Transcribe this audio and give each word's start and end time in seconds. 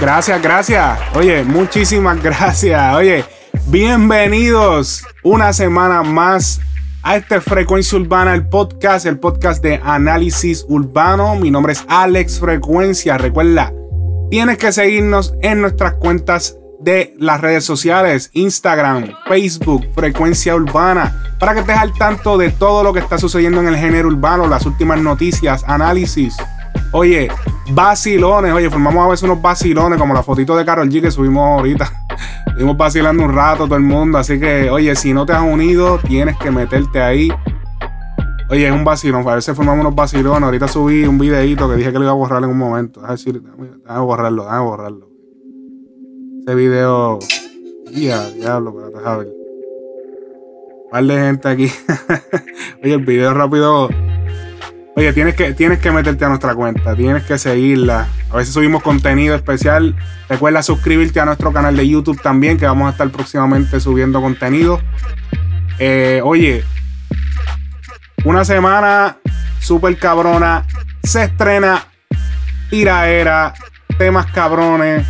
Gracias, 0.00 0.40
gracias. 0.40 0.98
Oye, 1.14 1.44
muchísimas 1.44 2.22
gracias. 2.22 2.96
Oye, 2.96 3.22
bienvenidos 3.66 5.04
una 5.22 5.52
semana 5.52 6.02
más 6.02 6.58
a 7.02 7.16
este 7.16 7.42
Frecuencia 7.42 7.98
Urbana, 7.98 8.32
el 8.32 8.48
podcast, 8.48 9.04
el 9.04 9.18
podcast 9.18 9.62
de 9.62 9.78
análisis 9.84 10.64
urbano. 10.68 11.36
Mi 11.36 11.50
nombre 11.50 11.74
es 11.74 11.84
Alex 11.86 12.40
Frecuencia. 12.40 13.18
Recuerda, 13.18 13.74
tienes 14.30 14.56
que 14.56 14.72
seguirnos 14.72 15.34
en 15.42 15.60
nuestras 15.60 15.92
cuentas 15.96 16.56
de 16.80 17.14
las 17.18 17.42
redes 17.42 17.64
sociales, 17.64 18.30
Instagram, 18.32 19.12
Facebook, 19.28 19.86
Frecuencia 19.94 20.54
Urbana, 20.54 21.36
para 21.38 21.52
que 21.52 21.60
estés 21.60 21.76
al 21.76 21.92
tanto 21.92 22.38
de 22.38 22.48
todo 22.48 22.82
lo 22.82 22.94
que 22.94 23.00
está 23.00 23.18
sucediendo 23.18 23.60
en 23.60 23.68
el 23.68 23.76
género 23.76 24.08
urbano, 24.08 24.46
las 24.46 24.64
últimas 24.64 24.98
noticias, 24.98 25.62
análisis 25.66 26.38
Oye, 26.92 27.28
vacilones. 27.74 28.52
Oye, 28.52 28.70
formamos 28.70 29.04
a 29.04 29.08
veces 29.08 29.22
unos 29.24 29.40
vacilones, 29.40 29.98
como 29.98 30.14
la 30.14 30.22
fotito 30.22 30.56
de 30.56 30.64
Carol 30.64 30.88
G 30.88 31.00
que 31.00 31.10
subimos 31.10 31.58
ahorita. 31.58 31.90
Estuvimos 32.46 32.76
vacilando 32.76 33.24
un 33.24 33.34
rato 33.34 33.64
todo 33.64 33.76
el 33.76 33.82
mundo. 33.82 34.18
Así 34.18 34.38
que, 34.38 34.70
oye, 34.70 34.94
si 34.96 35.12
no 35.12 35.26
te 35.26 35.32
has 35.32 35.42
unido, 35.42 35.98
tienes 35.98 36.36
que 36.36 36.50
meterte 36.50 37.00
ahí. 37.00 37.32
Oye, 38.50 38.66
es 38.66 38.72
un 38.72 38.84
vacilón. 38.84 39.26
A 39.28 39.36
veces 39.36 39.56
formamos 39.56 39.80
unos 39.80 39.94
vacilones. 39.94 40.42
Ahorita 40.42 40.68
subí 40.68 41.04
un 41.04 41.18
videito 41.18 41.68
que 41.68 41.76
dije 41.76 41.92
que 41.92 41.98
lo 41.98 42.04
iba 42.04 42.12
a 42.12 42.16
borrar 42.16 42.42
en 42.42 42.50
un 42.50 42.58
momento. 42.58 43.00
Déjame, 43.00 43.16
decir, 43.16 43.42
déjame 43.42 44.00
borrarlo, 44.00 44.44
déjame 44.44 44.64
borrarlo. 44.64 45.08
Ese 46.46 46.54
video. 46.54 47.18
Ya, 47.92 48.28
diablo, 48.30 48.74
pero 48.74 48.90
déjame 48.90 49.18
ver. 49.18 49.28
Un 50.84 50.90
par 50.90 51.04
de 51.04 51.14
gente 51.14 51.48
aquí. 51.48 51.70
Oye, 52.82 52.94
el 52.94 53.04
video 53.04 53.32
rápido 53.34 53.88
Oye, 54.96 55.12
tienes 55.12 55.34
que, 55.34 55.54
tienes 55.54 55.78
que 55.78 55.92
meterte 55.92 56.24
a 56.24 56.28
nuestra 56.28 56.54
cuenta, 56.54 56.96
tienes 56.96 57.22
que 57.22 57.38
seguirla. 57.38 58.08
A 58.30 58.36
veces 58.36 58.52
subimos 58.52 58.82
contenido 58.82 59.36
especial. 59.36 59.96
Recuerda 60.28 60.62
suscribirte 60.62 61.20
a 61.20 61.24
nuestro 61.24 61.52
canal 61.52 61.76
de 61.76 61.88
YouTube 61.88 62.20
también, 62.20 62.58
que 62.58 62.66
vamos 62.66 62.88
a 62.88 62.90
estar 62.90 63.08
próximamente 63.10 63.80
subiendo 63.80 64.20
contenido. 64.20 64.80
Eh, 65.78 66.20
oye, 66.24 66.64
una 68.24 68.44
semana 68.44 69.16
súper 69.60 69.96
cabrona. 69.96 70.66
Se 71.02 71.24
estrena 71.24 71.86
tiraera, 72.68 73.54
temas 73.96 74.26
cabrones. 74.26 75.06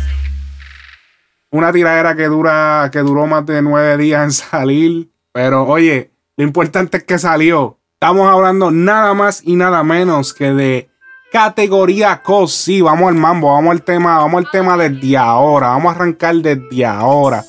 Una 1.49 1.73
tiraera 1.73 2.15
que 2.15 2.27
dura, 2.27 2.89
que 2.93 2.99
duró 2.99 3.27
más 3.27 3.45
de 3.45 3.61
nueve 3.61 3.97
días 3.97 4.23
en 4.23 4.31
salir. 4.49 5.11
Pero 5.33 5.65
oye, 5.65 6.11
lo 6.37 6.43
importante 6.45 6.97
es 6.97 7.03
que 7.03 7.17
salió. 7.17 7.80
Estamos 8.03 8.27
hablando 8.27 8.71
nada 8.71 9.13
más 9.13 9.43
y 9.45 9.55
nada 9.55 9.83
menos 9.83 10.33
que 10.33 10.51
de 10.55 10.89
categoría 11.31 12.23
COS. 12.23 12.51
Sí, 12.51 12.81
vamos 12.81 13.09
al 13.09 13.13
mambo, 13.13 13.53
vamos 13.53 13.69
al 13.73 13.83
tema, 13.83 14.17
vamos 14.17 14.43
al 14.43 14.49
tema 14.49 14.75
desde 14.75 15.17
ahora. 15.17 15.67
Vamos 15.67 15.93
a 15.93 15.95
arrancar 15.97 16.33
desde 16.37 16.83
ahora. 16.83 17.43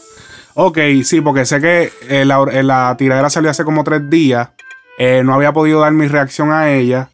Ok, 0.52 0.76
sí, 1.04 1.22
porque 1.22 1.46
sé 1.46 1.58
que 1.58 1.90
eh, 2.06 2.26
la, 2.26 2.44
eh, 2.52 2.62
la, 2.62 2.94
tiradera 2.98 3.30
salió 3.30 3.48
hace 3.48 3.64
como 3.64 3.82
tres 3.82 4.10
días. 4.10 4.50
Eh, 4.98 5.22
no 5.24 5.32
había 5.32 5.54
podido 5.54 5.80
dar 5.80 5.92
mi 5.92 6.06
reacción 6.06 6.52
a 6.52 6.70
ella. 6.70 7.08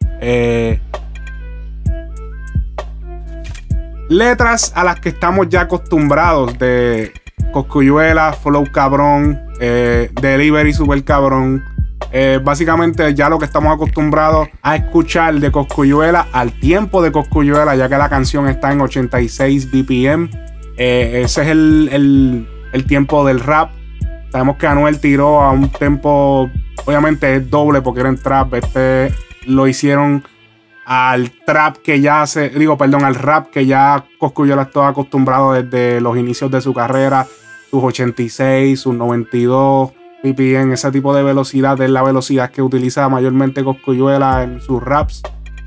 letras 4.09 4.73
a 4.75 4.83
las 4.83 4.99
que 4.99 5.07
estamos 5.07 5.47
ya 5.47 5.61
acostumbrados 5.61 6.59
de 6.59 7.13
Coscuyuela, 7.53 8.33
Flow 8.33 8.69
Cabrón, 8.69 9.41
Delivery 9.61 10.73
Super 10.73 11.01
Cabrón. 11.05 11.78
Eh, 12.11 12.39
básicamente 12.43 13.13
ya 13.13 13.29
lo 13.29 13.37
que 13.37 13.45
estamos 13.45 13.73
acostumbrados 13.73 14.47
a 14.63 14.75
escuchar 14.75 15.35
de 15.35 15.51
Coscuyuela 15.51 16.27
al 16.31 16.53
tiempo 16.53 17.03
de 17.03 17.11
Coscuyuela, 17.11 17.75
ya 17.75 17.87
que 17.87 17.97
la 17.97 18.09
canción 18.09 18.47
está 18.47 18.71
en 18.71 18.81
86 18.81 19.69
BPM. 19.71 20.29
Eh, 20.77 21.21
ese 21.23 21.43
es 21.43 21.47
el, 21.49 22.47
tiempo 22.87 23.25
del 23.25 23.39
rap. 23.39 23.71
Sabemos 24.31 24.57
que 24.57 24.67
Anuel 24.67 24.99
tiró 24.99 25.41
a 25.41 25.51
un 25.51 25.69
tempo, 25.69 26.49
obviamente 26.85 27.35
es 27.35 27.49
doble 27.49 27.81
porque 27.81 27.99
era 27.99 28.09
en 28.09 28.17
trap. 28.17 28.55
Este 28.55 29.13
lo 29.45 29.67
hicieron 29.67 30.23
al 30.85 31.31
trap 31.45 31.77
que 31.77 32.01
ya 32.01 32.25
se, 32.25 32.49
digo, 32.49 32.75
perdón, 32.77 33.03
al 33.03 33.15
rap 33.15 33.51
que 33.51 33.67
ya 33.67 34.05
Coscuyuela 34.17 34.63
estaba 34.63 34.89
acostumbrado 34.89 35.53
desde 35.53 36.01
los 36.01 36.17
inicios 36.17 36.49
de 36.49 36.61
su 36.61 36.73
carrera, 36.73 37.27
sus 37.69 37.83
86, 37.83 38.79
sus 38.79 38.95
92 38.95 39.91
en 40.23 40.73
ese 40.73 40.91
tipo 40.91 41.15
de 41.15 41.23
velocidad 41.23 41.79
es 41.81 41.89
la 41.89 42.03
velocidad 42.03 42.51
que 42.51 42.61
utiliza 42.61 43.07
mayormente 43.09 43.63
Coscuyuela 43.63 44.43
en 44.43 44.59
sus 44.61 44.81
raps. 44.83 45.21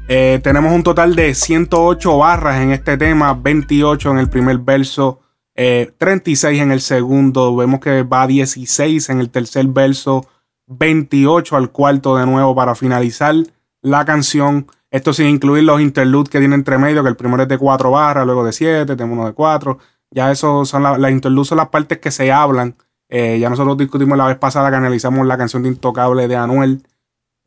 Eh, 0.08 0.40
tenemos 0.42 0.72
un 0.72 0.82
total 0.82 1.14
de 1.14 1.34
108 1.34 2.18
barras 2.18 2.60
en 2.60 2.72
este 2.72 2.98
tema, 2.98 3.34
28 3.34 4.10
en 4.10 4.18
el 4.18 4.28
primer 4.28 4.58
verso, 4.58 5.20
36 5.54 6.58
eh, 6.58 6.62
en 6.62 6.72
el 6.72 6.80
segundo, 6.80 7.54
vemos 7.56 7.80
que 7.80 8.02
va 8.02 8.26
16 8.26 9.08
en 9.10 9.20
el 9.20 9.30
tercer 9.30 9.66
verso, 9.66 10.26
28 10.66 11.56
al 11.56 11.70
cuarto 11.70 12.16
de 12.16 12.26
nuevo 12.26 12.54
para 12.54 12.74
finalizar 12.74 13.34
la 13.80 14.04
canción. 14.04 14.66
Esto 14.91 15.14
sin 15.14 15.28
incluir 15.28 15.64
los 15.64 15.80
interludes 15.80 16.28
que 16.28 16.41
tiene 16.41 16.54
entre 16.54 16.76
medio, 16.76 17.02
que 17.02 17.08
el 17.08 17.16
primero 17.16 17.44
es 17.44 17.48
de 17.48 17.56
4 17.56 17.91
barras, 17.91 18.26
luego 18.26 18.44
de 18.44 18.52
7, 18.52 18.96
tenemos 18.96 19.16
uno 19.16 19.26
de 19.26 19.32
4. 19.32 19.78
Ya 20.10 20.30
eso 20.30 20.66
son 20.66 20.82
las 20.82 21.10
interludes 21.10 21.48
son 21.48 21.58
las 21.58 21.68
partes 21.68 21.98
que 21.98 22.10
se 22.10 22.30
hablan 22.30 22.76
eh, 23.14 23.38
ya 23.38 23.50
nosotros 23.50 23.76
discutimos 23.76 24.16
la 24.16 24.26
vez 24.26 24.38
pasada 24.38 24.70
que 24.70 24.76
analizamos 24.76 25.26
la 25.26 25.36
canción 25.36 25.62
de 25.62 25.68
Intocable 25.68 26.28
de 26.28 26.36
Anuel. 26.36 26.82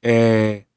Eh, 0.03 0.67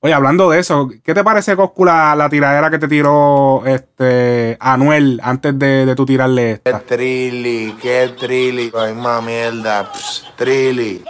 oye, 0.00 0.12
hablando 0.12 0.50
de 0.50 0.58
eso, 0.58 0.90
¿qué 1.02 1.14
te 1.14 1.24
parece, 1.24 1.56
Coscu, 1.56 1.86
la, 1.86 2.28
tiradera 2.30 2.68
que 2.68 2.78
te 2.78 2.86
tiró 2.86 3.62
este 3.64 4.58
Anuel 4.60 5.18
antes 5.24 5.58
de, 5.58 5.94
tu 5.96 6.04
tirarle 6.04 6.50
esta? 6.50 6.80
Qué 6.80 6.96
trilli, 6.96 7.76
qué 7.80 8.14
trilli, 8.14 8.70
hay 8.78 8.92
más 8.92 9.24
mierda, 9.24 9.90
trilli. 10.36 11.02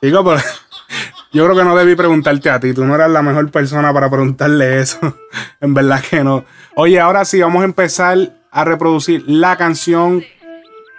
Digo, 0.00 0.24
pero 0.24 0.40
yo 1.32 1.44
creo 1.44 1.56
que 1.56 1.64
no 1.64 1.76
debí 1.76 1.94
preguntarte 1.94 2.50
a 2.50 2.58
ti, 2.58 2.74
tú 2.74 2.84
no 2.84 2.96
eras 2.96 3.12
la 3.12 3.22
mejor 3.22 3.48
persona 3.52 3.92
para 3.94 4.10
preguntarle 4.10 4.80
eso. 4.80 4.98
en 5.60 5.72
verdad 5.72 6.02
que 6.10 6.24
no. 6.24 6.44
Oye, 6.74 6.98
ahora 6.98 7.24
sí, 7.24 7.40
vamos 7.40 7.62
a 7.62 7.66
empezar 7.66 8.18
a 8.50 8.64
reproducir 8.64 9.22
la 9.28 9.56
canción 9.56 10.24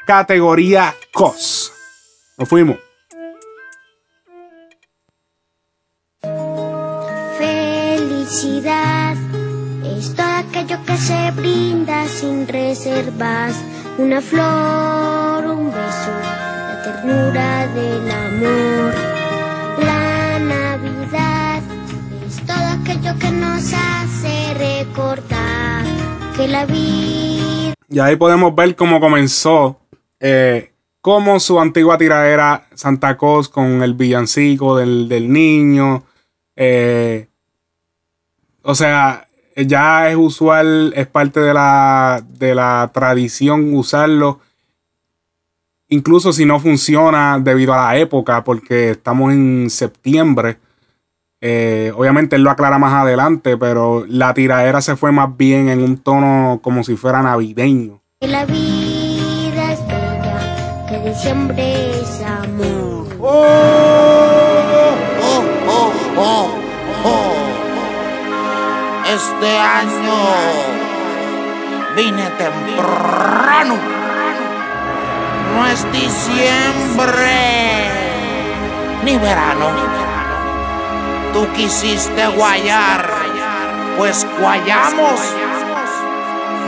categoría 0.06 0.94
COS. 1.14 1.72
Nos 2.38 2.50
fuimos. 2.50 2.78
Felicidad 7.38 9.16
es 9.86 10.16
todo 10.16 10.28
aquello 10.28 10.78
que 10.86 10.98
se 10.98 11.32
brinda 11.32 12.08
sin 12.08 12.48
reservas. 12.48 13.56
Una 13.98 14.22
flor, 14.22 15.46
un 15.46 15.68
beso, 15.68 16.12
la 16.68 16.82
ternura 16.84 17.68
del 17.68 18.12
amor. 18.12 18.94
La 19.80 20.40
Navidad 20.40 21.62
es 22.28 22.38
todo 22.46 22.82
aquello 22.82 23.18
que 23.20 23.32
nos 23.32 23.72
hace 23.74 24.54
recordar 24.56 25.86
que 26.36 26.48
la 26.48 26.66
vida. 26.66 27.74
Y 27.90 28.00
ahí 28.00 28.16
podemos 28.16 28.56
ver 28.56 28.76
cómo 28.76 29.00
comenzó 29.00 29.83
eh, 30.26 30.72
como 31.02 31.38
su 31.42 31.60
antigua 31.60 31.98
tiradera 31.98 32.66
Santa 32.76 33.18
Claus 33.18 33.50
con 33.50 33.84
el 33.84 33.94
villancico 33.94 34.78
del, 34.78 35.32
niño. 35.32 36.06
Eh, 36.56 37.28
o 38.62 38.74
sea, 38.74 39.28
ya 39.58 40.10
es 40.10 40.16
usual, 40.16 40.94
es 40.96 41.08
parte 41.08 41.42
de 41.42 41.54
la, 41.54 42.24
de 42.26 42.56
la 42.56 42.90
tradición 42.94 43.74
usarlo. 43.76 44.40
Incluso 45.90 46.32
si 46.32 46.46
no 46.46 46.62
funciona 46.62 47.38
debido 47.38 47.74
a 47.74 47.88
la 47.92 47.98
época, 47.98 48.46
porque 48.46 48.92
estamos 48.92 49.34
en 49.34 49.70
septiembre. 49.70 50.58
Eh, 51.42 51.92
obviamente 51.98 52.38
él 52.38 52.44
lo 52.44 52.50
aclara 52.50 52.80
más 52.80 52.94
adelante, 52.94 53.58
pero 53.58 54.06
la 54.08 54.34
tiradera 54.34 54.80
se 54.80 54.96
fue 54.96 55.12
más 55.12 55.36
bien 55.36 55.68
en 55.68 55.84
un 55.84 55.98
tono 55.98 56.62
como 56.64 56.86
si 56.86 56.96
fuera 56.96 57.22
navideño. 57.22 58.02
Diciembre 61.14 62.02
es 62.02 62.22
amor. 62.24 63.06
Oh, 63.20 63.34
oh, 65.68 65.94
oh, 66.18 66.50
oh, 67.06 67.34
Este 69.06 69.60
año 69.60 70.20
vine 71.96 72.26
temprano. 72.38 73.76
No 75.54 75.68
es 75.68 75.92
diciembre 75.92 77.38
ni 79.04 79.18
verano. 79.18 79.68
Tú 81.32 81.48
quisiste 81.54 82.28
guayar, 82.28 83.08
pues 83.98 84.26
guayamos. 84.40 85.20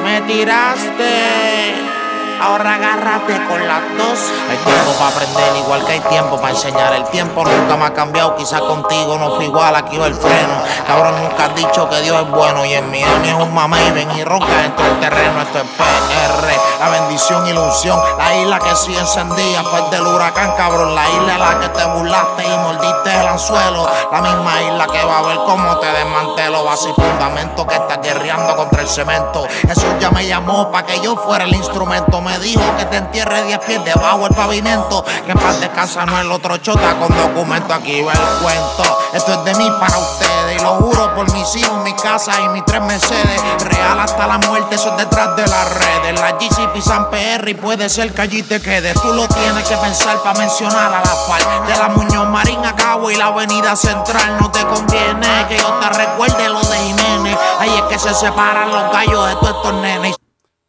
Me 0.03 0.21
tiraste 0.21 1.94
Ahora 2.41 2.75
agárrate 2.75 3.33
con 3.47 3.67
las 3.67 3.81
dos. 3.97 4.19
Hay 4.49 4.57
tiempo 4.57 4.91
para 4.99 5.09
aprender, 5.09 5.57
igual 5.57 5.85
que 5.85 5.93
hay 5.93 5.99
tiempo 6.01 6.37
para 6.37 6.49
enseñar. 6.51 6.93
El 6.93 7.05
tiempo 7.05 7.43
nunca 7.43 7.77
me 7.77 7.85
ha 7.85 7.93
cambiado, 7.93 8.35
quizás 8.35 8.61
contigo 8.61 9.17
no 9.17 9.35
fue 9.35 9.45
igual, 9.45 9.75
aquí 9.75 9.97
va 9.97 10.07
el 10.07 10.15
freno. 10.15 10.53
Cabrón, 10.87 11.15
nunca 11.21 11.45
has 11.45 11.55
dicho 11.55 11.89
que 11.89 12.01
Dios 12.01 12.21
es 12.21 12.31
bueno 12.31 12.65
y 12.65 12.73
en 12.73 12.89
mi 12.91 13.01
es 13.01 13.33
un 13.33 13.53
mamá 13.53 13.81
y 13.81 13.91
ven 13.91 14.11
y 14.11 14.23
ronca 14.23 14.53
dentro 14.61 14.85
del 14.85 14.99
terreno. 14.99 15.41
Esto 15.41 15.59
es 15.59 15.67
PR, 15.77 16.79
la 16.79 16.89
bendición, 16.89 17.47
ilusión. 17.47 17.99
La 18.17 18.35
isla 18.35 18.59
que 18.59 18.75
sigue 18.75 18.99
encendida 18.99 19.61
después 19.61 19.89
del 19.91 20.05
huracán, 20.05 20.51
cabrón. 20.57 20.95
La 20.95 21.09
isla 21.09 21.33
en 21.33 21.39
la 21.39 21.59
que 21.59 21.69
te 21.69 21.85
burlaste 21.85 22.43
y 22.45 22.57
mordiste 22.57 23.19
el 23.19 23.27
anzuelo. 23.27 23.88
La 24.11 24.21
misma 24.21 24.61
isla 24.61 24.88
que 24.88 25.03
va 25.03 25.19
a 25.19 25.21
ver 25.23 25.38
cómo 25.45 25.77
te 25.79 25.88
desmantelo. 25.88 26.63
Base 26.65 26.89
y 26.89 26.93
fundamento 26.93 27.65
que 27.65 27.75
está 27.75 27.97
guerreando 27.97 28.55
contra 28.55 28.81
el 28.81 28.88
cemento. 28.88 29.45
Eso 29.67 29.85
ya 29.99 30.11
me 30.11 30.25
llamó 30.25 30.71
para 30.71 30.85
que 30.85 30.99
yo 30.99 31.15
fuera 31.15 31.45
el 31.45 31.55
instrumento 31.55 32.21
me 32.25 32.39
dijo 32.39 32.62
que 32.77 32.86
te 32.86 32.98
entierre 32.98 33.44
10 33.44 33.60
pies 33.60 33.86
debajo 33.86 34.24
del 34.24 34.36
pavimento. 34.36 35.06
Que 35.25 35.31
en 35.31 35.38
paz 35.38 35.60
descansa 35.60 36.06
no 36.06 36.19
el 36.19 36.31
otro 36.31 36.57
chota 36.57 36.98
con 36.98 37.16
documento. 37.16 37.74
Aquí 37.74 38.01
va 38.01 38.13
el 38.13 38.42
cuento. 38.42 38.83
Esto 39.13 39.33
es 39.33 39.44
de 39.45 39.56
mí 39.56 39.72
para 39.80 39.98
ustedes. 39.98 40.60
Y 40.60 40.63
lo 40.63 40.75
juro 40.75 41.13
por 41.16 41.31
mis 41.31 41.56
hijos, 41.56 41.83
mi 41.83 41.94
casa 41.94 42.42
y 42.42 42.50
mis 42.50 42.66
tres 42.66 42.81
Mercedes. 42.81 43.42
Real 43.60 44.00
hasta 44.00 44.27
la 44.27 44.39
muerte, 44.39 44.75
eso 44.75 44.89
es 44.92 44.98
detrás 44.98 45.36
de 45.36 45.48
las 45.48 45.74
redes. 45.74 46.19
La 46.19 46.31
GCP 46.31 46.81
San 46.81 47.10
PR 47.10 47.48
y 47.48 47.54
puede 47.54 47.88
ser 47.89 48.13
que 48.13 48.22
allí 48.22 48.42
te 48.42 48.60
quedes. 48.60 49.00
Tú 49.01 49.13
lo 49.13 49.27
tienes 49.27 49.63
que 49.68 49.77
pensar 49.77 50.18
para 50.24 50.39
mencionar 50.39 50.94
a 50.94 51.00
la 51.00 51.16
fal. 51.27 51.68
De 51.68 51.77
la 51.77 51.89
Muñoz 51.89 52.27
Marín 52.27 52.66
a 52.66 52.75
Cabo 52.75 53.12
y 53.12 53.16
la 53.16 53.27
Avenida 53.27 53.75
Central. 53.75 54.38
No 54.42 54.50
te 54.50 54.66
conviene 54.66 55.45
que 55.48 55.57
yo 55.57 55.72
te 55.80 55.89
recuerde 55.89 56.50
lo 56.50 56.62
de 56.62 56.77
Jiménez. 56.77 57.38
Ahí 57.60 57.69
es 57.69 57.83
que 57.83 58.00
se 58.00 58.13
separan 58.16 58.72
los 58.72 58.92
gallos 58.92 59.27
de 59.27 59.36
todos 59.36 59.56
estos 59.57 59.74
nenes. 59.75 60.25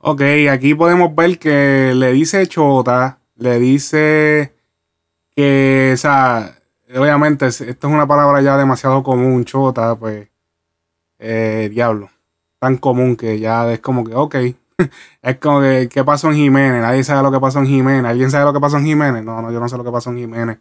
Ok, 0.09 0.23
aquí 0.53 0.73
podemos 0.77 1.13
ver 1.17 1.37
que 1.37 1.93
le 1.93 2.13
dice 2.13 2.47
chota, 2.47 3.19
le 3.35 3.59
dice 3.59 4.55
que, 5.35 5.91
o 5.95 5.97
sea, 5.97 6.55
obviamente, 6.97 7.49
esto 7.49 7.65
es 7.67 7.85
una 7.93 8.07
palabra 8.07 8.41
ya 8.41 8.57
demasiado 8.57 9.03
común, 9.03 9.45
chota, 9.45 9.97
pues, 9.97 10.29
eh, 11.19 11.69
diablo, 11.73 12.09
tan 12.61 12.77
común 12.77 13.17
que 13.17 13.41
ya 13.41 13.73
es 13.73 13.81
como 13.81 14.05
que, 14.05 14.15
ok, 14.15 14.37
es 15.23 15.39
como 15.39 15.61
que, 15.61 15.89
¿qué 15.91 16.05
pasó 16.05 16.29
en 16.29 16.37
Jiménez? 16.37 16.83
Nadie 16.83 17.03
sabe 17.03 17.25
lo 17.25 17.33
que 17.33 17.41
pasó 17.41 17.59
en 17.59 17.67
Jiménez. 17.67 18.09
¿Alguien 18.09 18.31
sabe 18.31 18.45
lo 18.45 18.53
que 18.53 18.61
pasó 18.61 18.77
en 18.77 18.85
Jiménez? 18.85 19.25
No, 19.25 19.43
no, 19.43 19.51
yo 19.51 19.59
no 19.59 19.69
sé 19.69 19.77
lo 19.77 19.83
que 19.83 19.91
pasó 19.91 20.11
en 20.11 20.19
Jiménez. 20.19 20.59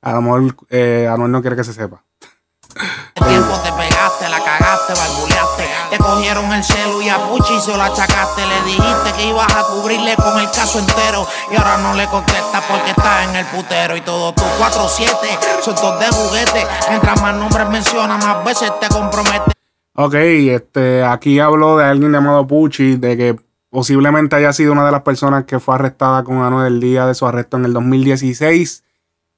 A 0.00 0.12
lo 0.14 0.22
mejor 0.22 0.56
eh, 0.70 1.06
Anuel 1.12 1.30
no 1.30 1.42
quiere 1.42 1.56
que 1.56 1.64
se 1.64 1.74
sepa. 1.74 2.02
El 3.16 3.26
tiempo 3.28 3.52
te 3.62 3.70
pegaste, 3.70 4.30
la 4.30 4.42
cagaste. 4.42 5.27
Cogieron 5.98 6.52
el 6.52 6.64
celu 6.64 7.02
y 7.02 7.08
a 7.08 7.18
Puchi 7.28 7.60
se 7.60 7.76
lo 7.76 7.82
achacaste. 7.82 8.46
Le 8.46 8.62
dijiste 8.62 9.12
que 9.16 9.26
ibas 9.26 9.52
a 9.54 9.64
cubrirle 9.64 10.14
con 10.16 10.38
el 10.40 10.50
caso 10.50 10.78
entero. 10.78 11.26
Y 11.50 11.56
ahora 11.56 11.78
no 11.78 11.94
le 11.94 12.06
contestas 12.06 12.64
porque 12.68 12.90
está 12.90 13.24
en 13.24 13.36
el 13.36 13.46
putero. 13.46 13.96
Y 13.96 14.00
todo 14.00 14.32
tus 14.32 14.44
4-7 14.44 15.08
son 15.62 15.74
todos 15.74 16.00
de 16.00 16.06
juguete. 16.06 16.66
Mientras 16.88 17.20
más 17.20 17.34
nombres 17.34 17.68
mencionas, 17.68 18.24
más 18.24 18.44
veces 18.44 18.72
te 18.80 18.88
compromete. 18.88 19.52
Ok, 19.94 20.14
este, 20.14 21.02
aquí 21.02 21.40
hablo 21.40 21.76
de 21.76 21.84
alguien 21.84 22.12
llamado 22.12 22.46
Puchi, 22.46 22.96
de 22.96 23.16
que 23.16 23.36
posiblemente 23.70 24.36
haya 24.36 24.52
sido 24.52 24.72
una 24.72 24.86
de 24.86 24.92
las 24.92 25.02
personas 25.02 25.44
que 25.44 25.58
fue 25.60 25.74
arrestada 25.74 26.22
con 26.24 26.42
Anuel 26.42 26.74
el 26.74 26.80
día 26.80 27.06
de 27.06 27.14
su 27.14 27.26
arresto 27.26 27.56
en 27.56 27.64
el 27.64 27.72
2016. 27.72 28.84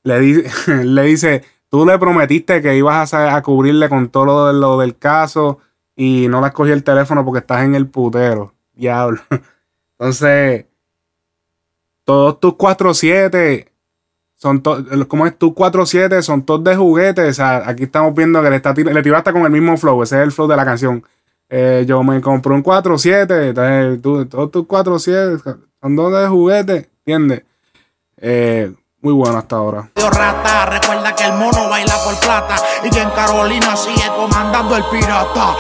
Le, 0.03 0.21
le 0.85 1.03
dice, 1.03 1.45
tú 1.71 1.87
le 1.87 1.99
prometiste 1.99 2.61
que 2.61 2.77
ibas 2.77 3.15
a, 3.15 3.41
cubrirle 3.43 3.89
con 3.89 4.11
todo 4.11 4.53
lo, 4.53 4.79
del 4.79 4.99
caso 4.99 5.61
y 6.01 6.29
no 6.29 6.41
le 6.41 6.47
escogí 6.47 6.71
el 6.71 6.83
teléfono 6.83 7.23
porque 7.27 7.41
estás 7.41 7.63
en 7.63 7.75
el 7.75 7.87
putero. 7.87 8.55
Diablo. 8.73 9.21
Entonces, 9.99 10.65
todos 12.05 12.41
tus 12.41 12.55
4-7 12.55 13.69
son 14.35 14.63
todos, 14.63 15.07
como 15.09 15.27
es 15.27 15.37
tus 15.37 15.51
4-7 15.51 16.23
son 16.23 16.47
todos 16.47 16.65
de 16.65 16.75
juguete. 16.75 17.29
O 17.29 17.33
sea, 17.35 17.69
aquí 17.69 17.83
estamos 17.83 18.15
viendo 18.15 18.43
que 18.43 18.49
le, 18.49 18.57
está 18.57 18.73
le 18.73 19.03
tiraste 19.03 19.31
con 19.31 19.43
el 19.43 19.51
mismo 19.51 19.77
flow. 19.77 20.03
Ese 20.03 20.17
es 20.17 20.23
el 20.23 20.33
flow 20.33 20.49
de 20.49 20.57
la 20.57 20.65
canción. 20.65 21.05
Eh, 21.51 21.85
yo 21.87 22.03
me 22.03 22.19
compré 22.23 22.55
un 22.55 22.65
4-7. 22.65 23.49
Entonces, 23.49 24.31
todos 24.31 24.51
tus 24.51 24.67
4-7 24.67 25.43
son 25.83 25.97
todos 25.97 26.23
de 26.23 26.29
juguete. 26.29 26.91
¿Entiendes? 27.05 27.43
Eh, 28.17 28.73
muy 29.03 29.15
bueno 29.15 29.39
hasta 29.39 29.57
ahora. 29.57 29.91
Rata, 29.97 30.67
recuerda 30.67 31.15
que 31.15 31.25
el 31.25 31.33
mono 31.33 31.69
baila 31.69 31.95
por 32.05 32.15
plata 32.17 32.57
y 32.83 32.91
que 32.91 33.01
en 33.01 33.11
Carolina 33.11 33.77
sigue 33.77 34.07
comandando 34.15 34.77
el 34.77 34.85
pirata. 34.85 35.57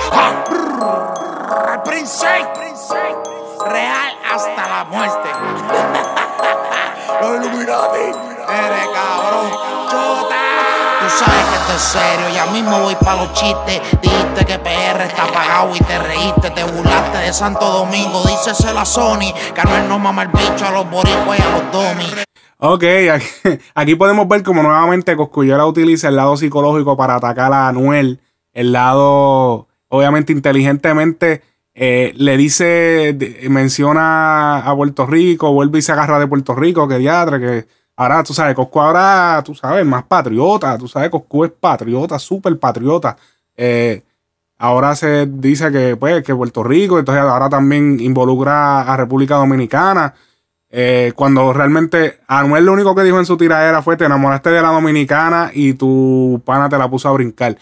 El 1.72 1.80
Prince, 1.82 2.26
real 3.66 4.12
hasta 4.32 4.68
la 4.68 4.84
muerte. 4.84 5.30
Los 7.20 7.36
Illuminati, 7.36 8.00
eres 8.48 8.88
cabrón. 8.94 9.50
Tú 11.00 11.08
sabes 11.08 11.44
que 11.46 11.56
esto 11.56 11.72
es 11.74 11.82
serio, 11.82 12.28
ya 12.34 12.46
mismo 12.46 12.78
voy 12.80 12.94
pa' 12.94 13.14
los 13.16 13.32
chistes. 13.32 13.80
Dijiste 14.02 14.44
que 14.44 14.58
PR 14.58 15.00
está 15.02 15.24
apagado 15.24 15.74
y 15.74 15.78
te 15.80 15.98
reíste, 15.98 16.50
te 16.50 16.62
burlaste 16.62 17.18
de 17.18 17.32
Santo 17.32 17.64
Domingo. 17.64 18.22
Díceselo 18.24 18.80
a 18.80 18.84
Sony, 18.84 19.32
que 19.54 19.62
no 19.64 19.80
no 19.88 19.98
mama 19.98 20.22
el 20.22 20.28
bicho 20.28 20.66
a 20.66 20.70
los 20.70 20.90
boricuas 20.90 21.38
y 21.38 21.42
a 21.42 21.50
los 21.50 21.72
domis. 21.72 22.29
Ok, 22.62 22.84
aquí, 23.74 23.94
podemos 23.94 24.28
ver 24.28 24.42
como 24.42 24.62
nuevamente 24.62 25.16
Coscuyuela 25.16 25.64
utiliza 25.64 26.08
el 26.08 26.16
lado 26.16 26.36
psicológico 26.36 26.94
para 26.94 27.14
atacar 27.14 27.50
a 27.54 27.68
Anuel. 27.68 28.20
El 28.52 28.72
lado, 28.72 29.66
obviamente, 29.88 30.34
inteligentemente 30.34 31.42
eh, 31.74 32.12
le 32.16 32.36
dice, 32.36 33.16
menciona 33.48 34.58
a 34.58 34.76
Puerto 34.76 35.06
Rico, 35.06 35.50
vuelve 35.54 35.78
y 35.78 35.82
se 35.82 35.92
agarra 35.92 36.18
de 36.18 36.26
Puerto 36.26 36.54
Rico, 36.54 36.86
que 36.86 36.98
diatre, 36.98 37.40
que 37.40 37.66
ahora, 37.96 38.22
tú 38.24 38.34
sabes, 38.34 38.54
Coscu 38.54 38.80
ahora, 38.80 39.42
tú 39.42 39.54
sabes, 39.54 39.86
más 39.86 40.04
patriota, 40.04 40.76
tú 40.76 40.86
sabes, 40.86 41.08
Coscu 41.08 41.46
es 41.46 41.52
patriota, 41.52 42.18
súper 42.18 42.58
patriota. 42.58 43.16
Eh, 43.56 44.02
ahora 44.58 44.94
se 44.96 45.24
dice 45.24 45.72
que, 45.72 45.96
pues, 45.96 46.22
que 46.22 46.34
Puerto 46.34 46.62
Rico, 46.62 46.98
entonces 46.98 47.24
ahora 47.24 47.48
también 47.48 47.98
involucra 48.00 48.82
a 48.82 48.96
República 48.98 49.36
Dominicana. 49.36 50.14
Eh, 50.72 51.12
cuando 51.16 51.52
realmente 51.52 52.20
Anuel 52.28 52.64
lo 52.64 52.72
único 52.72 52.94
que 52.94 53.02
dijo 53.02 53.18
en 53.18 53.26
su 53.26 53.36
tiradera 53.36 53.82
fue 53.82 53.96
te 53.96 54.04
enamoraste 54.04 54.50
de 54.50 54.62
la 54.62 54.68
dominicana 54.68 55.50
y 55.52 55.74
tu 55.74 56.40
pana 56.44 56.68
te 56.68 56.78
la 56.78 56.88
puso 56.88 57.08
a 57.08 57.12
brincar. 57.12 57.58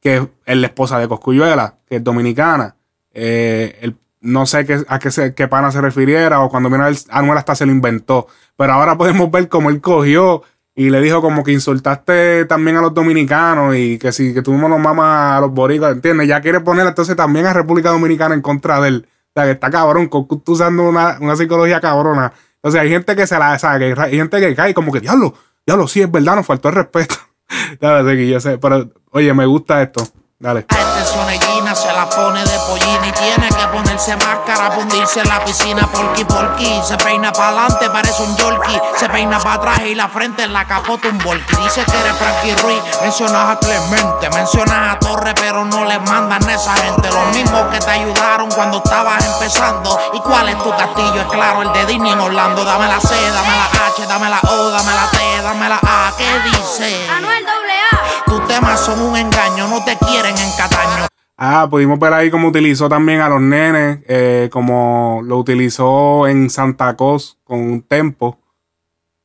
Que 0.00 0.28
es 0.46 0.56
la 0.56 0.66
esposa 0.66 0.98
de 0.98 1.08
Coscuyuela, 1.08 1.76
que 1.86 1.96
es 1.96 2.04
dominicana. 2.04 2.76
Eh, 3.12 3.92
no 4.20 4.46
sé 4.46 4.64
qué, 4.64 4.82
a 4.88 4.98
qué, 4.98 5.10
se, 5.10 5.34
qué 5.34 5.48
pana 5.48 5.70
se 5.70 5.80
refiriera 5.80 6.40
o 6.40 6.48
cuando 6.48 6.70
vino 6.70 6.84
Anuel 7.10 7.38
hasta 7.38 7.54
se 7.54 7.66
lo 7.66 7.72
inventó. 7.72 8.26
Pero 8.56 8.72
ahora 8.72 8.96
podemos 8.98 9.30
ver 9.30 9.48
cómo 9.48 9.70
él 9.70 9.80
cogió 9.80 10.42
y 10.74 10.90
le 10.90 11.00
dijo 11.00 11.22
como 11.22 11.44
que 11.44 11.52
insultaste 11.52 12.46
también 12.46 12.76
a 12.76 12.80
los 12.80 12.92
dominicanos 12.94 13.76
y 13.76 13.98
que 13.98 14.10
si 14.12 14.34
que 14.34 14.42
no 14.42 14.68
nos 14.68 14.80
mamas 14.80 15.38
a 15.38 15.40
los 15.40 15.52
boricuas, 15.52 15.92
¿entiendes? 15.92 16.26
Ya 16.26 16.40
quiere 16.40 16.60
poner 16.60 16.86
entonces 16.86 17.14
también 17.14 17.46
a 17.46 17.52
República 17.52 17.90
Dominicana 17.90 18.34
en 18.34 18.42
contra 18.42 18.80
de 18.80 18.88
él. 18.88 19.06
O 19.06 19.32
sea, 19.34 19.44
que 19.44 19.52
está 19.52 19.70
cabrón, 19.70 20.08
tú 20.08 20.42
usando 20.46 20.88
una, 20.88 21.18
una 21.20 21.36
psicología 21.36 21.80
cabrona. 21.80 22.32
O 22.66 22.70
sea, 22.70 22.80
hay 22.80 22.88
gente 22.88 23.14
que 23.14 23.26
se 23.26 23.38
la 23.38 23.58
sabe, 23.58 23.94
hay 23.96 24.16
gente 24.16 24.40
que 24.40 24.54
cae 24.54 24.72
como 24.72 24.90
que, 24.90 25.00
diablo, 25.00 25.34
diablo, 25.66 25.86
sí, 25.86 26.00
es 26.00 26.10
verdad, 26.10 26.36
nos 26.36 26.46
faltó 26.46 26.70
el 26.70 26.76
respeto. 26.76 27.16
Dale, 27.80 28.26
yo 28.26 28.40
sé, 28.40 28.56
pero 28.56 28.90
oye, 29.10 29.34
me 29.34 29.44
gusta 29.44 29.82
esto. 29.82 30.02
Dale 30.38 30.64
se 31.74 31.92
la 31.92 32.08
pone 32.08 32.44
de 32.44 32.58
pollina 32.60 33.08
y 33.08 33.12
tiene 33.12 33.48
que 33.48 33.66
ponerse 33.68 34.16
máscara, 34.16 34.70
hundirse 34.78 35.20
en 35.20 35.28
la 35.28 35.44
piscina 35.44 35.86
porqui 35.90 36.24
porqui. 36.24 36.80
Se 36.84 36.96
peina 36.96 37.32
para 37.32 37.64
adelante, 37.64 37.90
parece 37.90 38.22
un 38.22 38.36
yorkie. 38.36 38.80
Se 38.96 39.08
peina 39.08 39.38
para 39.38 39.54
atrás 39.54 39.80
y 39.80 39.94
la 39.94 40.08
frente 40.08 40.44
en 40.44 40.52
la 40.52 40.66
capota 40.66 41.08
un 41.08 41.18
volky. 41.18 41.56
Dice 41.56 41.84
que 41.84 41.98
eres 41.98 42.16
Frankie 42.16 42.54
Ruiz, 42.62 42.80
mencionas 43.02 43.56
a 43.56 43.58
Clemente, 43.58 44.30
mencionas 44.30 44.96
a 44.96 44.98
Torre, 44.98 45.34
pero 45.34 45.64
no 45.64 45.84
le 45.84 45.98
mandan 46.00 46.48
a 46.48 46.54
esa 46.54 46.74
gente. 46.74 47.10
Los 47.10 47.26
mismos 47.34 47.62
que 47.72 47.78
te 47.78 47.90
ayudaron 47.90 48.50
cuando 48.50 48.78
estabas 48.78 49.24
empezando. 49.24 49.98
¿Y 50.12 50.20
cuál 50.20 50.48
es 50.48 50.58
tu 50.62 50.70
castillo? 50.70 51.20
Es 51.20 51.26
claro, 51.26 51.62
el 51.62 51.72
de 51.72 51.86
Disney 51.86 52.12
en 52.12 52.20
Orlando. 52.20 52.64
Dame 52.64 52.86
la 52.86 53.00
C, 53.00 53.14
dame 53.14 53.48
la 53.48 53.86
H, 53.86 54.06
dame 54.06 54.28
la 54.28 54.40
O, 54.40 54.70
dame 54.70 54.92
la 54.92 55.10
T, 55.10 55.42
dame 55.42 55.68
la 55.68 55.80
A. 55.82 56.12
¿Qué 56.16 56.28
dice? 56.50 57.08
Anuel 57.10 57.44
AA. 57.46 58.24
Tus 58.26 58.46
temas 58.46 58.80
son 58.80 59.00
un 59.00 59.16
engaño, 59.16 59.68
no 59.68 59.84
te 59.84 59.96
quieren 59.98 60.36
en 60.36 60.52
Cataño. 60.52 61.13
Ah, 61.46 61.68
pudimos 61.68 61.98
ver 61.98 62.12
ahí 62.14 62.30
cómo 62.30 62.48
utilizó 62.48 62.88
también 62.88 63.20
a 63.20 63.28
los 63.28 63.40
nenes, 63.40 63.98
eh, 64.08 64.48
como 64.50 65.20
lo 65.24 65.36
utilizó 65.38 66.26
en 66.26 66.48
Santa 66.48 66.96
Cos 66.96 67.38
con 67.44 67.58
un 67.60 67.82
tempo. 67.82 68.38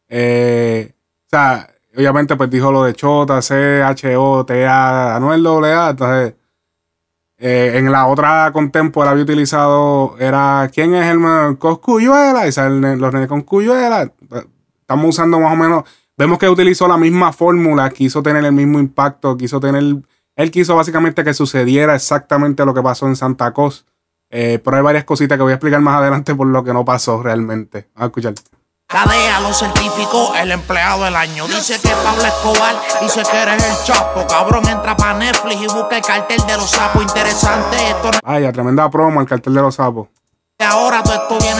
Eh, 0.10 0.92
o 1.26 1.30
sea, 1.30 1.70
obviamente 1.96 2.36
pues 2.36 2.50
dijo 2.50 2.72
lo 2.72 2.84
de 2.84 2.94
Chota, 2.94 3.42
C, 3.42 3.82
H, 3.82 4.18
O, 4.18 4.46
T, 4.46 4.66
A, 4.68 5.16
Anuel 5.16 5.46
A, 5.66 5.92
entonces 5.92 6.36
Eh, 7.42 7.78
en 7.78 7.90
la 7.90 8.08
otra 8.08 8.52
contempo 8.52 9.02
él 9.02 9.08
había 9.10 9.24
utilizado, 9.24 10.18
era, 10.20 10.70
¿quién 10.74 10.94
es 10.94 11.06
el 11.10 11.58
Coscuyuela? 11.58 12.46
Y 12.46 12.52
salen 12.52 13.00
los 13.00 13.14
nenes 13.14 13.30
con 13.30 13.44
Cuyuela. 13.44 14.12
Estamos 14.82 15.06
usando 15.08 15.40
más 15.40 15.54
o 15.54 15.56
menos, 15.56 15.84
vemos 16.18 16.38
que 16.38 16.50
utilizó 16.50 16.86
la 16.86 16.98
misma 16.98 17.32
fórmula, 17.32 17.90
quiso 17.92 18.22
tener 18.22 18.44
el 18.44 18.52
mismo 18.52 18.78
impacto, 18.78 19.38
quiso 19.38 19.62
tener, 19.62 19.84
él 20.40 20.52
quiso 20.52 20.74
básicamente 20.74 21.26
que 21.26 21.34
sucediera 21.34 21.96
exactamente 21.96 22.64
lo 22.64 22.74
que 22.74 22.82
pasó 22.82 23.08
en 23.08 23.18
Santa 23.18 23.52
Cruz. 23.52 23.86
Eh, 24.30 24.62
pero 24.64 24.78
hay 24.78 24.84
varias 24.84 25.04
cositas 25.04 25.38
que 25.38 25.42
voy 25.42 25.52
a 25.52 25.56
explicar 25.56 25.82
más 25.82 25.98
adelante 25.98 26.34
por 26.34 26.48
lo 26.48 26.64
que 26.64 26.72
no 26.72 26.86
pasó 26.86 27.22
realmente. 27.22 27.90
Vamos 27.94 28.04
a 28.04 28.06
escuchar. 28.06 28.34
Cadea 28.88 29.42
lo 29.42 29.54
certificó 29.54 30.34
el 30.36 30.54
empleado 30.54 31.04
del 31.04 31.18
año. 31.18 31.46
Dice 31.46 31.78
que 31.82 31.90
Pablo 31.90 32.24
Escobar 32.24 32.76
dice 33.02 33.22
que 33.30 33.38
eres 33.38 33.66
el 33.66 33.86
chapo. 33.86 34.26
Cabrón, 34.28 34.66
entra 34.70 34.96
para 34.96 35.20
Netflix 35.20 35.62
y 35.62 35.68
busca 35.68 35.98
el 35.98 36.04
cartel 36.04 36.42
de 36.48 36.56
los 36.56 36.72
sapos. 36.72 37.02
Interesante 37.02 37.90
esto. 37.90 38.12
Vaya, 38.24 38.54
tremenda 38.54 38.90
promo, 38.90 39.20
el 39.20 39.28
cartel 39.28 39.54
de 39.54 39.62
los 39.62 39.76
sapos. 39.76 40.08
Ahora 40.60 41.04
todo 41.04 41.16
esto 41.16 41.38
viene 41.40 41.59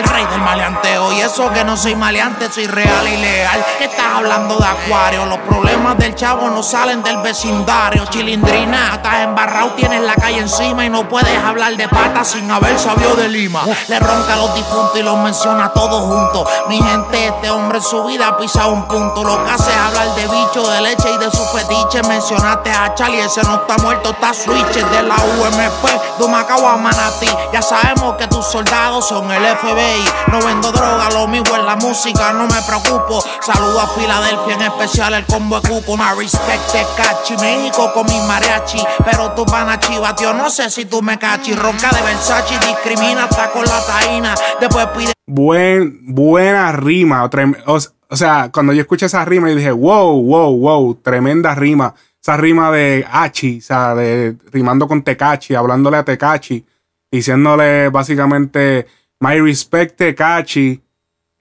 el 0.00 0.08
rey 0.08 0.24
del 0.26 0.40
maleanteo. 0.40 1.12
Y 1.12 1.20
eso 1.20 1.50
que 1.52 1.64
no 1.64 1.76
soy 1.76 1.94
maleante, 1.94 2.50
soy 2.50 2.66
real 2.66 3.06
y 3.06 3.16
leal. 3.16 3.64
¿Qué 3.78 3.84
estás 3.84 4.06
hablando 4.16 4.56
de 4.56 4.66
acuario? 4.66 5.26
Los 5.26 5.38
problemas 5.40 5.98
del 5.98 6.14
chavo 6.14 6.48
no 6.50 6.62
salen 6.62 7.02
del 7.02 7.18
vecindario. 7.18 8.04
Chilindrina, 8.06 8.94
estás 8.94 9.20
embarrado, 9.20 9.70
tienes 9.72 10.00
la 10.02 10.14
calle 10.14 10.38
encima 10.38 10.84
y 10.84 10.90
no 10.90 11.08
puedes 11.08 11.36
hablar 11.44 11.76
de 11.76 11.88
patas 11.88 12.28
sin 12.28 12.50
haber 12.50 12.78
sabido 12.78 13.14
de 13.16 13.28
Lima. 13.28 13.62
Le 13.88 13.98
ronca 13.98 14.34
a 14.34 14.36
los 14.36 14.54
difuntos 14.54 14.96
y 14.96 15.02
los 15.02 15.18
menciona 15.18 15.68
todos 15.72 16.02
juntos. 16.02 16.48
Mi 16.68 16.80
gente, 16.82 17.26
este 17.26 17.50
hombre 17.50 17.78
en 17.78 17.84
su 17.84 18.04
vida 18.04 18.28
ha 18.28 18.36
pisado 18.38 18.70
un 18.70 18.86
punto. 18.88 19.22
Lo 19.22 19.44
que 19.44 19.50
hace 19.50 19.70
es 19.70 19.76
hablar 19.76 20.14
de 20.14 20.22
bicho, 20.28 20.66
de 20.70 20.80
leche 20.80 21.10
y 21.10 21.18
de 21.18 21.30
su 21.30 21.44
fetiche. 21.46 22.02
Mencionaste 22.08 22.70
a 22.70 22.94
Charlie, 22.94 23.20
ese 23.20 23.42
no 23.42 23.56
está 23.56 23.76
muerto, 23.78 24.10
está 24.10 24.32
switch 24.32 24.74
de 24.74 25.02
la 25.02 25.16
UMP, 25.16 26.18
de 26.18 26.28
Macao 26.28 26.66
a 26.66 26.76
Manatí. 26.76 27.28
Ya 27.52 27.62
sabemos 27.62 28.14
que 28.16 28.26
tus 28.26 28.46
soldados 28.46 29.06
son 29.06 29.30
el 29.30 29.44
FBI. 29.56 29.89
No 30.30 30.40
vendo 30.40 30.70
droga, 30.70 31.10
lo 31.10 31.26
mismo 31.26 31.56
en 31.56 31.66
la 31.66 31.76
música, 31.76 32.32
no 32.32 32.46
me 32.46 32.62
preocupo. 32.62 33.22
Saludo 33.40 33.80
a 33.80 33.88
Filadelfia, 33.88 34.54
en 34.54 34.62
especial 34.62 35.14
el 35.14 35.26
combo 35.26 35.60
de 35.60 35.68
cupo. 35.68 35.96
My 35.96 36.16
respect 36.16 36.70
cachi, 36.96 37.36
México 37.36 37.90
con 37.92 38.06
mi 38.06 38.18
mariachi. 38.26 38.78
Pero 39.04 39.32
tu 39.32 39.44
pana 39.44 39.80
chiva, 39.80 40.14
tío, 40.14 40.32
no 40.32 40.48
sé 40.50 40.70
si 40.70 40.84
tú 40.84 41.02
me 41.02 41.18
cachi. 41.18 41.54
Ronca 41.54 41.90
de 41.90 42.02
Versace, 42.02 42.58
discrimina 42.60 43.24
hasta 43.24 43.50
con 43.50 43.64
la 43.64 43.84
taína. 43.84 44.34
Después 44.60 44.86
pide. 44.96 45.12
Buen, 45.26 46.14
buena 46.14 46.72
rima. 46.72 47.28
O, 47.66 47.78
o 48.08 48.16
sea, 48.16 48.50
cuando 48.52 48.72
yo 48.72 48.82
escuché 48.82 49.06
esa 49.06 49.24
rima, 49.24 49.50
y 49.50 49.56
dije, 49.56 49.72
wow, 49.72 50.22
wow, 50.22 50.56
wow, 50.56 50.94
tremenda 50.96 51.54
rima. 51.54 51.94
Esa 52.22 52.36
rima 52.36 52.70
de 52.70 53.06
Hachi, 53.10 53.58
o 53.58 53.62
sea, 53.62 53.94
de 53.94 54.36
rimando 54.52 54.86
con 54.86 55.02
Tecachi, 55.02 55.54
hablándole 55.54 55.96
a 55.96 56.04
Tecachi 56.04 56.64
diciéndole 57.10 57.88
básicamente, 57.88 58.86
my 59.20 59.38
respect 59.38 59.96
Tekachi. 59.96 60.82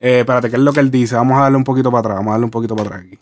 Eh, 0.01 0.19
espérate, 0.19 0.49
¿qué 0.49 0.55
es 0.55 0.61
lo 0.61 0.71
que 0.71 0.79
él 0.79 0.91
dice? 0.91 1.15
Vamos 1.15 1.37
a 1.37 1.41
darle 1.41 1.57
un 1.57 1.63
poquito 1.63 1.91
para 1.91 1.99
atrás, 1.99 2.15
vamos 2.17 2.29
a 2.29 2.33
darle 2.33 2.45
un 2.45 2.51
poquito 2.51 2.75
para 2.75 2.89
atrás 2.89 3.05
aquí. 3.05 3.19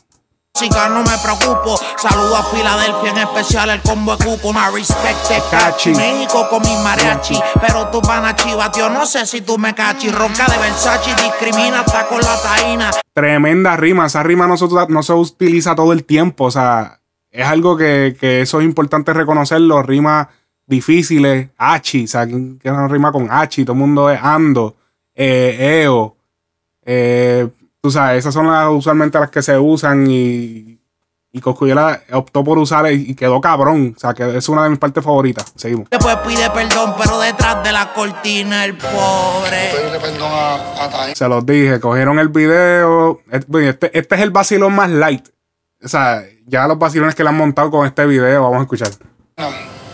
no 0.89 1.03
me 1.03 1.17
preocupo. 1.23 1.79
Saludo 1.97 2.35
a 2.35 2.43
Filadelfia, 2.43 3.11
en 3.11 3.17
especial 3.17 3.69
el 3.71 3.81
combo 3.81 4.15
de 4.15 4.25
cupo. 4.25 4.53
My 4.53 4.75
respect 4.75 5.49
Cachi. 5.49 5.91
México 5.91 6.47
con 6.49 6.61
mi 6.61 6.75
mariachi. 6.83 7.39
Pero 7.61 7.87
tu 7.87 8.01
pana 8.01 8.35
chiva, 8.35 8.71
tío, 8.71 8.89
no 8.89 9.05
sé 9.05 9.25
si 9.25 9.41
tú 9.41 9.57
me 9.57 9.73
cachi. 9.73 10.09
Ronca 10.09 10.45
de 10.45 10.57
Versace, 10.57 11.15
discrimina 11.15 11.79
hasta 11.81 12.07
con 12.07 12.19
la 12.19 12.39
taína. 12.41 12.91
Tremenda 13.13 13.75
rima. 13.75 14.05
Esa 14.05 14.21
rima 14.21 14.47
no 14.47 14.57
se, 14.57 14.65
no 14.89 15.03
se 15.03 15.13
utiliza 15.13 15.73
todo 15.73 15.93
el 15.93 16.03
tiempo. 16.03 16.45
O 16.45 16.51
sea, 16.51 16.99
es 17.31 17.45
algo 17.45 17.75
que, 17.75 18.15
que 18.19 18.41
eso 18.41 18.59
es 18.59 18.65
importante 18.65 19.13
reconocerlo. 19.13 19.81
Rima 19.81 20.29
difíciles, 20.67 21.49
Hachi, 21.57 22.03
o 22.03 22.07
sea, 22.07 22.27
que 22.27 22.59
no 22.65 22.87
rima 22.87 23.11
con 23.11 23.31
Hachi, 23.31 23.63
todo 23.63 23.73
el 23.73 23.79
mundo 23.79 24.09
es 24.11 24.19
Ando, 24.21 24.75
eh, 25.15 25.81
EO, 25.83 26.15
eh, 26.85 27.47
tú 27.81 27.89
sabes, 27.89 28.19
esas 28.19 28.33
son 28.33 28.47
las 28.47 28.69
usualmente 28.69 29.17
las 29.17 29.31
que 29.31 29.41
se 29.41 29.57
usan 29.57 30.05
y, 30.09 30.77
y 31.31 31.41
Coscuyela 31.41 32.01
optó 32.11 32.43
por 32.43 32.57
usar 32.57 32.91
y 32.91 33.15
quedó 33.15 33.39
cabrón, 33.39 33.93
o 33.95 33.99
sea, 33.99 34.13
que 34.13 34.37
es 34.37 34.49
una 34.49 34.63
de 34.63 34.69
mis 34.71 34.79
partes 34.79 35.03
favoritas. 35.03 35.53
Seguimos. 35.55 35.89
Después 35.89 36.17
pide 36.27 36.49
perdón, 36.51 36.95
pero 37.01 37.19
detrás 37.19 37.63
de 37.63 37.71
la 37.71 37.93
cortina 37.93 38.65
el 38.65 38.77
pobre. 38.77 39.71
Se 41.15 41.27
los 41.27 41.45
dije, 41.45 41.79
cogieron 41.79 42.19
el 42.19 42.29
video, 42.29 43.21
este, 43.31 43.97
este 43.97 44.15
es 44.15 44.21
el 44.21 44.31
vacilón 44.31 44.75
más 44.75 44.89
light. 44.89 45.29
O 45.81 45.87
sea, 45.87 46.23
ya 46.45 46.67
los 46.67 46.77
vacilones 46.77 47.15
que 47.15 47.23
le 47.23 47.29
han 47.29 47.37
montado 47.37 47.71
con 47.71 47.85
este 47.85 48.05
video, 48.05 48.43
vamos 48.43 48.59
a 48.59 48.61
escuchar. 48.63 48.89
No 49.37 49.86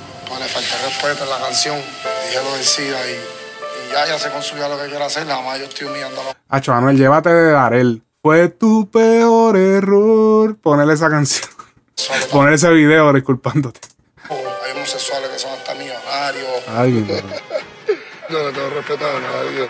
respeto 0.62 1.24
en 1.24 1.29
la 1.29 1.39
canción, 1.39 1.77
dije 1.77 2.43
lo 2.43 2.57
decía 2.57 2.98
y, 3.10 3.13
y 3.13 3.91
ya, 3.91 4.05
ya 4.05 4.19
se 4.19 4.29
construyó 4.29 4.69
lo 4.69 4.79
que 4.79 4.89
quiero 4.89 5.05
hacer, 5.05 5.25
nada 5.25 5.41
más 5.41 5.60
yo 5.60 5.65
estoy 5.65 5.88
los... 5.88 6.36
Acho, 6.50 6.72
Manuel, 6.74 6.98
llévate 6.98 7.29
de 7.29 7.51
Darel. 7.51 8.03
Fue 8.22 8.50
tu 8.50 8.89
peor 8.89 9.57
error 9.57 10.57
ponerle 10.57 10.93
esa 10.93 11.10
canción. 11.10 11.50
Poner 12.31 12.53
ese 12.53 12.69
video 12.69 13.12
disculpándote. 13.13 13.79
hay 14.29 14.72
homosexuales 14.75 15.29
que 15.29 15.39
son 15.39 15.51
hasta 15.51 15.74
millonarios. 15.75 16.48
Ay, 16.67 17.05
yo 18.33 18.43
no 18.43 18.51
tengo 18.51 18.69
respeto 18.71 19.05
a 19.05 19.19
nadie. 19.19 19.69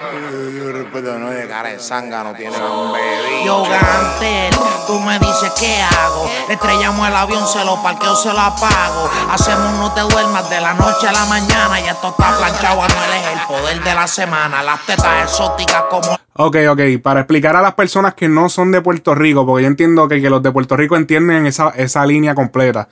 Yo 0.58 0.72
respeto 0.72 1.14
a 1.14 1.18
nadie. 1.20 1.48
Cara 1.48 1.70
de 1.70 1.80
sanga 1.80 2.24
no 2.24 2.34
tiene 2.34 2.56
un 2.58 2.94
bebé. 2.94 3.46
Yo 3.46 3.64
Gantel, 3.64 4.56
tú 4.88 5.00
me 5.02 5.20
dices 5.20 5.52
qué 5.60 5.82
hago. 5.82 6.30
estrellamos 6.48 7.08
el 7.08 7.16
avión, 7.16 7.46
se 7.46 7.64
lo 7.66 7.82
parqueo, 7.84 8.16
se 8.16 8.32
lo 8.32 8.40
apago. 8.40 9.10
Hacemos 9.30 9.74
no 9.74 9.92
te 9.94 10.02
duermas 10.02 10.50
de 10.50 10.62
la 10.62 10.74
noche 10.76 11.08
a 11.08 11.12
la 11.12 11.26
mañana. 11.26 11.82
Y 11.82 11.90
esto 11.90 12.10
está 12.10 12.38
planchado, 12.38 12.82
Anuel 12.82 13.12
es 13.14 13.34
el 13.34 13.48
poder 13.48 13.84
de 13.84 13.94
la 13.94 14.08
semana. 14.08 14.64
Las 14.64 14.86
tetas 14.86 15.24
exóticas 15.24 15.84
como. 15.90 16.18
Ok, 16.36 16.58
ok, 16.70 17.02
para 17.02 17.22
explicar 17.22 17.56
a 17.56 17.62
las 17.62 17.74
personas 17.74 18.14
que 18.14 18.30
no 18.30 18.50
son 18.50 18.72
de 18.72 18.82
Puerto 18.82 19.14
Rico, 19.14 19.46
porque 19.46 19.64
yo 19.64 19.68
entiendo 19.68 20.08
que, 20.08 20.22
que 20.22 20.30
los 20.30 20.42
de 20.42 20.52
Puerto 20.52 20.78
Rico 20.78 20.96
entienden 20.96 21.46
esa, 21.46 21.70
esa 21.70 22.06
línea 22.06 22.34
completa. 22.34 22.88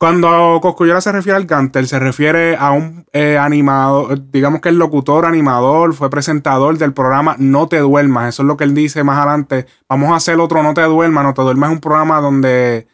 Cuando 0.00 0.60
Coscuyola 0.62 1.02
se 1.02 1.12
refiere 1.12 1.36
al 1.36 1.44
Gantel, 1.44 1.86
se 1.86 1.98
refiere 1.98 2.56
a 2.56 2.70
un 2.70 3.04
eh, 3.12 3.36
animador, 3.36 4.30
digamos 4.30 4.62
que 4.62 4.70
el 4.70 4.78
locutor, 4.78 5.26
animador, 5.26 5.92
fue 5.92 6.08
presentador 6.08 6.78
del 6.78 6.94
programa 6.94 7.36
No 7.38 7.68
Te 7.68 7.80
Duermas. 7.80 8.30
Eso 8.30 8.42
es 8.42 8.46
lo 8.46 8.56
que 8.56 8.64
él 8.64 8.74
dice 8.74 9.04
más 9.04 9.18
adelante. 9.18 9.66
Vamos 9.90 10.10
a 10.12 10.16
hacer 10.16 10.40
otro 10.40 10.62
No 10.62 10.72
Te 10.72 10.80
Duermas. 10.80 11.22
No 11.22 11.34
Te 11.34 11.42
Duermas 11.42 11.68
es 11.68 11.74
un 11.74 11.80
programa 11.82 12.18
donde 12.22 12.86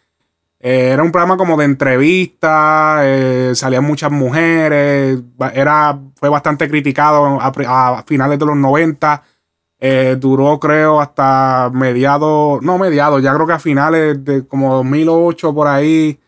eh, 0.59 0.91
era 0.93 1.05
un 1.05 1.13
programa 1.13 1.37
como 1.37 1.57
de 1.57 1.67
entrevista, 1.67 2.99
eh, 3.05 3.53
salían 3.55 3.85
muchas 3.85 4.11
mujeres, 4.11 5.21
era, 5.55 6.01
fue 6.17 6.29
bastante 6.29 6.69
criticado 6.69 7.39
a, 7.41 8.03
finales 8.05 8.37
de 8.37 8.47
los 8.47 8.57
90. 8.57 9.23
duró 10.19 10.59
creo 10.59 11.01
hasta 11.01 11.71
mediados, 11.73 12.61
no 12.63 12.79
mediados, 12.79 13.23
ya 13.23 13.33
creo 13.33 13.47
que 13.47 13.53
a 13.53 13.61
finales 13.61 14.25
de 14.25 14.45
como 14.45 14.75
2008 14.75 15.55
por 15.55 15.69
ahí 15.69 16.19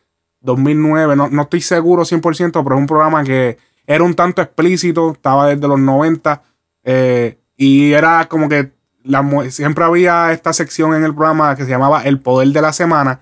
2009, 0.41 1.17
no, 1.17 1.29
no 1.29 1.43
estoy 1.43 1.61
seguro 1.61 2.05
100%, 2.05 2.53
pero 2.53 2.75
es 2.75 2.81
un 2.81 2.87
programa 2.87 3.25
que 3.25 3.59
era 3.87 4.05
un 4.05 4.15
tanto 4.15 4.43
explícito, 4.43 5.13
estaba 5.13 5.49
desde 5.49 5.67
los 5.67 5.81
90 5.81 6.43
eh, 6.85 7.39
y 7.57 7.93
era 7.93 8.27
como 8.29 8.49
que 8.49 8.73
siempre 9.49 9.85
había 9.85 10.33
esta 10.33 10.53
sección 10.53 10.95
en 10.95 11.05
el 11.05 11.15
programa 11.15 11.57
que 11.57 11.65
se 11.65 11.71
llamaba 11.71 12.03
El 12.03 12.21
Poder 12.21 12.49
de 12.49 12.63
la 12.63 12.73
Semana, 12.73 13.21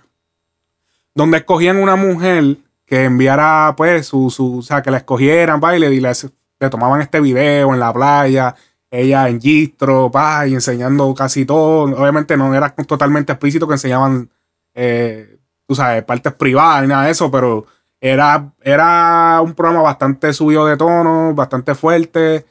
donde 1.14 1.38
escogían 1.38 1.76
una 1.76 1.96
mujer 1.96 2.58
que 2.84 3.04
enviara, 3.04 3.74
pues, 3.76 4.06
su, 4.06 4.30
su 4.30 4.58
o 4.58 4.62
sea, 4.62 4.82
que 4.82 4.90
la 4.90 4.98
escogieran, 4.98 5.60
baile 5.60 5.92
y 5.92 6.00
le, 6.00 6.12
le, 6.60 6.70
tomaban 6.70 7.00
este 7.00 7.20
video 7.20 7.72
en 7.72 7.80
la 7.80 7.92
playa, 7.92 8.54
ella 8.90 9.28
en 9.28 9.40
gistro, 9.40 10.10
pa, 10.10 10.46
y 10.46 10.54
enseñando 10.54 11.12
casi 11.14 11.44
todo. 11.44 11.82
Obviamente 11.96 12.36
no 12.36 12.54
era 12.54 12.70
totalmente 12.70 13.32
explícito 13.32 13.66
que 13.66 13.74
enseñaban 13.74 14.30
eh, 14.74 15.35
tú 15.66 15.74
sabes, 15.74 16.04
partes 16.04 16.32
privadas 16.34 16.82
ni 16.82 16.88
nada 16.88 17.04
de 17.04 17.10
eso, 17.10 17.30
pero 17.30 17.66
era, 18.00 18.52
era 18.62 19.40
un 19.42 19.54
programa 19.54 19.82
bastante 19.82 20.32
subido 20.32 20.66
de 20.66 20.76
tono, 20.76 21.34
bastante 21.34 21.74
fuerte. 21.74 22.46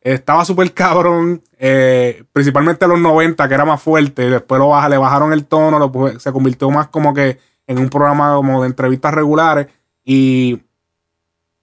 Estaba 0.00 0.44
súper 0.44 0.72
cabrón, 0.74 1.42
eh, 1.58 2.24
principalmente 2.32 2.84
en 2.84 2.92
los 2.92 3.00
90, 3.00 3.48
que 3.48 3.54
era 3.54 3.64
más 3.64 3.82
fuerte. 3.82 4.30
Después 4.30 4.58
lo 4.58 4.68
baja, 4.68 4.88
le 4.88 4.98
bajaron 4.98 5.32
el 5.32 5.46
tono, 5.46 5.78
lo, 5.78 6.18
se 6.18 6.32
convirtió 6.32 6.70
más 6.70 6.88
como 6.88 7.14
que 7.14 7.38
en 7.66 7.78
un 7.78 7.88
programa 7.88 8.34
como 8.34 8.62
de 8.62 8.68
entrevistas 8.68 9.14
regulares. 9.14 9.68
Y. 10.04 10.62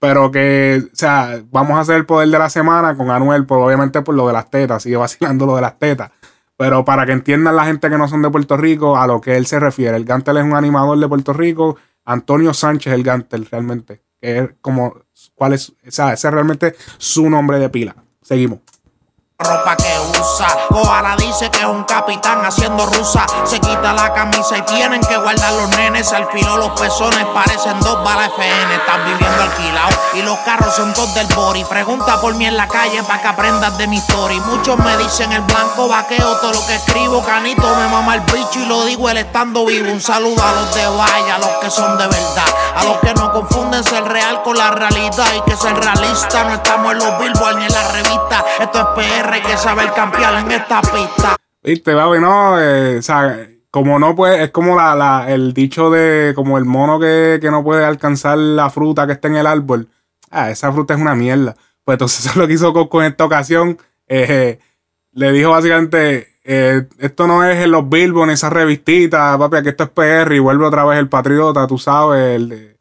Pero 0.00 0.30
que, 0.30 0.80
o 0.92 0.96
sea, 0.96 1.42
vamos 1.50 1.76
a 1.76 1.80
hacer 1.80 1.96
el 1.96 2.06
poder 2.06 2.28
de 2.28 2.38
la 2.38 2.48
semana 2.48 2.96
con 2.96 3.10
Anuel, 3.10 3.46
pues 3.46 3.60
obviamente 3.60 4.00
por 4.02 4.14
lo 4.14 4.28
de 4.28 4.32
las 4.32 4.48
tetas, 4.48 4.84
sigue 4.84 4.96
vacilando 4.98 5.44
lo 5.44 5.56
de 5.56 5.62
las 5.62 5.78
tetas. 5.78 6.12
Pero 6.58 6.84
para 6.84 7.06
que 7.06 7.12
entiendan 7.12 7.54
la 7.54 7.64
gente 7.64 7.88
que 7.88 7.96
no 7.96 8.08
son 8.08 8.20
de 8.20 8.30
Puerto 8.30 8.56
Rico 8.56 8.98
a 8.98 9.06
lo 9.06 9.20
que 9.20 9.36
él 9.36 9.46
se 9.46 9.60
refiere. 9.60 9.96
El 9.96 10.04
Gantel 10.04 10.38
es 10.38 10.44
un 10.44 10.54
animador 10.54 10.98
de 10.98 11.08
Puerto 11.08 11.32
Rico. 11.32 11.76
Antonio 12.04 12.52
Sánchez 12.52 12.92
el 12.92 13.04
Gantel 13.04 13.46
realmente. 13.46 14.02
Que 14.20 14.38
es 14.38 14.50
como, 14.60 15.02
¿cuál 15.36 15.52
es? 15.52 15.70
O 15.70 15.90
sea, 15.90 16.12
ese 16.12 16.26
es 16.26 16.34
realmente 16.34 16.74
su 16.98 17.30
nombre 17.30 17.60
de 17.60 17.68
pila. 17.70 17.94
Seguimos. 18.22 18.58
Ropa 19.40 19.76
que 19.76 20.00
usa. 20.18 20.48
Koala 20.68 21.14
dice 21.14 21.48
que 21.48 21.60
es 21.60 21.64
un 21.64 21.84
capitán 21.84 22.44
haciendo 22.44 22.84
rusa. 22.86 23.24
Se 23.44 23.60
quita 23.60 23.92
la 23.92 24.12
camisa 24.12 24.58
y 24.58 24.62
tienen 24.62 25.00
que 25.00 25.16
guardar 25.16 25.52
los 25.52 25.68
nenes. 25.76 26.12
Al 26.12 26.26
filo 26.32 26.56
los 26.56 26.70
pezones 26.80 27.24
parecen 27.26 27.78
dos 27.78 28.02
balas 28.02 28.32
FN. 28.36 28.74
Están 28.74 29.04
viviendo 29.04 29.40
alquilado 29.40 29.96
y 30.14 30.22
los 30.22 30.36
carros 30.40 30.74
son 30.74 30.92
dos 30.92 31.14
del 31.14 31.28
bori. 31.28 31.62
Pregunta 31.66 32.20
por 32.20 32.34
mí 32.34 32.46
en 32.46 32.56
la 32.56 32.66
calle 32.66 33.00
para 33.04 33.22
que 33.22 33.28
aprendas 33.28 33.78
de 33.78 33.86
mi 33.86 33.98
historia. 33.98 34.40
Muchos 34.40 34.76
me 34.78 34.96
dicen 34.96 35.30
el 35.30 35.42
blanco 35.42 35.86
vaqueo, 35.86 36.36
todo 36.38 36.54
lo 36.54 36.66
que 36.66 36.74
escribo. 36.74 37.22
Canito 37.24 37.76
me 37.76 37.86
mama 37.86 38.16
el 38.16 38.22
bicho 38.22 38.58
y 38.58 38.66
lo 38.66 38.86
digo 38.86 39.08
el 39.08 39.18
estando 39.18 39.64
vivo. 39.64 39.92
Un 39.92 40.00
saludo 40.00 40.42
a 40.42 40.50
los 40.50 40.74
de 40.74 40.84
vaya, 40.88 41.36
a 41.36 41.38
los 41.38 41.50
que 41.60 41.70
son 41.70 41.96
de 41.96 42.08
verdad. 42.08 42.48
A 42.74 42.82
los 42.82 42.96
que 42.98 43.14
no 43.14 43.32
confunden 43.32 43.84
ser 43.84 44.02
real 44.02 44.42
con 44.42 44.58
la 44.58 44.72
realidad 44.72 45.26
y 45.36 45.48
que 45.48 45.56
ser 45.56 45.76
realista. 45.76 46.42
No 46.42 46.54
estamos 46.54 46.90
en 46.90 46.98
los 46.98 47.18
billboards 47.20 47.56
ni 47.58 47.66
en 47.66 47.72
la 47.72 47.88
revista. 47.92 48.44
Esto 48.58 48.78
es 48.80 48.86
PR, 48.96 49.27
hay 49.32 49.42
que 49.42 49.56
saber 49.56 49.90
en 50.38 50.50
esta 50.52 50.80
pista. 50.82 51.36
Viste, 51.62 51.94
papi, 51.94 52.20
no, 52.20 52.60
eh, 52.60 52.98
o 52.98 53.02
sea, 53.02 53.46
como 53.70 53.98
no 53.98 54.14
puede, 54.14 54.44
es 54.44 54.50
como 54.50 54.76
la, 54.76 54.94
la, 54.94 55.30
el 55.30 55.52
dicho 55.52 55.90
de 55.90 56.32
como 56.34 56.58
el 56.58 56.64
mono 56.64 56.98
que, 56.98 57.38
que 57.40 57.50
no 57.50 57.62
puede 57.62 57.84
alcanzar 57.84 58.38
la 58.38 58.70
fruta 58.70 59.06
que 59.06 59.12
está 59.12 59.28
en 59.28 59.36
el 59.36 59.46
árbol. 59.46 59.88
Ah, 60.30 60.50
esa 60.50 60.72
fruta 60.72 60.94
es 60.94 61.00
una 61.00 61.14
mierda. 61.14 61.56
Pues 61.84 61.96
entonces 61.96 62.20
eso 62.26 62.30
es 62.30 62.36
lo 62.36 62.46
que 62.46 62.54
hizo 62.54 62.72
Coco 62.72 63.02
en 63.02 63.08
esta 63.12 63.24
ocasión. 63.24 63.78
Eh, 64.06 64.58
le 65.12 65.32
dijo 65.32 65.50
básicamente, 65.50 66.28
eh, 66.44 66.86
esto 66.98 67.26
no 67.26 67.44
es 67.44 67.62
en 67.64 67.70
los 67.70 67.88
Billboard, 67.88 68.30
esa 68.30 68.50
revistita, 68.50 69.36
papi, 69.38 69.56
aquí 69.56 69.68
esto 69.70 69.84
es 69.84 69.90
PR 69.90 70.34
y 70.34 70.38
vuelve 70.38 70.64
otra 70.64 70.84
vez 70.84 70.98
el 70.98 71.08
patriota, 71.08 71.66
tú 71.66 71.78
sabes, 71.78 72.36
el 72.36 72.48
de... 72.48 72.78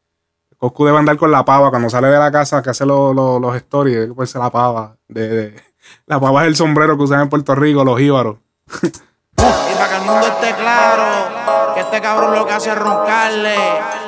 Coscu 0.57 0.85
debe 0.85 0.97
andar 0.97 1.17
con 1.17 1.29
la 1.29 1.45
pava 1.45 1.69
cuando 1.69 1.87
sale 1.87 2.07
de 2.07 2.17
la 2.17 2.31
casa 2.31 2.63
que 2.63 2.71
hace 2.71 2.83
los, 2.83 3.13
los, 3.15 3.39
los 3.39 3.55
stories, 3.57 3.95
debe 3.99 4.13
ponerse 4.15 4.39
la 4.39 4.49
pava. 4.49 4.97
De, 5.07 5.27
de- 5.29 5.63
la 6.05 6.19
pava 6.19 6.43
es 6.43 6.47
el 6.47 6.55
sombrero 6.55 6.97
que 6.97 7.03
usan 7.03 7.21
en 7.21 7.29
Puerto 7.29 7.55
Rico, 7.55 7.83
los 7.83 7.99
íbaros. 7.99 8.37
Mundo 10.07 10.25
esté 10.25 10.55
claro, 10.55 11.03
que 11.73 11.81
este 11.81 12.01
cabrón 12.01 12.33
lo 12.33 12.45
que 12.45 12.53
hace 12.53 12.69
es 12.69 12.77
roncarle 12.77 13.57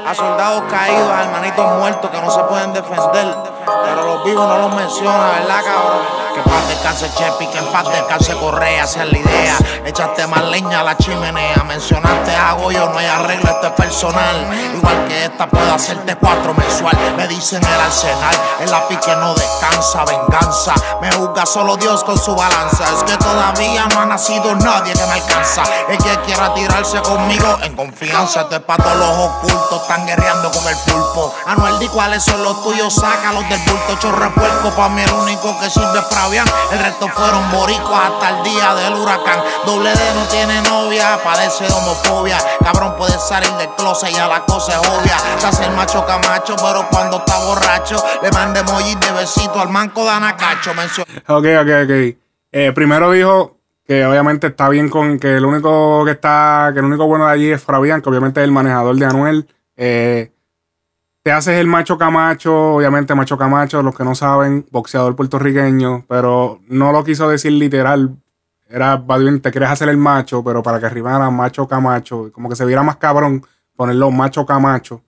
a 0.08 0.16
soldados 0.16 0.64
caídos, 0.72 1.12
a 1.12 1.24
hermanitos 1.24 1.78
muertos 1.78 2.10
que 2.10 2.22
no 2.22 2.32
se 2.32 2.42
pueden 2.44 2.72
defender. 2.72 3.36
Pero 3.84 4.04
los 4.04 4.24
vivos 4.24 4.48
no 4.48 4.58
los 4.60 4.76
menciona, 4.76 5.32
¿verdad, 5.40 5.64
cabrón? 5.64 6.20
Que 6.34 6.40
en 6.40 6.46
paz 6.46 6.68
descanse 6.70 7.12
Chepi, 7.16 7.48
que 7.48 7.58
en 7.58 7.66
paz 7.66 7.86
descanse 7.92 8.36
Correa, 8.38 8.86
esa 8.86 9.04
es 9.04 9.12
la 9.12 9.18
idea. 9.18 9.58
Echaste 9.86 10.28
más 10.28 10.44
leña 10.46 10.80
a 10.80 10.84
la 10.84 10.96
chimenea, 10.96 11.64
mencionaste 11.68 12.36
a 12.36 12.54
Goyo, 12.54 12.88
no 12.90 12.98
hay 12.98 13.08
arreglo, 13.08 13.50
esto 13.50 13.68
es 13.68 13.74
personal. 13.74 14.48
Igual 14.76 15.08
que 15.08 15.26
esta 15.26 15.48
puedo 15.48 15.74
hacerte 15.74 16.16
cuatro 16.16 16.54
mensual. 16.54 16.96
Me 17.18 17.28
dicen 17.28 17.62
el 17.64 17.82
arsenal, 17.82 18.36
el 18.62 18.72
lápiz 18.72 19.00
que 19.00 19.16
no 19.16 19.34
descansa, 19.34 20.06
venganza. 20.06 20.74
Me 21.02 21.12
juzga 21.12 21.46
solo 21.46 21.76
Dios 21.78 22.04
con 22.04 22.18
su 22.18 22.36
balanza. 22.36 22.86
Es 22.86 23.04
que 23.04 23.18
todavía 23.18 23.88
no 23.94 24.02
ha 24.02 24.06
nacido 24.06 24.56
nadie 24.56 24.94
que 24.94 25.06
me 25.06 25.14
alcanza. 25.14 25.64
El 25.90 25.98
que 25.98 26.16
quiera 26.26 26.54
tirarse 26.54 27.02
conmigo 27.02 27.58
en 27.64 27.76
confianza. 27.76 28.48
Para 28.48 28.84
todos 28.84 28.98
los 28.98 29.10
ocultos, 29.10 29.82
están 29.82 30.06
guerreando 30.06 30.52
con 30.52 30.68
el 30.68 30.76
pulpo. 30.86 31.34
Anuel, 31.48 31.80
di 31.80 31.88
cuáles 31.88 32.24
son 32.24 32.44
los 32.44 32.64
tuyos, 32.64 32.94
sácalos 32.94 33.48
del 33.50 33.60
bulto. 33.62 33.98
Chorre 34.00 34.30
puerco, 34.30 34.70
pa' 34.76 34.90
mí 34.90 35.02
el 35.02 35.12
único 35.12 35.60
que 35.60 35.70
sirve 35.70 35.98
es 36.00 36.06
Fabián. 36.16 36.46
El 36.72 36.80
resto 36.80 37.08
fueron 37.10 37.52
boricuas 37.52 38.12
hasta 38.12 38.30
el 38.30 38.44
día 38.44 38.76
del 38.76 38.94
huracán. 38.94 39.44
Doble 39.66 39.92
D 39.92 40.00
no 40.14 40.26
tiene 40.26 40.62
novia, 40.62 41.20
padece 41.24 41.66
de 41.66 41.74
homofobia. 41.74 42.38
Cabrón 42.64 42.96
puede 42.96 43.18
salir 43.18 43.52
del 43.54 43.70
closet 43.70 44.12
y 44.12 44.14
ya 44.14 44.28
la 44.28 44.46
cosa 44.46 44.74
es 44.80 44.88
obvia. 44.88 45.18
Se 45.40 45.48
hace 45.48 45.66
el 45.66 45.72
macho 45.72 46.06
camacho, 46.06 46.56
pero 46.56 46.88
cuando 46.92 47.18
está 47.18 47.38
borracho, 47.40 48.04
le 48.22 48.32
manda 48.32 48.60
emojis 48.60 49.00
de 49.00 49.12
besito 49.14 49.60
al 49.60 49.70
manco 49.70 50.04
de 50.04 50.12
Anacacho. 50.12 50.74
Mencionó 50.76 51.12
Ok, 51.28 51.46
ok, 51.62 51.70
ok. 51.84 52.18
Eh, 52.52 52.72
primero 52.74 53.12
dijo 53.12 53.59
que 53.90 54.06
obviamente 54.06 54.46
está 54.46 54.70
bien 54.70 54.88
con 54.88 55.18
que 55.18 55.38
el 55.38 55.44
único 55.44 56.06
que 56.06 56.12
está, 56.12 56.70
que 56.72 56.78
el 56.80 56.86
único 56.86 57.08
bueno 57.08 57.26
de 57.26 57.32
allí 57.32 57.50
es 57.50 57.64
Fabián, 57.64 58.04
que 58.04 58.10
obviamente 58.10 58.40
es 58.40 58.44
el 58.44 58.52
manejador 58.52 58.96
de 58.96 59.06
Anuel. 59.08 59.48
Eh, 59.76 60.32
te 61.24 61.32
haces 61.32 61.56
el 61.56 61.66
macho 61.66 61.98
Camacho, 61.98 62.76
obviamente 62.76 63.16
macho 63.16 63.36
Camacho, 63.36 63.82
los 63.82 63.98
que 63.98 64.04
no 64.04 64.14
saben, 64.14 64.68
boxeador 64.70 65.16
puertorriqueño, 65.16 66.06
pero 66.08 66.60
no 66.68 66.92
lo 66.92 67.04
quiso 67.04 67.28
decir 67.30 67.54
literal. 67.54 68.16
Era, 68.68 69.04
te 69.42 69.50
quieres 69.50 69.72
hacer 69.72 69.90
el 69.90 69.98
macho, 69.98 70.44
pero 70.44 70.62
para 70.62 70.80
que 70.80 70.88
rimara 70.88 71.32
macho 71.32 71.68
Camacho, 71.68 72.32
como 72.32 72.48
que 72.48 72.56
se 72.56 72.66
viera 72.66 72.84
más 72.84 72.98
cabrón, 72.98 73.44
ponerlo 73.76 74.12
macho 74.12 74.46
Camacho. 74.46 75.02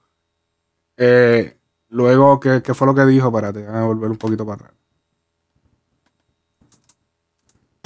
Eh, 0.98 1.56
luego, 1.90 2.40
¿qué, 2.40 2.64
qué 2.64 2.74
fue 2.74 2.88
lo 2.88 2.96
que 2.96 3.06
dijo? 3.06 3.28
Espérate, 3.28 3.64
voy 3.64 3.78
a 3.78 3.84
volver 3.84 4.10
un 4.10 4.18
poquito 4.18 4.44
para 4.44 4.56
atrás. 4.56 4.81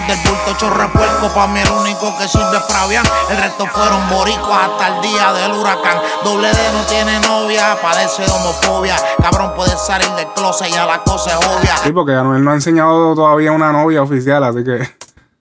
Del 0.08 0.18
bulto 0.20 0.56
chorre 0.58 0.88
puerco, 0.89 1.34
pa' 1.34 1.48
mí 1.48 1.60
el 1.60 1.70
único 1.70 2.15
que 2.18 2.28
sirve 2.28 2.58
es 2.58 2.63
Fabián. 2.74 3.04
El 3.30 3.38
resto 3.38 3.65
fueron 3.68 4.08
boricuas 4.10 4.70
hasta 4.70 4.96
el 4.96 5.02
día 5.02 5.34
del 5.34 5.52
huracán. 5.54 5.98
Doble 6.24 6.50
D 6.50 6.58
no 6.74 6.84
tiene 6.84 7.20
novia, 7.22 7.78
padece 7.82 8.24
de 8.24 8.32
homofobia. 8.32 8.96
Cabrón 9.22 9.54
puede 9.56 9.76
salir 9.78 10.10
del 10.12 10.28
closet 10.34 10.68
y 10.70 10.72
ya 10.74 10.86
la 10.86 11.02
cosa 11.04 11.32
es 11.32 11.46
obvia. 11.46 11.78
Sí, 11.78 11.91
porque 11.91 12.13
Anuel 12.13 12.44
no 12.44 12.52
ha 12.52 12.56
enseñado 12.56 13.15
todavía 13.15 13.52
una 13.52 13.72
novia 13.72 14.04
oficial, 14.04 14.44
así 14.44 14.63
que. 14.63 14.76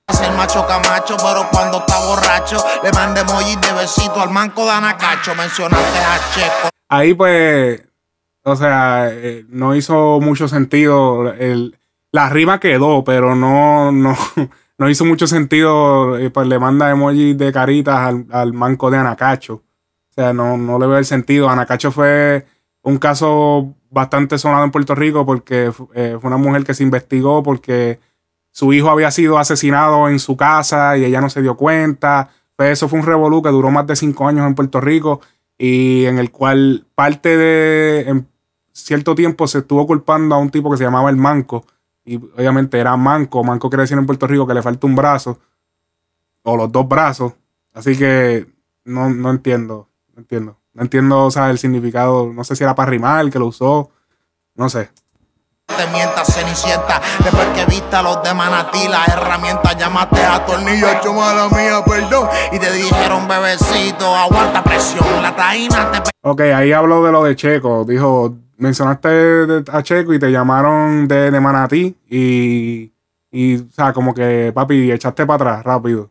Es 0.06 0.20
el 0.20 0.32
macho 0.34 0.66
camacho, 0.66 1.16
pero 1.16 1.48
cuando 1.50 1.78
está 1.78 1.98
borracho, 1.98 2.62
le 2.82 2.92
manda 2.92 3.22
emojis 3.22 3.60
de 3.60 3.72
besito 3.72 4.20
al 4.20 4.30
manco 4.30 4.64
de 4.64 4.70
Anacacho. 4.70 5.34
Mencionaste 5.34 5.98
a 5.98 6.34
Checo. 6.34 6.68
Ahí, 6.88 7.14
pues. 7.14 7.82
O 8.46 8.56
sea, 8.56 9.08
eh, 9.10 9.44
no 9.48 9.74
hizo 9.74 10.20
mucho 10.20 10.48
sentido. 10.48 11.32
El, 11.32 11.78
la 12.14 12.28
rima 12.28 12.60
quedó, 12.60 13.02
pero 13.02 13.34
no, 13.34 13.90
no, 13.90 14.16
no 14.78 14.88
hizo 14.88 15.04
mucho 15.04 15.26
sentido. 15.26 16.16
eh, 16.16 16.30
pues 16.30 16.46
le 16.46 16.60
manda 16.60 16.88
emojis 16.88 17.36
de 17.36 17.52
caritas 17.52 17.98
al, 17.98 18.26
al 18.30 18.52
manco 18.52 18.88
de 18.88 18.98
Anacacho. 18.98 19.54
O 19.54 20.12
sea, 20.14 20.32
no, 20.32 20.56
no 20.56 20.78
le 20.78 20.86
veo 20.86 20.98
el 20.98 21.06
sentido. 21.06 21.48
Anacacho 21.48 21.90
fue 21.90 22.46
un 22.82 22.98
caso 22.98 23.74
bastante 23.90 24.38
sonado 24.38 24.62
en 24.62 24.70
Puerto 24.70 24.94
Rico 24.94 25.26
porque 25.26 25.72
eh, 25.94 26.16
fue 26.20 26.28
una 26.28 26.36
mujer 26.36 26.62
que 26.62 26.74
se 26.74 26.84
investigó 26.84 27.42
porque 27.42 27.98
su 28.52 28.72
hijo 28.72 28.90
había 28.90 29.10
sido 29.10 29.36
asesinado 29.36 30.08
en 30.08 30.20
su 30.20 30.36
casa 30.36 30.96
y 30.96 31.04
ella 31.04 31.20
no 31.20 31.28
se 31.28 31.42
dio 31.42 31.56
cuenta. 31.56 32.30
Eso 32.58 32.88
fue 32.88 33.00
un 33.00 33.06
revolú 33.06 33.42
que 33.42 33.48
duró 33.48 33.72
más 33.72 33.88
de 33.88 33.96
cinco 33.96 34.28
años 34.28 34.46
en 34.46 34.54
Puerto 34.54 34.80
Rico 34.80 35.20
y 35.58 36.04
en 36.04 36.20
el 36.20 36.30
cual 36.30 36.86
parte 36.94 37.36
de 37.36 38.08
en 38.08 38.28
cierto 38.70 39.16
tiempo 39.16 39.48
se 39.48 39.58
estuvo 39.58 39.84
culpando 39.84 40.36
a 40.36 40.38
un 40.38 40.50
tipo 40.50 40.70
que 40.70 40.76
se 40.76 40.84
llamaba 40.84 41.10
el 41.10 41.16
Manco 41.16 41.66
y 42.04 42.16
obviamente 42.16 42.78
era 42.78 42.96
Manco. 42.96 43.42
Manco 43.42 43.70
quiere 43.70 43.82
decir 43.82 43.98
en 43.98 44.06
Puerto 44.06 44.26
Rico 44.26 44.46
que 44.46 44.54
le 44.54 44.62
falta 44.62 44.86
un 44.86 44.94
brazo 44.94 45.38
o 46.42 46.56
los 46.56 46.70
dos 46.70 46.86
brazos. 46.86 47.32
Así 47.72 47.96
que 47.96 48.46
no, 48.84 49.08
no 49.08 49.30
entiendo, 49.30 49.88
no 50.14 50.20
entiendo. 50.20 50.58
No 50.74 50.82
entiendo, 50.82 51.24
o 51.24 51.30
sea, 51.30 51.50
el 51.50 51.58
significado. 51.58 52.32
No 52.32 52.42
sé 52.44 52.56
si 52.56 52.64
era 52.64 52.74
para 52.74 52.90
rimar, 52.90 53.30
que 53.30 53.38
lo 53.38 53.46
usó. 53.46 53.90
No 54.56 54.68
sé. 54.68 54.90
te 55.66 55.86
mientas, 55.88 56.34
cenicienta. 56.34 57.00
Después 57.22 57.46
que 57.54 57.64
viste 57.66 57.94
a 57.96 58.02
los 58.02 58.22
de 58.22 58.34
Manatí, 58.34 58.88
las 58.88 59.08
herramientas 59.08 59.76
llamaste 59.76 60.22
a 60.22 60.44
tornillo, 60.44 60.90
hecho 60.90 61.12
mala 61.14 61.48
mía, 61.48 61.82
perdón. 61.86 62.28
Y 62.52 62.58
te 62.58 62.72
dijeron, 62.72 63.26
bebecito, 63.28 64.14
aguanta 64.14 64.62
presión. 64.64 65.22
La 65.22 65.34
taína 65.34 65.92
te 65.92 66.10
Ok, 66.22 66.40
ahí 66.40 66.72
habló 66.72 67.04
de 67.04 67.12
lo 67.12 67.22
de 67.22 67.36
Checo. 67.36 67.84
Dijo, 67.84 68.34
mencionaste 68.56 69.08
de- 69.08 69.64
a 69.72 69.82
Checo 69.82 70.12
y 70.14 70.18
te 70.18 70.30
llamaron 70.30 71.06
de, 71.08 71.30
de 71.30 71.40
Manatí 71.40 71.96
y, 72.08 72.92
y, 73.30 73.56
o 73.56 73.64
sea, 73.74 73.92
como 73.92 74.14
que, 74.14 74.52
papi, 74.54 74.90
echaste 74.92 75.26
para 75.26 75.36
atrás 75.36 75.64
rápido. 75.64 76.10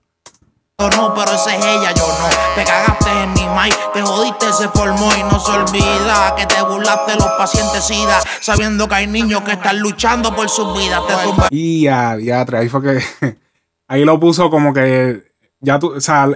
no, 0.80 1.14
pero 1.14 1.32
esa 1.32 1.56
es 1.56 1.66
ella, 1.66 1.92
yo 1.94 2.06
no. 2.08 2.56
Te 2.56 2.64
cagaste 2.64 3.10
en 3.24 3.34
mi 3.34 3.46
maíz, 3.56 3.78
te 3.94 4.02
jodiste, 4.02 4.52
se 4.54 4.68
formó 4.70 5.10
y 5.18 5.24
no 5.24 5.40
se 5.40 5.52
olvida 5.52 6.36
que 6.36 6.46
te 6.46 6.62
burlaste 6.62 7.12
de 7.14 7.18
los 7.18 7.30
pacientes 7.38 7.84
SIDA, 7.86 8.20
sabiendo 8.42 8.88
que 8.88 8.96
hay 8.96 9.08
niños 9.08 9.42
que 9.42 9.54
están 9.54 9.80
luchando 9.80 10.36
por 10.36 10.50
sus 10.50 10.78
vidas. 10.78 11.02
Te 11.08 11.14
tumba 11.24 11.48
Y 11.50 11.84
ya, 11.84 12.18
ya, 12.20 12.46
ahí 12.54 12.70
fue 12.70 12.82
que, 12.82 13.38
ahí 13.88 14.04
lo 14.06 14.20
puso 14.20 14.50
como 14.50 14.74
que, 14.74 15.32
ya 15.62 15.80
tú, 15.80 15.94
o 15.96 16.02
sea, 16.02 16.28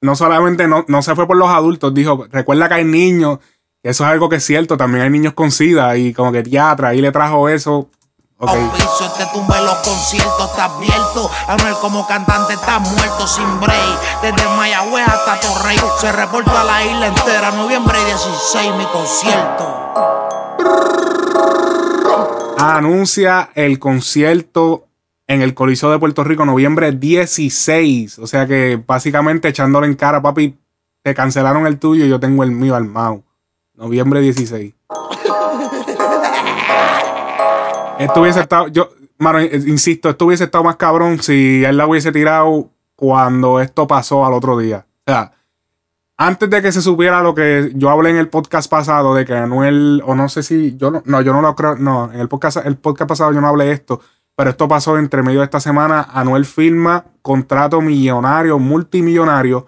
no 0.00 0.14
solamente 0.14 0.68
no, 0.68 0.84
no 0.88 1.02
se 1.02 1.14
fue 1.16 1.26
por 1.26 1.36
los 1.36 1.48
adultos, 1.50 1.92
dijo, 1.92 2.26
recuerda 2.30 2.68
que 2.68 2.74
hay 2.74 2.84
niños, 2.84 3.40
eso 3.82 4.04
es 4.04 4.10
algo 4.10 4.28
que 4.28 4.36
es 4.36 4.44
cierto, 4.44 4.76
también 4.76 5.04
hay 5.04 5.10
niños 5.10 5.34
con 5.34 5.50
SIDA 5.52 5.96
y 5.96 6.12
como 6.12 6.32
que 6.32 6.42
ya, 6.42 6.76
ahí 6.82 7.00
le 7.00 7.12
trajo 7.12 7.48
eso. 7.48 7.88
Ok. 8.40 8.50
a 8.50 8.52
un 8.52 8.70
piso, 8.70 9.12
te 9.16 9.26
tumba 9.32 9.58
en 9.58 9.64
los 9.64 9.74
conciertos, 9.78 10.50
estás 10.50 10.70
abierto. 10.70 11.30
Anuel 11.48 11.74
como 11.80 12.06
cantante 12.06 12.54
estás 12.54 12.80
muerto 12.80 13.26
sin 13.26 13.60
break. 13.60 14.22
Desde 14.22 14.48
Mayagüez 14.56 15.08
hasta 15.08 15.40
Torrey, 15.40 15.76
se 16.00 16.12
reporta 16.12 16.60
a 16.60 16.64
la 16.64 16.84
isla 16.84 17.06
entera. 17.08 17.50
Noviembre 17.50 17.98
16, 18.04 18.74
mi 18.76 18.84
concierto. 18.86 19.88
anuncia 22.58 23.50
el 23.54 23.78
concierto 23.78 24.86
en 25.26 25.42
el 25.42 25.54
Coliseo 25.54 25.90
de 25.90 25.98
Puerto 25.98 26.22
Rico 26.22 26.44
noviembre 26.44 26.92
16. 26.92 28.18
O 28.20 28.26
sea 28.26 28.46
que 28.46 28.82
básicamente 28.84 29.48
echándole 29.48 29.86
en 29.86 29.94
cara, 29.94 30.22
papi, 30.22 30.56
te 31.02 31.14
cancelaron 31.14 31.66
el 31.66 31.78
tuyo 31.78 32.04
y 32.04 32.08
yo 32.08 32.20
tengo 32.20 32.44
el 32.44 32.50
mío 32.52 32.74
armado. 32.76 33.24
Noviembre 33.78 34.20
16. 34.20 34.74
Esto 38.00 38.20
hubiese 38.20 38.40
estado, 38.40 38.66
yo, 38.68 38.88
mano, 39.18 39.38
eh, 39.38 39.50
insisto, 39.66 40.08
esto 40.08 40.26
hubiese 40.26 40.44
estado 40.44 40.64
más 40.64 40.74
cabrón 40.74 41.22
si 41.22 41.64
él 41.64 41.76
la 41.76 41.86
hubiese 41.86 42.10
tirado 42.10 42.70
cuando 42.96 43.60
esto 43.60 43.86
pasó 43.86 44.26
al 44.26 44.32
otro 44.32 44.58
día. 44.58 44.84
O 45.06 45.12
sea, 45.12 45.32
antes 46.16 46.50
de 46.50 46.60
que 46.60 46.72
se 46.72 46.82
supiera 46.82 47.22
lo 47.22 47.36
que 47.36 47.70
yo 47.76 47.90
hablé 47.90 48.10
en 48.10 48.16
el 48.16 48.28
podcast 48.28 48.68
pasado 48.68 49.14
de 49.14 49.24
que 49.24 49.34
Anuel, 49.34 50.02
o 50.04 50.16
no 50.16 50.28
sé 50.28 50.42
si, 50.42 50.76
yo 50.76 50.90
no, 50.90 51.02
no 51.04 51.22
yo 51.22 51.32
no 51.32 51.40
lo 51.40 51.54
creo, 51.54 51.76
no, 51.76 52.12
en 52.12 52.18
el 52.18 52.28
podcast, 52.28 52.58
el 52.66 52.76
podcast 52.76 53.08
pasado 53.08 53.32
yo 53.32 53.40
no 53.40 53.46
hablé 53.46 53.66
de 53.66 53.72
esto, 53.72 54.00
pero 54.34 54.50
esto 54.50 54.66
pasó 54.66 54.98
entre 54.98 55.22
medio 55.22 55.38
de 55.38 55.44
esta 55.44 55.60
semana. 55.60 56.08
Anuel 56.12 56.44
firma 56.46 57.04
contrato 57.22 57.80
millonario, 57.80 58.58
multimillonario, 58.58 59.66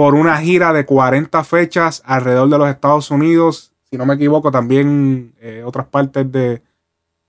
por 0.00 0.14
una 0.14 0.38
gira 0.38 0.72
de 0.72 0.86
40 0.86 1.44
fechas 1.44 2.02
alrededor 2.06 2.48
de 2.48 2.56
los 2.56 2.70
Estados 2.70 3.10
Unidos. 3.10 3.74
Si 3.90 3.98
no 3.98 4.06
me 4.06 4.14
equivoco, 4.14 4.50
también 4.50 5.34
eh, 5.42 5.62
otras 5.62 5.88
partes 5.88 6.32
de 6.32 6.62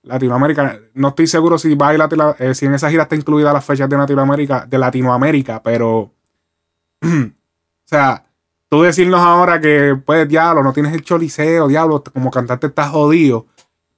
Latinoamérica. 0.00 0.78
No 0.94 1.08
estoy 1.08 1.26
seguro 1.26 1.58
si 1.58 1.74
va 1.74 1.90
a 1.90 2.34
eh, 2.38 2.54
si 2.54 2.64
en 2.64 2.72
esa 2.72 2.88
gira 2.88 3.02
está 3.02 3.14
incluida 3.14 3.52
las 3.52 3.62
fechas 3.62 3.90
de 3.90 3.98
Latinoamérica, 3.98 4.64
de 4.64 4.78
Latinoamérica, 4.78 5.62
pero. 5.62 6.12
o 7.02 7.08
sea, 7.84 8.24
tú 8.70 8.80
decirnos 8.80 9.20
ahora 9.20 9.60
que, 9.60 9.94
pues, 10.06 10.26
diablo, 10.26 10.62
no 10.62 10.72
tienes 10.72 10.94
el 10.94 11.02
choliseo, 11.02 11.68
diablo, 11.68 12.02
como 12.02 12.30
cantante 12.30 12.68
estás 12.68 12.88
jodido 12.88 13.48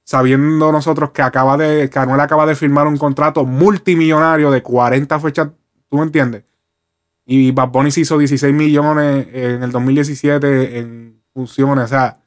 sabiendo 0.03 0.73
nosotros 0.73 1.11
que 1.13 1.23
acaba 1.23 1.57
de, 1.57 1.89
que 1.89 1.99
Anuel 2.01 2.21
acaba 2.21 2.45
de 2.45 2.57
firmar 2.57 2.89
un 2.89 2.97
contrato 2.97 3.45
multimillonario 3.45 4.51
de 4.51 4.65
40 4.65 5.21
fechas, 5.21 5.51
¿tú 5.89 5.97
me 5.97 6.03
entiendes? 6.03 6.43
Y 7.27 7.53
Bad 7.53 7.69
Bunny 7.69 7.91
se 7.91 8.03
hizo 8.03 8.19
16 8.19 8.53
millones 8.55 9.29
en 9.33 9.63
el 9.63 9.73
2017 9.73 10.79
en 10.79 11.23
funciones, 11.33 11.87
o 11.87 11.89
sea, 11.89 12.19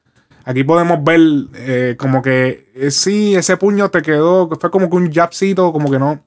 aquí 0.44 0.64
podemos 0.64 1.04
ver 1.04 1.20
eh, 1.56 1.96
como 1.98 2.22
que 2.22 2.72
eh, 2.74 2.92
sí, 2.92 3.36
ese 3.36 3.58
puño 3.58 3.90
te 3.90 4.02
quedó, 4.02 4.50
fue 4.60 4.72
como 4.72 4.90
que 4.90 4.96
un 4.96 5.12
jabcito, 5.12 5.72
como 5.72 5.92
que 5.92 6.00
no. 6.00 6.24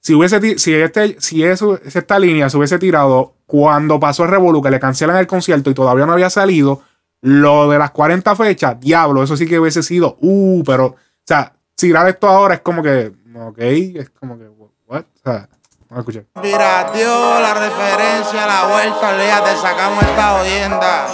Si 0.00 0.14
hubiese, 0.14 0.58
si 0.58 0.74
este, 0.74 1.16
si 1.20 1.42
eso, 1.42 1.78
esta 1.84 2.18
línea 2.18 2.48
se 2.48 2.56
hubiese 2.56 2.78
tirado 2.78 3.34
cuando 3.46 3.98
pasó 3.98 4.24
el 4.24 4.30
Revolu, 4.30 4.62
que 4.62 4.70
le 4.70 4.80
cancelan 4.80 5.16
el 5.16 5.26
concierto 5.26 5.70
y 5.70 5.74
todavía 5.74 6.06
no 6.06 6.12
había 6.12 6.30
salido, 6.30 6.82
lo 7.20 7.68
de 7.68 7.78
las 7.78 7.90
40 7.90 8.36
fechas, 8.36 8.78
diablo, 8.80 9.22
eso 9.22 9.36
sí 9.36 9.46
que 9.46 9.58
hubiese 9.58 9.82
sido, 9.82 10.16
uh, 10.20 10.62
pero, 10.64 10.86
o 10.86 10.96
sea, 11.24 11.52
tirar 11.74 12.08
esto 12.08 12.28
ahora 12.28 12.54
es 12.54 12.60
como 12.60 12.82
que, 12.82 13.12
ok, 13.34 13.58
es 13.58 14.10
como 14.10 14.38
que, 14.38 14.48
what, 14.86 15.02
o 15.02 15.20
sea, 15.24 15.48
a 15.90 15.98
escuchar. 16.00 16.24
Pirateó 16.42 17.40
la 17.40 17.54
referencia, 17.54 18.46
la 18.46 18.66
vuelta, 18.66 19.44
te 19.44 19.56
sacamos 19.56 20.02
esta 20.02 20.40
oyenda. 20.40 21.06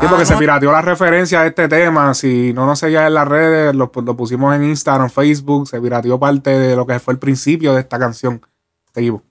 Sí, 0.00 0.06
porque 0.08 0.24
se 0.24 0.36
pirateó 0.36 0.72
la 0.72 0.82
referencia 0.82 1.40
a 1.42 1.46
este 1.46 1.68
tema. 1.68 2.14
Si 2.14 2.52
no 2.52 2.66
nos 2.66 2.78
seguías 2.78 3.06
en 3.06 3.14
las 3.14 3.28
redes, 3.28 3.74
lo, 3.74 3.90
lo, 3.94 4.16
pusimos 4.16 4.54
en 4.54 4.64
Instagram, 4.64 5.10
Facebook. 5.10 5.68
Se 5.68 5.80
pirateó 5.80 6.18
parte 6.18 6.50
de 6.50 6.76
lo 6.76 6.86
que 6.86 6.98
fue 6.98 7.14
el 7.14 7.18
principio 7.18 7.74
de 7.74 7.80
esta 7.80 7.98
canción. 7.98 8.40
Seguimos. 8.94 9.22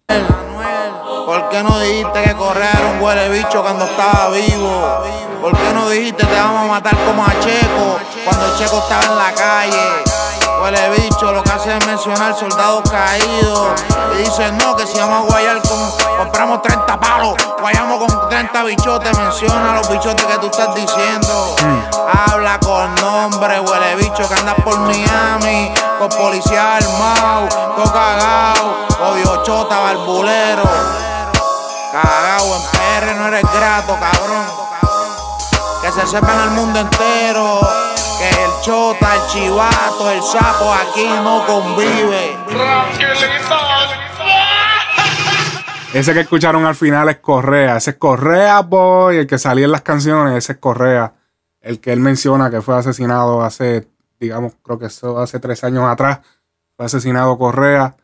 ¿Por 1.25 1.49
qué 1.49 1.63
no 1.63 1.79
dijiste 1.79 2.23
que 2.23 2.33
Correa 2.33 2.71
era 2.71 2.91
un 2.91 3.01
huele 3.01 3.29
bicho 3.29 3.61
cuando 3.61 3.85
estaba 3.85 4.29
vivo? 4.31 5.03
¿Por 5.41 5.55
qué 5.55 5.73
no 5.73 5.89
dijiste 5.89 6.25
te 6.25 6.35
vamos 6.35 6.65
a 6.65 6.67
matar 6.67 6.97
como 7.05 7.23
a 7.23 7.39
Checo 7.39 7.99
cuando 8.25 8.57
Checo 8.57 8.79
estaba 8.79 9.05
en 9.05 9.17
la 9.17 9.33
calle? 9.33 10.08
Huele 10.61 10.89
bicho, 10.89 11.31
lo 11.31 11.41
que 11.41 11.51
hace 11.51 11.77
es 11.77 11.87
mencionar 11.87 12.35
soldados 12.37 12.89
caídos. 12.89 13.81
Y 14.13 14.23
dicen 14.23 14.57
no, 14.57 14.75
que 14.75 14.85
si 14.85 14.99
vamos 14.99 15.23
a 15.23 15.31
guayar 15.31 15.61
con, 15.61 15.79
compramos 16.17 16.61
30 16.61 16.99
palos, 16.99 17.35
guayamos 17.61 17.99
con 17.99 18.29
30 18.29 18.63
bichotes, 18.63 19.17
menciona 19.17 19.73
los 19.75 19.89
bichotes 19.89 20.25
que 20.25 20.37
tú 20.39 20.47
estás 20.47 20.75
diciendo. 20.75 21.55
Habla 22.27 22.59
con 22.59 22.93
nombre, 22.95 23.59
huele 23.61 23.95
bicho, 23.95 24.27
que 24.27 24.33
andas 24.33 24.55
por 24.63 24.77
Miami, 24.79 25.73
con 25.97 26.09
policía 26.09 26.75
armado, 26.75 27.47
todo 27.75 27.93
cagado, 27.93 28.87
odio 29.11 29.43
chota, 29.43 29.79
barbulero. 29.79 30.63
Cagao 31.91 32.55
en 32.55 32.61
PR 32.71 33.15
no 33.15 33.27
eres 33.27 33.43
grato, 33.53 33.97
cabrón. 33.99 34.45
Que 35.81 35.91
se 35.91 36.05
sepa 36.05 36.33
en 36.33 36.39
el 36.41 36.49
mundo 36.51 36.81
entero 36.81 37.61
que 38.19 38.29
el 38.29 38.51
chota, 38.61 39.15
el 39.15 39.21
chivato, 39.31 40.11
el 40.11 40.21
sapo 40.21 40.73
aquí 40.73 41.07
no 41.23 41.45
convive. 41.47 42.37
Ese 45.93 46.13
que 46.13 46.19
escucharon 46.19 46.65
al 46.65 46.75
final 46.75 47.09
es 47.09 47.17
Correa. 47.17 47.77
Ese 47.77 47.91
es 47.91 47.97
Correa, 47.97 48.61
boy. 48.61 49.17
El 49.17 49.27
que 49.27 49.39
salía 49.39 49.65
en 49.65 49.71
las 49.71 49.81
canciones, 49.81 50.35
ese 50.35 50.53
es 50.53 50.59
Correa. 50.59 51.13
El 51.61 51.79
que 51.79 51.91
él 51.91 51.99
menciona 51.99 52.51
que 52.51 52.61
fue 52.61 52.77
asesinado 52.77 53.41
hace, 53.41 53.87
digamos, 54.19 54.53
creo 54.61 54.77
que 54.77 54.85
eso 54.85 55.17
hace 55.17 55.39
tres 55.39 55.63
años 55.63 55.85
atrás. 55.85 56.19
Fue 56.77 56.85
asesinado 56.85 57.39
Correa. 57.39 57.95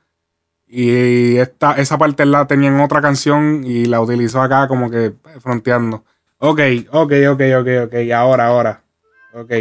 Y 0.67 1.38
esta, 1.38 1.73
esa 1.73 1.99
parte 1.99 2.25
la 2.25 2.47
tenía 2.47 2.69
en 2.69 2.80
otra 2.80 3.01
canción 3.01 3.62
y 3.63 3.86
la 3.86 4.01
utilizó 4.01 4.41
acá 4.41 4.67
como 4.67 4.89
que 4.89 5.13
fronteando. 5.39 6.04
Ok, 6.39 6.60
ok, 6.91 7.13
ok, 7.30 7.41
ok, 7.60 7.67
ok. 7.86 7.93
Ahora, 8.15 8.47
ahora. 8.47 8.82
Ok. 9.34 9.51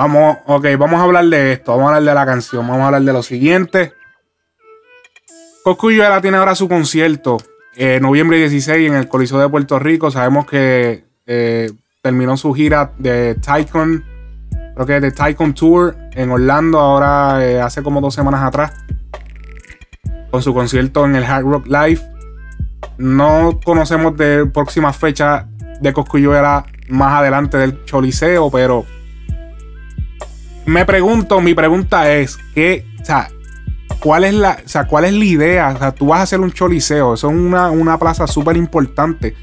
Vamos, 0.00 0.38
ok, 0.46 0.64
vamos 0.78 0.98
a 0.98 1.02
hablar 1.02 1.26
de 1.26 1.52
esto. 1.52 1.72
Vamos 1.72 1.92
a 1.92 1.96
hablar 1.96 2.10
de 2.10 2.14
la 2.14 2.24
canción. 2.24 2.66
Vamos 2.66 2.84
a 2.84 2.86
hablar 2.86 3.02
de 3.02 3.12
lo 3.12 3.22
siguiente. 3.22 3.92
Coscuyuela 5.62 6.22
tiene 6.22 6.38
ahora 6.38 6.54
su 6.54 6.70
concierto. 6.70 7.36
Eh, 7.76 7.98
noviembre 8.00 8.38
16 8.38 8.88
en 8.88 8.94
el 8.94 9.08
Coliseo 9.08 9.38
de 9.38 9.50
Puerto 9.50 9.78
Rico. 9.78 10.10
Sabemos 10.10 10.46
que 10.46 11.04
eh, 11.26 11.70
terminó 12.00 12.38
su 12.38 12.54
gira 12.54 12.92
de 12.96 13.34
Tycoon. 13.34 14.02
Creo 14.74 14.86
que 14.86 15.00
de 15.00 15.10
Tycoon 15.10 15.52
Tour 15.52 15.94
en 16.12 16.30
Orlando. 16.30 16.78
Ahora 16.80 17.46
eh, 17.46 17.60
hace 17.60 17.82
como 17.82 18.00
dos 18.00 18.14
semanas 18.14 18.42
atrás 18.42 18.72
con 20.30 20.40
su 20.40 20.54
concierto 20.54 21.04
en 21.04 21.14
el 21.14 21.24
Hard 21.24 21.44
Rock 21.44 21.66
Live. 21.66 22.00
No 22.96 23.60
conocemos 23.62 24.16
de 24.16 24.46
próxima 24.46 24.94
fecha 24.94 25.46
de 25.78 25.92
Cosculluela 25.92 26.64
más 26.88 27.20
adelante 27.20 27.58
del 27.58 27.84
Choliseo, 27.84 28.50
pero 28.50 28.86
me 30.66 30.84
pregunto, 30.84 31.40
mi 31.40 31.54
pregunta 31.54 32.12
es, 32.12 32.38
¿qué, 32.54 32.86
o 33.00 33.04
sea, 33.04 33.28
¿cuál 34.00 34.24
es 34.24 34.34
la, 34.34 34.60
o 34.64 34.68
sea, 34.68 34.86
cuál 34.86 35.04
es 35.04 35.12
la 35.12 35.24
idea? 35.24 35.68
O 35.68 35.78
sea, 35.78 35.92
tú 35.92 36.06
vas 36.08 36.20
a 36.20 36.22
hacer 36.22 36.40
un 36.40 36.52
Choliseo, 36.52 37.14
eso 37.14 37.28
es 37.28 37.34
una, 37.34 37.70
una 37.70 37.98
plaza 37.98 38.26
súper 38.26 38.56
importante. 38.56 39.36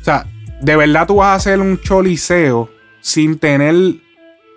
O 0.00 0.04
sea, 0.04 0.26
de 0.60 0.76
verdad 0.76 1.06
tú 1.06 1.16
vas 1.16 1.28
a 1.28 1.34
hacer 1.34 1.60
un 1.60 1.80
Choliseo 1.80 2.70
sin 3.00 3.38
tener 3.38 3.74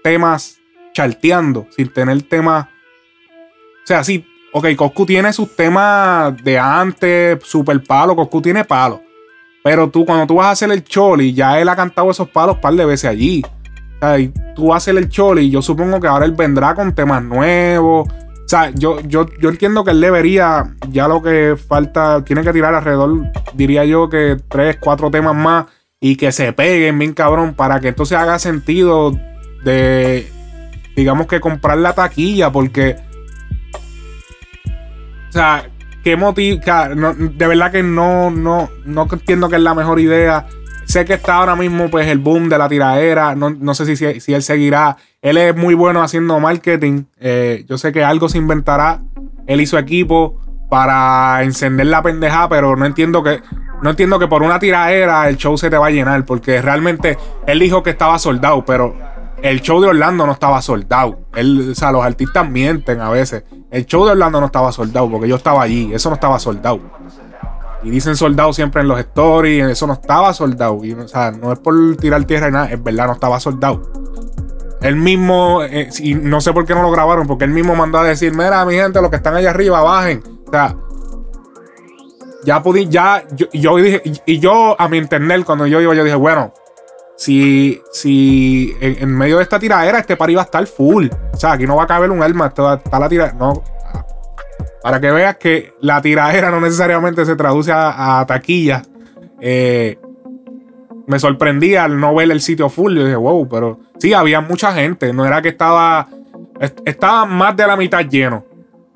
temas 0.03 0.57
charteando, 0.93 1.67
sin 1.75 1.91
tener 1.91 2.21
temas... 2.23 2.65
O 2.65 3.87
sea, 3.87 4.03
sí, 4.03 4.25
Ok, 4.55 4.67
Coscu 4.75 5.07
tiene 5.07 5.33
sus 5.33 5.55
temas 5.55 6.37
de 6.43 6.59
antes, 6.59 7.39
super 7.43 7.81
palo. 7.81 8.15
Coscu 8.15 8.39
tiene 8.39 8.63
palo. 8.63 9.01
Pero 9.63 9.89
tú, 9.89 10.05
cuando 10.05 10.27
tú 10.27 10.35
vas 10.35 10.47
a 10.47 10.51
hacer 10.51 10.71
el 10.71 10.83
choli, 10.83 11.33
ya 11.33 11.59
él 11.59 11.67
ha 11.69 11.75
cantado 11.75 12.11
esos 12.11 12.29
palos 12.29 12.55
un 12.55 12.61
par 12.61 12.75
de 12.75 12.85
veces 12.85 13.09
allí. 13.09 13.43
Tú 14.55 14.67
vas 14.67 14.75
a 14.75 14.77
hacer 14.77 14.97
el 14.97 15.09
choli, 15.09 15.43
y 15.43 15.49
yo 15.49 15.61
supongo 15.61 15.99
que 15.99 16.07
ahora 16.07 16.25
él 16.25 16.33
vendrá 16.33 16.75
con 16.75 16.93
temas 16.93 17.23
nuevos. 17.23 18.07
O 18.09 18.47
sea, 18.47 18.69
yo, 18.71 18.99
yo, 19.01 19.25
yo 19.39 19.49
entiendo 19.49 19.83
que 19.83 19.91
él 19.91 20.01
debería, 20.01 20.75
ya 20.89 21.07
lo 21.07 21.21
que 21.21 21.55
falta, 21.55 22.23
tiene 22.23 22.43
que 22.43 22.53
tirar 22.53 22.75
alrededor, 22.75 23.31
diría 23.53 23.85
yo 23.85 24.09
que 24.09 24.37
tres, 24.49 24.77
cuatro 24.79 25.09
temas 25.09 25.35
más 25.35 25.65
y 25.99 26.17
que 26.17 26.31
se 26.31 26.51
peguen 26.51 26.99
bien 26.99 27.13
cabrón 27.13 27.53
para 27.53 27.79
que 27.79 27.89
esto 27.89 28.05
se 28.05 28.17
haga 28.17 28.37
sentido 28.37 29.17
de, 29.63 30.29
digamos 30.95 31.27
que 31.27 31.39
comprar 31.39 31.77
la 31.77 31.93
taquilla, 31.93 32.51
porque 32.51 32.97
o 35.29 35.35
sea, 35.35 35.67
qué 36.03 36.15
motivo. 36.15 36.61
de 36.61 37.47
verdad 37.47 37.71
que 37.71 37.81
no, 37.81 38.29
no, 38.29 38.69
no 38.85 39.07
entiendo 39.11 39.49
que 39.49 39.55
es 39.55 39.63
la 39.63 39.73
mejor 39.73 39.99
idea. 39.99 40.45
Sé 40.93 41.05
que 41.05 41.13
está 41.15 41.37
ahora 41.37 41.55
mismo 41.55 41.89
pues 41.89 42.07
el 42.07 42.19
boom 42.19 42.49
de 42.49 42.57
la 42.59 42.69
tiradera. 42.69 43.33
No, 43.33 43.73
sé 43.73 43.95
si, 43.95 44.19
si, 44.19 44.31
él 44.31 44.43
seguirá. 44.43 44.95
Él 45.23 45.37
es 45.37 45.55
muy 45.55 45.73
bueno 45.73 46.03
haciendo 46.03 46.39
marketing. 46.39 47.05
Eh, 47.19 47.65
yo 47.67 47.79
sé 47.79 47.91
que 47.91 48.03
algo 48.03 48.29
se 48.29 48.37
inventará. 48.37 49.01
Él 49.47 49.59
y 49.59 49.65
su 49.65 49.79
equipo 49.79 50.39
para 50.69 51.41
encender 51.41 51.87
la 51.87 52.03
pendeja, 52.03 52.47
pero 52.47 52.75
no 52.75 52.85
entiendo 52.85 53.23
que. 53.23 53.41
No 53.81 53.89
entiendo 53.89 54.19
que 54.19 54.27
por 54.27 54.43
una 54.43 54.59
tiradera 54.59 55.27
el 55.27 55.37
show 55.37 55.57
se 55.57 55.71
te 55.71 55.79
va 55.79 55.87
a 55.87 55.89
llenar. 55.89 56.25
Porque 56.25 56.61
realmente 56.61 57.17
él 57.47 57.57
dijo 57.57 57.81
que 57.81 57.89
estaba 57.89 58.19
soldado, 58.19 58.63
pero 58.63 58.95
el 59.41 59.61
show 59.61 59.81
de 59.81 59.87
Orlando 59.87 60.27
no 60.27 60.33
estaba 60.33 60.61
soldado. 60.61 61.21
Él, 61.33 61.71
o 61.71 61.73
sea, 61.73 61.91
los 61.91 62.05
artistas 62.05 62.47
mienten 62.47 63.01
a 63.01 63.09
veces. 63.09 63.45
El 63.71 63.87
show 63.87 64.05
de 64.05 64.11
Orlando 64.11 64.39
no 64.39 64.45
estaba 64.45 64.71
soldado 64.71 65.09
porque 65.09 65.27
yo 65.27 65.37
estaba 65.37 65.63
allí. 65.63 65.91
Eso 65.91 66.09
no 66.09 66.13
estaba 66.13 66.37
soldado. 66.37 66.81
Y 67.83 67.89
dicen 67.89 68.15
soldado 68.15 68.53
siempre 68.53 68.81
en 68.81 68.87
los 68.87 68.99
stories. 68.99 69.65
Eso 69.65 69.87
no 69.87 69.93
estaba 69.93 70.33
soldado. 70.33 70.77
O 70.77 71.07
sea, 71.07 71.31
no 71.31 71.51
es 71.51 71.59
por 71.59 71.97
tirar 71.97 72.23
tierra 72.25 72.49
y 72.49 72.51
nada. 72.51 72.71
Es 72.71 72.81
verdad, 72.81 73.07
no 73.07 73.13
estaba 73.13 73.39
soldado. 73.39 73.81
Él 74.81 74.95
mismo, 74.97 75.63
eh, 75.63 75.89
y 75.99 76.13
no 76.13 76.41
sé 76.41 76.51
por 76.51 76.65
qué 76.65 76.75
no 76.75 76.81
lo 76.81 76.91
grabaron, 76.91 77.25
porque 77.25 77.45
él 77.45 77.51
mismo 77.51 77.75
mandó 77.75 77.99
a 77.99 78.03
decir: 78.03 78.33
Mira, 78.33 78.65
mi 78.65 78.75
gente, 78.75 79.01
los 79.01 79.09
que 79.09 79.15
están 79.15 79.35
allá 79.35 79.49
arriba, 79.49 79.81
bajen. 79.81 80.21
O 80.45 80.51
sea, 80.51 80.75
ya 82.45 82.61
pude, 82.61 82.87
ya, 82.87 83.23
yo, 83.53 83.77
dije, 83.77 84.01
y 84.25 84.39
yo 84.39 84.79
a 84.79 84.87
mi 84.87 84.97
internet, 84.97 85.43
cuando 85.45 85.65
yo 85.65 85.79
iba, 85.81 85.93
yo 85.93 86.03
dije, 86.03 86.15
bueno, 86.15 86.53
si, 87.15 87.81
si 87.91 88.75
en, 88.81 89.09
medio 89.15 89.37
de 89.37 89.43
esta 89.43 89.59
tiradera 89.59 89.99
este 89.99 90.17
par 90.17 90.29
iba 90.29 90.41
a 90.41 90.45
estar 90.45 90.65
full. 90.67 91.07
O 91.33 91.37
sea, 91.37 91.53
aquí 91.53 91.65
no 91.65 91.75
va 91.75 91.83
a 91.83 91.87
caber 91.87 92.11
un 92.11 92.21
arma, 92.21 92.47
está, 92.47 92.99
la 92.99 93.09
tiradera. 93.09 93.37
No, 93.37 93.63
para 94.83 94.99
que 94.99 95.09
veas 95.11 95.37
que 95.37 95.73
la 95.81 96.01
tiradera 96.01 96.51
no 96.51 96.59
necesariamente 96.61 97.25
se 97.25 97.35
traduce 97.35 97.71
a, 97.71 98.19
a 98.19 98.25
taquilla. 98.27 98.83
Eh, 99.39 99.97
me 101.07 101.19
sorprendía 101.19 101.85
al 101.85 101.99
no 101.99 102.13
ver 102.15 102.31
el 102.31 102.41
sitio 102.41 102.69
full. 102.69 102.95
Yo 102.95 103.03
dije, 103.05 103.15
wow, 103.15 103.47
pero 103.47 103.79
sí, 103.97 104.13
había 104.13 104.41
mucha 104.41 104.73
gente. 104.73 105.11
No 105.13 105.25
era 105.25 105.41
que 105.41 105.49
estaba. 105.49 106.07
est- 106.59 106.79
Estaba 106.85 107.25
más 107.25 107.55
de 107.57 107.65
la 107.67 107.75
mitad 107.75 108.01
lleno. 108.05 108.45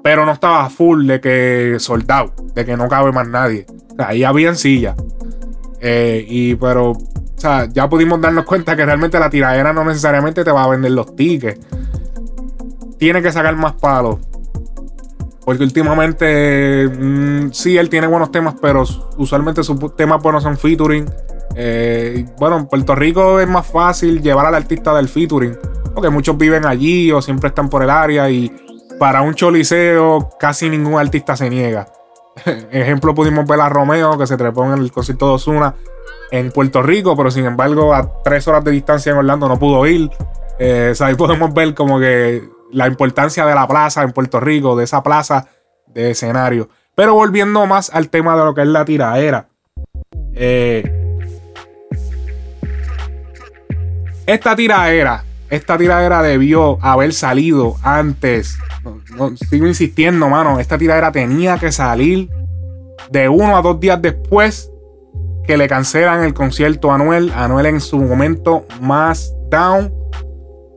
Pero 0.03 0.25
no 0.25 0.31
estaba 0.33 0.69
full 0.69 1.05
de 1.07 1.19
que 1.19 1.75
soldado. 1.79 2.33
De 2.53 2.65
que 2.65 2.77
no 2.77 2.87
cabe 2.87 3.11
más 3.11 3.27
nadie. 3.27 3.65
Ahí 3.97 4.23
había 4.23 4.53
sillas. 4.55 4.95
Eh, 5.81 6.25
y 6.27 6.55
pero. 6.55 6.93
Ya 7.71 7.87
pudimos 7.87 8.19
darnos 8.19 8.45
cuenta 8.45 8.75
que 8.75 8.83
realmente 8.83 9.19
la 9.19 9.29
tiradera 9.29 9.71
no 9.71 9.83
necesariamente 9.85 10.43
te 10.43 10.51
va 10.51 10.63
a 10.63 10.69
vender 10.69 10.91
los 10.91 11.15
tickets. 11.15 11.59
Tiene 12.97 13.21
que 13.21 13.31
sacar 13.31 13.55
más 13.55 13.73
palos. 13.73 14.17
Porque 15.47 15.63
últimamente, 15.63 16.89
mm, 16.89 17.53
sí, 17.53 17.77
él 17.77 17.87
tiene 17.87 18.05
buenos 18.05 18.31
temas, 18.31 18.55
pero 18.61 18.83
usualmente 19.15 19.63
sus 19.63 19.95
temas 19.95 20.21
buenos 20.21 20.43
son 20.43 20.57
featuring. 20.57 21.09
Eh, 21.55 22.25
bueno, 22.37 22.57
en 22.57 22.65
Puerto 22.67 22.93
Rico 22.95 23.39
es 23.39 23.47
más 23.47 23.65
fácil 23.65 24.21
llevar 24.21 24.45
al 24.45 24.55
artista 24.55 24.93
del 24.93 25.07
featuring, 25.07 25.57
porque 25.95 26.09
muchos 26.09 26.37
viven 26.37 26.65
allí 26.65 27.13
o 27.13 27.21
siempre 27.21 27.47
están 27.47 27.69
por 27.69 27.81
el 27.81 27.89
área 27.89 28.29
y 28.29 28.51
para 28.99 29.21
un 29.21 29.35
choliseo 29.35 30.31
casi 30.37 30.69
ningún 30.69 30.99
artista 30.99 31.37
se 31.37 31.49
niega. 31.49 31.87
Ejemplo, 32.69 33.15
pudimos 33.15 33.47
ver 33.47 33.61
a 33.61 33.69
Romeo 33.69 34.17
que 34.17 34.27
se 34.27 34.35
trepó 34.35 34.65
en 34.65 34.81
el 34.81 34.91
concierto 34.91 35.27
de 35.27 35.33
Ozuna 35.35 35.75
en 36.29 36.51
Puerto 36.51 36.83
Rico, 36.83 37.15
pero 37.15 37.31
sin 37.31 37.45
embargo 37.45 37.93
a 37.93 38.21
tres 38.21 38.45
horas 38.49 38.65
de 38.65 38.71
distancia 38.71 39.13
en 39.13 39.19
Orlando 39.19 39.47
no 39.47 39.57
pudo 39.57 39.87
ir. 39.87 40.09
Eh, 40.59 40.89
o 40.91 40.95
sea, 40.95 41.07
ahí 41.07 41.15
podemos 41.15 41.53
ver 41.53 41.73
como 41.73 42.01
que 42.01 42.56
la 42.71 42.87
importancia 42.87 43.45
de 43.45 43.55
la 43.55 43.67
plaza 43.67 44.03
en 44.03 44.11
Puerto 44.11 44.39
Rico, 44.39 44.75
de 44.75 44.83
esa 44.83 45.03
plaza 45.03 45.47
de 45.87 46.11
escenario. 46.11 46.69
Pero 46.95 47.13
volviendo 47.13 47.65
más 47.65 47.89
al 47.91 48.09
tema 48.09 48.37
de 48.37 48.43
lo 48.43 48.53
que 48.53 48.61
es 48.61 48.67
la 48.67 48.85
tiraera. 48.85 49.47
Eh, 50.33 50.83
esta 54.25 54.55
tiraera, 54.55 55.23
esta 55.49 55.77
tiraera 55.77 56.21
debió 56.21 56.77
haber 56.81 57.13
salido 57.13 57.75
antes. 57.81 58.57
Sigo 59.49 59.67
insistiendo, 59.67 60.27
mano. 60.29 60.59
Esta 60.59 60.77
tiradera 60.77 61.11
tenía 61.11 61.57
que 61.57 61.71
salir 61.71 62.29
de 63.09 63.29
uno 63.29 63.57
a 63.57 63.61
dos 63.61 63.79
días 63.79 64.01
después 64.01 64.71
que 65.45 65.55
le 65.57 65.67
cancelan 65.67 66.23
el 66.23 66.33
concierto 66.33 66.91
a 66.91 66.95
Anuel. 66.95 67.31
Anuel 67.35 67.67
en 67.67 67.79
su 67.79 67.97
momento 67.99 68.65
más 68.81 69.33
down 69.49 69.93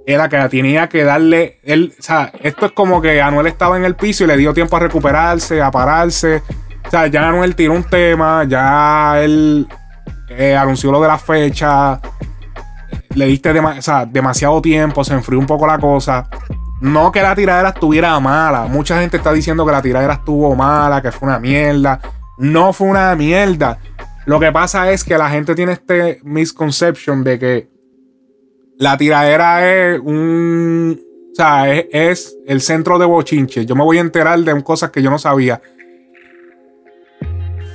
era 0.06 0.28
que 0.28 0.38
tenía 0.48 0.88
que 0.88 1.04
darle. 1.04 1.58
Él, 1.62 1.94
o 1.98 2.02
sea, 2.02 2.32
esto 2.42 2.66
es 2.66 2.72
como 2.72 3.00
que 3.00 3.20
Anuel 3.20 3.46
estaba 3.46 3.76
en 3.76 3.84
el 3.84 3.96
piso 3.96 4.24
y 4.24 4.26
le 4.26 4.36
dio 4.36 4.54
tiempo 4.54 4.76
a 4.76 4.80
recuperarse, 4.80 5.60
a 5.60 5.70
pararse. 5.70 6.42
O 6.86 6.90
sea, 6.90 7.06
ya 7.06 7.28
Anuel 7.28 7.54
tiró 7.54 7.74
un 7.74 7.84
tema, 7.84 8.44
ya 8.44 9.20
él 9.20 9.66
eh, 10.28 10.56
anunció 10.56 10.90
lo 10.90 11.00
de 11.00 11.08
la 11.08 11.18
fecha. 11.18 12.00
Le 13.14 13.26
diste 13.26 13.52
demasiado 13.52 14.62
tiempo, 14.62 15.04
se 15.04 15.14
enfrió 15.14 15.38
un 15.38 15.46
poco 15.46 15.66
la 15.66 15.78
cosa. 15.78 16.28
No 16.80 17.12
que 17.12 17.22
la 17.22 17.34
tiradera 17.34 17.70
estuviera 17.70 18.18
mala. 18.20 18.66
Mucha 18.66 19.00
gente 19.00 19.18
está 19.18 19.32
diciendo 19.32 19.66
que 19.66 19.72
la 19.72 19.82
tiradera 19.82 20.14
estuvo 20.14 20.54
mala, 20.56 21.02
que 21.02 21.12
fue 21.12 21.28
una 21.28 21.38
mierda. 21.38 22.00
No 22.38 22.72
fue 22.72 22.88
una 22.88 23.14
mierda. 23.16 23.78
Lo 24.24 24.40
que 24.40 24.52
pasa 24.52 24.90
es 24.90 25.04
que 25.04 25.18
la 25.18 25.28
gente 25.28 25.54
tiene 25.54 25.72
este 25.72 26.20
misconception 26.22 27.24
de 27.24 27.38
que 27.38 27.69
la 28.80 28.96
tiradera 28.96 29.70
es 29.70 30.00
un. 30.00 30.98
O 31.32 31.34
sea, 31.34 31.72
es, 31.74 32.34
el 32.46 32.62
centro 32.62 32.98
de 32.98 33.04
bochinche. 33.04 33.66
Yo 33.66 33.76
me 33.76 33.84
voy 33.84 33.98
a 33.98 34.00
enterar 34.00 34.40
de 34.40 34.64
cosas 34.64 34.90
que 34.90 35.02
yo 35.02 35.10
no 35.10 35.18
sabía. 35.18 35.60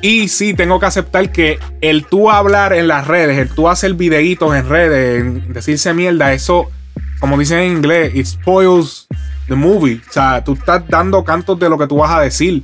Y 0.02 0.28
sí, 0.28 0.56
tengo 0.56 0.80
que 0.80 0.88
aceptar 0.88 1.32
que 1.32 1.60
el 1.82 2.06
tú 2.06 2.32
hablar 2.32 2.74
en 2.74 2.88
las 2.88 3.08
redes, 3.08 3.38
el 3.38 3.50
tú 3.50 3.70
hacer 3.70 3.94
videitos 3.94 4.56
en 4.56 4.68
redes, 4.68 5.54
decirse 5.54 5.94
mierda, 5.94 6.34
eso, 6.34 6.72
como 7.20 7.38
dicen 7.38 7.60
en 7.60 7.78
inglés, 7.78 8.14
it 8.16 8.26
spoils 8.26 9.08
the 9.48 9.56
movie. 9.56 10.02
O 10.10 10.12
sea, 10.12 10.44
tú 10.44 10.54
estás 10.54 10.88
dando 10.88 11.24
cantos 11.24 11.60
de 11.60 11.70
lo 11.70 11.78
que 11.78 11.86
tú 11.86 11.98
vas 11.98 12.12
a 12.12 12.22
decir. 12.22 12.64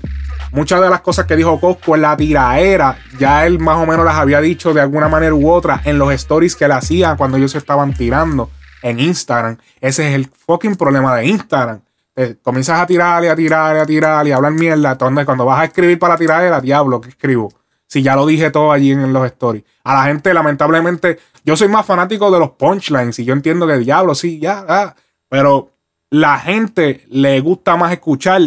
Muchas 0.52 0.82
de 0.82 0.90
las 0.90 1.00
cosas 1.00 1.26
que 1.26 1.38
dijo 1.38 1.60
Cosco 1.62 1.96
en 1.96 2.02
la 2.02 2.18
tiraera, 2.18 2.98
ya 3.18 3.46
él 3.46 3.60
más 3.60 3.78
o 3.78 3.86
menos 3.86 4.04
las 4.04 4.16
había 4.16 4.42
dicho 4.42 4.74
de 4.74 4.82
alguna 4.82 5.08
manera 5.08 5.34
u 5.34 5.50
otra 5.50 5.82
en 5.86 5.98
los 5.98 6.12
stories 6.12 6.58
que 6.58 6.66
él 6.66 6.74
hacía 6.74 7.16
cuando 7.16 7.38
ellos 7.38 7.52
se 7.52 7.58
estaban 7.58 7.94
tirando 7.94 8.50
en 8.82 9.00
Instagram. 9.00 9.58
Ese 9.80 10.10
es 10.10 10.16
el 10.16 10.28
fucking 10.28 10.76
problema 10.76 11.16
de 11.16 11.28
Instagram. 11.28 11.82
Eh, 12.18 12.36
comienzas 12.42 12.82
a 12.82 12.86
tirarle, 12.86 13.30
a 13.30 13.36
tirarle, 13.36 13.80
a 13.80 13.86
tirarle, 13.86 14.34
a 14.34 14.36
hablar 14.36 14.52
mierda. 14.52 14.92
Entonces, 14.92 15.26
cuando 15.26 15.46
vas 15.46 15.62
a 15.62 15.66
escribir 15.66 15.98
para 15.98 16.16
la 16.16 16.18
tiradera, 16.18 16.60
diablo, 16.60 17.00
¿qué 17.00 17.10
escribo? 17.10 17.54
Si 17.88 18.02
ya 18.02 18.18
lo 18.18 18.26
dije 18.26 18.52
todo 18.52 18.74
allí 18.74 18.92
en 18.92 19.14
los 19.14 19.26
stories. 19.28 19.64
A 19.86 19.94
la 19.94 20.04
gente, 20.04 20.34
lamentablemente, 20.34 21.20
yo 21.46 21.56
soy 21.56 21.70
más 21.70 21.86
fanático 21.86 22.30
de 22.30 22.40
los 22.40 22.52
punchlines 22.52 23.18
y 23.20 23.26
yo 23.26 23.34
entiendo 23.34 23.66
que 23.68 23.78
diablo, 23.78 24.16
sí, 24.16 24.40
ya, 24.40 24.66
ah. 24.68 24.96
Pero 25.30 25.72
la 26.10 26.40
gente 26.40 27.06
le 27.10 27.40
gusta 27.40 27.78
más 27.78 27.94
escuchar 27.94 28.42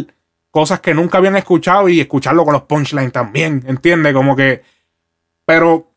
cosas 0.54 0.78
que 0.78 0.94
nunca 0.94 1.18
habían 1.18 1.34
escuchado 1.34 1.88
y 1.88 1.98
escucharlo 2.00 2.44
con 2.44 2.52
los 2.52 2.62
punchlines 2.62 3.10
también, 3.10 3.64
¿entiendes? 3.66 4.12
Como 4.14 4.36
que. 4.36 4.62
Pero 5.44 5.90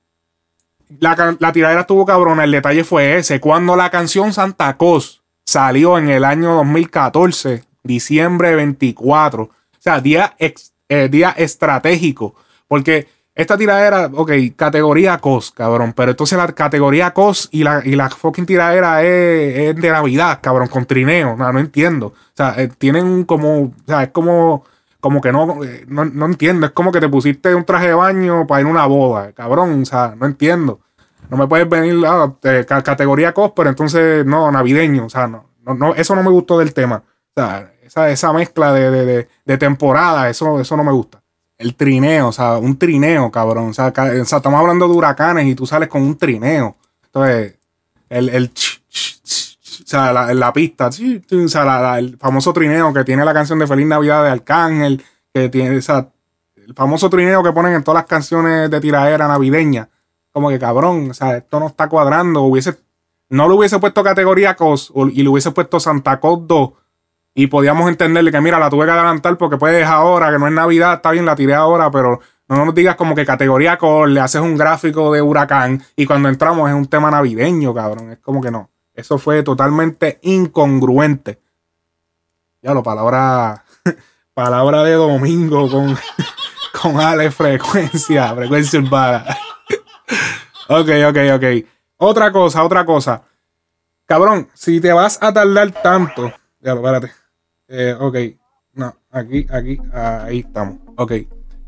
la, 0.99 1.37
la 1.39 1.51
tiradera 1.53 1.81
estuvo 1.81 2.07
cabrona. 2.07 2.43
El 2.43 2.49
detalle 2.51 2.83
fue 2.83 3.17
ese. 3.17 3.39
Cuando 3.39 3.75
la 3.75 3.91
canción 3.91 4.33
Santa 4.33 4.75
Cos 4.75 5.21
salió 5.45 5.99
en 5.99 6.09
el 6.09 6.25
año 6.25 6.55
2014, 6.55 7.65
diciembre 7.83 8.55
24. 8.55 9.43
O 9.43 9.51
sea, 9.77 10.01
día, 10.01 10.35
ex- 10.39 10.73
eh, 10.89 11.07
día 11.07 11.35
estratégico. 11.37 12.33
Porque 12.67 13.07
esta 13.37 13.55
tiradera, 13.55 14.09
ok, 14.11 14.31
categoría 14.55 15.19
COS, 15.19 15.51
cabrón. 15.51 15.93
Pero 15.95 16.09
entonces 16.09 16.35
la 16.39 16.47
categoría 16.53 17.13
COS 17.13 17.49
y 17.51 17.63
la, 17.63 17.83
y 17.85 17.95
la 17.95 18.09
fucking 18.09 18.47
tiradera 18.47 19.03
es, 19.03 19.57
es 19.57 19.75
de 19.75 19.91
Navidad, 19.91 20.39
cabrón, 20.41 20.67
con 20.67 20.87
trineo. 20.87 21.37
No, 21.37 21.53
no 21.53 21.59
entiendo. 21.59 22.07
O 22.07 22.13
sea, 22.33 22.55
eh, 22.57 22.67
tienen 22.67 23.25
como. 23.25 23.61
O 23.61 23.73
sea, 23.85 24.01
es 24.01 24.09
como. 24.09 24.65
Como 24.99 25.21
que 25.21 25.31
no, 25.31 25.63
eh, 25.63 25.85
no, 25.87 26.05
no 26.05 26.25
entiendo. 26.25 26.65
Es 26.65 26.71
como 26.71 26.91
que 26.91 26.99
te 26.99 27.07
pusiste 27.07 27.53
un 27.53 27.63
traje 27.63 27.89
de 27.89 27.93
baño 27.93 28.47
para 28.47 28.61
ir 28.61 28.67
a 28.67 28.71
una 28.71 28.87
boda, 28.87 29.31
cabrón. 29.33 29.83
O 29.83 29.85
sea, 29.85 30.15
no 30.17 30.25
entiendo. 30.25 30.79
No 31.29 31.37
me 31.37 31.45
puedes 31.45 31.69
venir 31.69 32.03
a 32.07 32.33
categoría 32.81 33.33
COS, 33.35 33.51
pero 33.55 33.69
entonces 33.69 34.25
no, 34.25 34.51
navideño. 34.51 35.05
O 35.05 35.09
sea, 35.09 35.27
no, 35.27 35.45
no, 35.63 35.75
no, 35.75 35.93
eso 35.93 36.15
no 36.15 36.23
me 36.23 36.31
gustó 36.31 36.57
del 36.57 36.73
tema. 36.73 37.03
O 37.35 37.39
sea, 37.39 37.71
esa, 37.83 38.09
esa 38.09 38.33
mezcla 38.33 38.73
de, 38.73 38.89
de, 38.89 39.05
de, 39.05 39.27
de 39.45 39.57
temporada, 39.59 40.27
eso, 40.27 40.59
eso 40.59 40.75
no 40.75 40.83
me 40.83 40.91
gusta. 40.91 41.21
El 41.57 41.75
trineo, 41.75 42.27
o 42.27 42.31
sea, 42.31 42.57
un 42.57 42.77
trineo, 42.77 43.31
cabrón. 43.31 43.69
O 43.69 43.73
sea, 43.73 43.87
estamos 43.87 44.59
hablando 44.59 44.87
de 44.87 44.93
huracanes 44.93 45.47
y 45.47 45.55
tú 45.55 45.65
sales 45.65 45.89
con 45.89 46.01
un 46.03 46.17
trineo. 46.17 46.75
Entonces, 47.05 47.55
el, 48.09 48.29
el 48.29 48.53
ch- 48.53 48.81
ch- 48.91 49.21
ch- 49.23 49.83
o 49.83 49.87
sea, 49.87 50.13
la, 50.13 50.33
la 50.33 50.53
pista, 50.53 50.87
o 50.87 51.47
sea, 51.47 51.97
el 51.99 52.17
famoso 52.17 52.53
trineo 52.53 52.93
que 52.93 53.03
tiene 53.03 53.25
la 53.25 53.33
canción 53.33 53.57
de 53.57 53.65
Feliz 53.67 53.87
Navidad 53.87 54.23
de 54.23 54.29
Arcángel, 54.29 55.03
que 55.33 55.49
tiene, 55.49 55.77
o 55.77 55.81
sea, 55.81 56.09
el 56.55 56.73
famoso 56.75 57.09
trineo 57.09 57.41
que 57.41 57.51
ponen 57.53 57.73
en 57.73 57.83
todas 57.83 58.01
las 58.03 58.09
canciones 58.09 58.69
de 58.69 58.79
tiradera 58.81 59.27
navideña. 59.27 59.89
Como 60.31 60.49
que 60.49 60.59
cabrón, 60.59 61.09
o 61.09 61.13
sea, 61.13 61.37
esto 61.37 61.59
no 61.59 61.67
está 61.67 61.87
cuadrando. 61.89 62.43
Hubiese, 62.43 62.75
no 63.29 63.47
le 63.47 63.55
hubiese 63.55 63.79
puesto 63.79 64.03
categoría 64.03 64.55
COS 64.55 64.91
y 65.13 65.23
le 65.23 65.29
hubiese 65.29 65.51
puesto 65.51 65.79
Santa 65.79 66.19
Cos 66.19 66.45
2 66.45 66.69
y 67.39 67.45
podíamos 67.45 67.87
entenderle 67.87 68.31
que 68.31 68.41
mira, 68.41 68.57
la 68.57 68.67
tuve 68.67 68.85
que 68.85 68.91
adelantar 68.91 69.37
porque 69.37 69.57
puedes 69.57 69.85
ahora, 69.85 70.31
que 70.31 70.39
no 70.39 70.47
es 70.47 70.53
Navidad, 70.53 70.95
está 70.95 71.11
bien, 71.11 71.23
la 71.23 71.35
tiré 71.35 71.53
ahora, 71.53 71.91
pero 71.91 72.19
no 72.47 72.65
nos 72.65 72.73
digas 72.73 72.95
como 72.95 73.13
que 73.13 73.27
categoría 73.27 73.77
COS, 73.77 74.09
le 74.09 74.19
haces 74.21 74.41
un 74.41 74.57
gráfico 74.57 75.13
de 75.13 75.21
huracán 75.21 75.83
y 75.95 76.07
cuando 76.07 76.29
entramos 76.29 76.67
es 76.67 76.75
un 76.75 76.87
tema 76.87 77.11
navideño, 77.11 77.75
cabrón. 77.75 78.13
Es 78.13 78.17
como 78.17 78.41
que 78.41 78.49
no. 78.49 78.71
Eso 78.91 79.19
fue 79.19 79.43
totalmente 79.43 80.17
incongruente. 80.23 81.39
Ya 82.63 82.73
lo, 82.73 82.81
palabra, 82.81 83.63
palabra 84.33 84.81
de 84.81 84.93
domingo 84.93 85.69
con, 85.69 85.95
con 86.81 86.99
Ale 86.99 87.29
Frecuencia, 87.29 88.33
frecuencia 88.33 88.79
urbana. 88.79 89.25
ok, 90.69 90.89
ok, 91.09 91.17
ok. 91.35 91.67
Otra 91.97 92.31
cosa, 92.31 92.63
otra 92.63 92.83
cosa. 92.83 93.21
Cabrón, 94.07 94.49
si 94.55 94.81
te 94.81 94.91
vas 94.91 95.19
a 95.21 95.31
tardar 95.31 95.69
tanto. 95.83 96.33
Ya 96.61 96.73
lo, 96.73 96.77
espérate. 96.77 97.26
Eh, 97.67 97.95
ok. 97.99 98.15
No, 98.73 98.95
aquí, 99.11 99.45
aquí, 99.51 99.79
ahí 99.93 100.39
estamos. 100.39 100.77
Ok. 100.97 101.13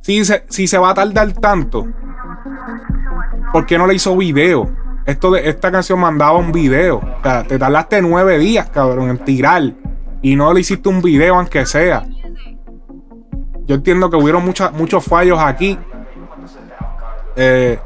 Si 0.02 0.24
se, 0.24 0.46
si 0.50 0.68
se 0.68 0.78
va 0.78 0.92
a 0.92 0.94
tardar 0.94 1.32
tanto, 1.34 1.86
¿por 3.52 3.66
qué 3.66 3.78
no 3.78 3.88
le 3.88 3.96
hizo 3.96 4.16
video? 4.16 4.70
Esto 5.06 5.32
de 5.32 5.50
esta 5.50 5.72
canción 5.72 6.00
mandaba 6.00 6.38
un 6.38 6.52
video. 6.52 6.98
O 6.98 7.22
sea, 7.24 7.44
te 7.44 7.58
tardaste 7.58 8.02
nueve 8.02 8.38
días, 8.38 8.70
cabrón, 8.70 9.10
en 9.10 9.18
tirar. 9.20 9.64
Y 10.22 10.36
no 10.36 10.54
le 10.54 10.62
hiciste 10.62 10.88
un 10.90 11.02
video, 11.02 11.36
aunque 11.36 11.66
sea. 11.66 12.04
Yo 13.66 13.76
entiendo 13.76 14.10
que 14.10 14.18
hubieron 14.18 14.44
mucha- 14.46 14.72
muchos 14.72 15.04
fallos 15.04 15.40
aquí. 15.40 15.78
Eh, 17.36 17.80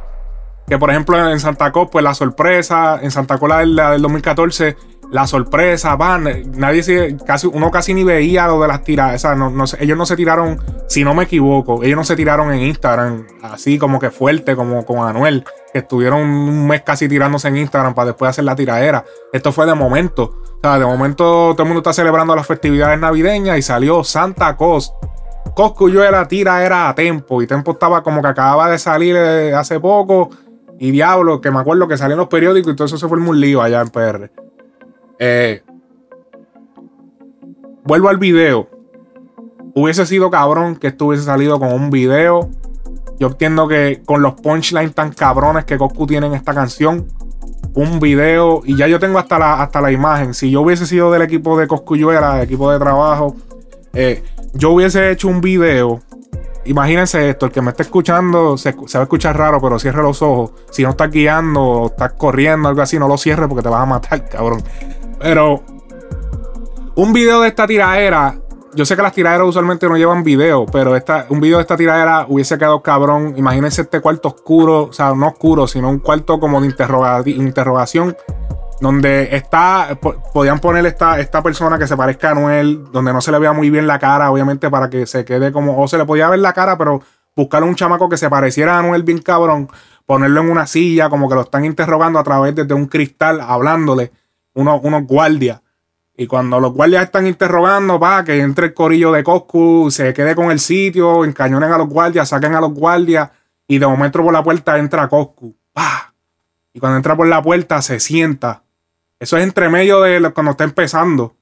Que 0.66 0.78
por 0.80 0.90
ejemplo 0.90 1.30
en 1.30 1.40
Santa 1.42 1.72
Cruz, 1.74 1.90
pues 1.92 2.04
la 2.04 2.14
sorpresa, 2.14 2.98
en 3.02 3.12
Santa 3.12 3.38
Cruz 3.38 3.50
la 3.50 3.92
del, 3.92 4.02
2014, 4.02 4.78
la 5.12 5.28
sorpresa, 5.28 5.96
van, 5.96 6.52
nadie 6.56 6.84
se, 6.84 7.18
casi, 7.26 7.48
uno 7.48 7.70
casi 7.72 7.94
ni 7.94 8.04
veía 8.04 8.48
lo 8.48 8.62
de 8.62 8.68
las 8.68 8.84
tiradas, 8.84 9.24
no, 9.38 9.66
ellos 9.80 9.98
no 9.98 10.06
se 10.06 10.16
tiraron, 10.16 10.60
si 10.88 11.04
no 11.04 11.14
me 11.14 11.24
equivoco, 11.24 11.84
ellos 11.84 11.98
no 11.98 12.04
se 12.04 12.16
tiraron 12.16 12.52
en 12.52 12.62
Instagram, 12.62 13.28
así 13.44 13.78
como 13.78 14.00
que 14.00 14.10
fuerte, 14.10 14.56
como 14.56 14.86
con 14.86 15.08
Anuel, 15.08 15.44
que 15.72 15.80
estuvieron 15.80 16.22
un 16.22 16.68
mes 16.68 16.82
casi 16.82 17.08
tirándose 17.08 17.48
en 17.48 17.58
Instagram 17.58 17.94
para 17.94 18.08
después 18.08 18.30
hacer 18.30 18.46
la 18.46 18.56
tiradera. 18.56 19.04
Esto 19.32 19.52
fue 19.52 19.66
de 19.66 19.76
momento, 19.76 20.24
o 20.24 20.60
sea, 20.62 20.80
de 20.80 20.86
momento 20.86 21.24
todo 21.54 21.64
el 21.64 21.66
mundo 21.66 21.80
está 21.80 21.94
celebrando 21.94 22.36
las 22.36 22.48
festividades 22.48 23.00
navideñas 23.00 23.58
y 23.58 23.62
salió 23.62 24.04
Santa 24.04 24.58
yo 25.92 26.04
era 26.04 26.28
tira 26.28 26.66
era 26.66 26.90
a 26.90 26.96
Tempo 26.96 27.42
y 27.42 27.48
Tempo 27.48 27.72
estaba 27.72 28.02
como 28.02 28.22
que 28.22 28.28
acababa 28.30 28.70
de 28.70 28.80
salir 28.80 29.16
eh, 29.16 29.54
hace 29.54 29.80
poco 29.80 30.30
y 30.80 30.92
Diablo, 30.92 31.40
que 31.40 31.52
me 31.52 31.60
acuerdo 31.60 31.88
que 31.88 31.98
salió 31.98 32.14
en 32.14 32.20
los 32.20 32.28
periódicos 32.28 32.74
y 32.74 32.76
todo 32.76 32.86
eso 32.86 32.98
se 32.98 33.08
fue 33.08 33.18
un 33.18 33.40
lío 33.40 33.62
allá 33.62 33.82
en 33.82 33.90
PR. 33.90 34.32
Eh, 35.26 35.64
vuelvo 37.86 38.10
al 38.10 38.18
video. 38.18 38.68
Hubiese 39.74 40.06
sido 40.06 40.30
cabrón 40.30 40.76
que 40.76 40.88
estuviese 40.88 41.24
salido 41.24 41.62
con 41.62 41.72
un 41.72 41.90
video. 41.90 42.50
Yo 43.22 43.28
entiendo 43.28 43.70
que 43.70 44.02
con 44.06 44.22
los 44.22 44.34
punchlines 44.34 44.94
tan 44.94 45.14
cabrones 45.14 45.64
que 45.64 45.78
Coscu 45.78 46.08
tiene 46.08 46.28
en 46.28 46.34
esta 46.34 46.54
canción, 46.54 47.08
un 47.74 48.02
video, 48.02 48.64
y 48.66 48.76
ya 48.76 48.88
yo 48.88 49.00
tengo 49.00 49.18
hasta 49.18 49.40
la, 49.40 49.62
hasta 49.62 49.80
la 49.80 49.94
imagen. 49.94 50.34
Si 50.34 50.52
yo 50.52 50.60
hubiese 50.60 50.86
sido 50.86 51.10
del 51.10 51.22
equipo 51.22 51.58
de 51.58 51.68
Coscuyuela, 51.68 52.44
equipo 52.44 52.70
de 52.70 52.80
trabajo, 52.80 53.38
eh, 53.94 54.22
yo 54.54 54.72
hubiese 54.72 55.10
hecho 55.10 55.30
un 55.30 55.40
video. 55.40 56.02
Imagínense 56.66 57.30
esto, 57.30 57.46
el 57.46 57.54
que 57.54 57.62
me 57.62 57.70
está 57.70 57.84
escuchando 57.84 58.58
se, 58.58 58.74
va 58.74 59.00
a 59.00 59.04
escuchar 59.04 59.38
raro, 59.38 59.62
pero 59.62 59.80
cierre 59.80 60.04
los 60.04 60.22
ojos. 60.22 60.52
Si 60.70 60.84
no 60.84 60.90
estás 60.90 61.10
guiando 61.10 61.62
o 61.62 61.86
estás 61.88 62.12
corriendo, 62.12 62.68
algo 62.68 62.82
así, 62.82 63.00
no 63.00 63.08
lo 63.08 63.18
cierres 63.18 63.48
porque 63.48 63.64
te 63.64 63.70
vas 63.70 63.84
a 63.84 63.86
matar, 63.86 64.28
cabrón. 64.30 64.62
Pero 65.24 65.64
un 66.96 67.14
video 67.14 67.40
de 67.40 67.48
esta 67.48 67.66
tiradera, 67.66 68.36
yo 68.76 68.84
sé 68.84 68.98
que 68.98 69.02
las 69.02 69.14
tiraderas 69.14 69.48
usualmente 69.48 69.88
no 69.88 69.96
llevan 69.96 70.22
video, 70.22 70.66
pero 70.66 70.98
esta, 70.98 71.28
un 71.30 71.40
video 71.40 71.58
de 71.58 71.62
esta 71.62 71.78
tiradera 71.78 72.26
hubiese 72.28 72.58
quedado 72.58 72.84
cabrón. 72.84 73.34
Imagínense 73.38 73.84
este 73.84 74.02
cuarto 74.02 74.28
oscuro, 74.28 74.90
o 74.90 74.94
sea, 74.94 75.14
no 75.16 75.30
oscuro, 75.30 75.66
sino 75.66 75.90
un 75.90 76.00
cuarto 76.00 76.42
como 76.42 76.60
de 76.60 76.68
interrogación 77.32 78.18
donde 78.82 79.34
está, 79.34 79.98
podían 80.34 80.60
poner 80.60 80.86
esta, 80.86 81.18
esta 81.18 81.42
persona 81.42 81.80
que 81.80 81.88
se 81.88 81.96
parezca 81.96 82.32
a 82.32 82.34
Noel, 82.34 82.92
donde 82.92 83.14
no 83.14 83.22
se 83.22 83.32
le 83.32 83.40
vea 83.40 83.54
muy 83.54 83.70
bien 83.70 83.88
la 83.88 83.98
cara, 83.98 84.30
obviamente, 84.30 84.70
para 84.70 84.90
que 84.90 85.06
se 85.06 85.24
quede 85.24 85.54
como, 85.54 85.82
o 85.82 85.88
se 85.88 85.98
le 85.98 86.04
podía 86.04 86.28
ver 86.28 86.40
la 86.40 86.52
cara, 86.52 86.78
pero 86.78 87.02
buscar 87.34 87.64
un 87.64 87.76
chamaco 87.76 88.10
que 88.10 88.18
se 88.18 88.30
pareciera 88.30 88.78
a 88.78 88.82
Noel 88.82 89.04
bien 89.04 89.20
cabrón, 89.20 89.70
ponerlo 90.06 90.42
en 90.42 90.52
una 90.52 90.68
silla, 90.68 91.10
como 91.10 91.30
que 91.30 91.36
lo 91.36 91.42
están 91.42 91.64
interrogando 91.64 92.20
a 92.20 92.24
través 92.24 92.56
de, 92.56 92.74
un 92.74 92.88
cristal, 92.88 93.40
hablándole, 93.40 94.12
unos, 94.54 94.82
unos 94.84 95.06
guardias. 95.06 95.62
Y 96.16 96.28
cuando 96.28 96.60
los 96.60 96.74
guardias 96.74 97.06
están 97.06 97.26
interrogando, 97.26 98.00
para 98.00 98.24
que 98.24 98.40
entre 98.40 98.68
el 98.68 98.74
corillo 98.74 99.12
de 99.12 99.24
Coscu, 99.24 99.90
se 99.90 100.14
quede 100.14 100.36
con 100.36 100.52
el 100.52 100.60
sitio, 100.60 101.26
encañonen 101.26 101.72
a 101.72 101.78
los 101.78 101.90
guardias, 101.90 102.30
saquen 102.30 102.54
a 102.54 102.62
los 102.62 102.74
guardias, 102.74 103.30
y 103.68 103.80
de 103.80 103.88
momento 103.88 104.22
por 104.22 104.34
la 104.34 104.44
puerta 104.44 104.78
entra 104.78 105.08
Coscu. 105.08 105.56
¡Pah! 105.74 106.14
Y 106.74 106.80
cuando 106.80 106.98
entra 106.98 107.16
por 107.16 107.28
la 107.28 107.42
puerta 107.42 107.82
se 107.82 108.00
sienta 108.00 108.64
eso 109.24 109.38
es 109.38 109.44
entre 109.44 109.70
medio 109.70 110.02
de 110.02 110.34
cuando 110.34 110.52
está 110.52 110.66
empezando. 110.66 111.38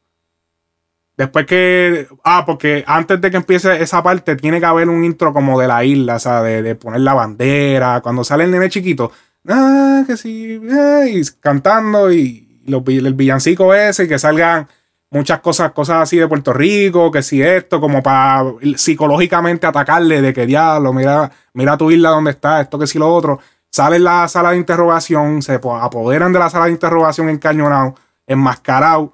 Después 1.17 1.47
que. 1.47 2.08
Ah, 2.24 2.43
porque 2.45 2.84
antes 2.86 3.19
de 3.19 3.32
que 3.32 3.38
empiece 3.38 3.82
esa 3.82 4.04
parte, 4.04 4.36
tiene 4.36 4.60
que 4.60 4.67
haber 4.67 4.88
un 4.88 5.04
intro 5.04 5.34
como 5.34 5.60
de 5.60 5.67
la 5.67 5.84
isla, 5.84 6.17
o 6.17 6.19
sea, 6.19 6.43
de, 6.43 6.76
poner 6.76 7.02
la 7.02 7.15
bandera. 7.15 8.02
Cuando 8.02 8.24
sale 8.24 8.43
el 8.43 8.52
nene 8.52 8.69
chiquito, 8.69 9.12
ah, 9.47 10.04
que 10.06 10.15
sí, 10.15 10.62
y 10.62 11.21
cantando 11.39 12.13
y, 12.13 12.50
el 12.67 13.13
villancico 13.13 13.74
ese, 13.74 14.08
que 14.08 14.19
salgan 14.19 14.67
muchas 15.12 15.41
cosas, 15.41 15.71
cosas 15.74 16.04
así 16.04 16.17
de 16.17 16.28
Puerto 16.28 16.54
Rico, 16.54 17.12
que 17.12 17.21
si 17.21 17.41
esto, 17.41 17.80
como 17.80 18.02
para 18.02 18.45
psicológicamente 18.76 19.67
atacarle 19.67 20.21
de 20.21 20.34
que 20.34 20.45
diablo, 20.45 20.93
mira, 20.93 21.32
mira 21.54 21.78
tu 21.78 21.91
isla 21.91 22.10
donde 22.10 22.32
está, 22.32 22.62
esto 22.62 22.80
que 22.80 22.88
si 22.88 22.97
lo 22.97 23.13
otro. 23.13 23.39
Sale 23.69 23.97
en 23.97 24.06
la 24.06 24.28
sala 24.28 24.52
de 24.52 24.58
interrogación, 24.58 25.41
se 25.41 25.56
apoderan 25.56 26.34
de 26.34 26.39
la 26.39 26.50
sala 26.50 26.65
de 26.65 26.71
interrogación 26.71 27.30
encañonado, 27.30 27.95
enmascarado, 28.26 29.13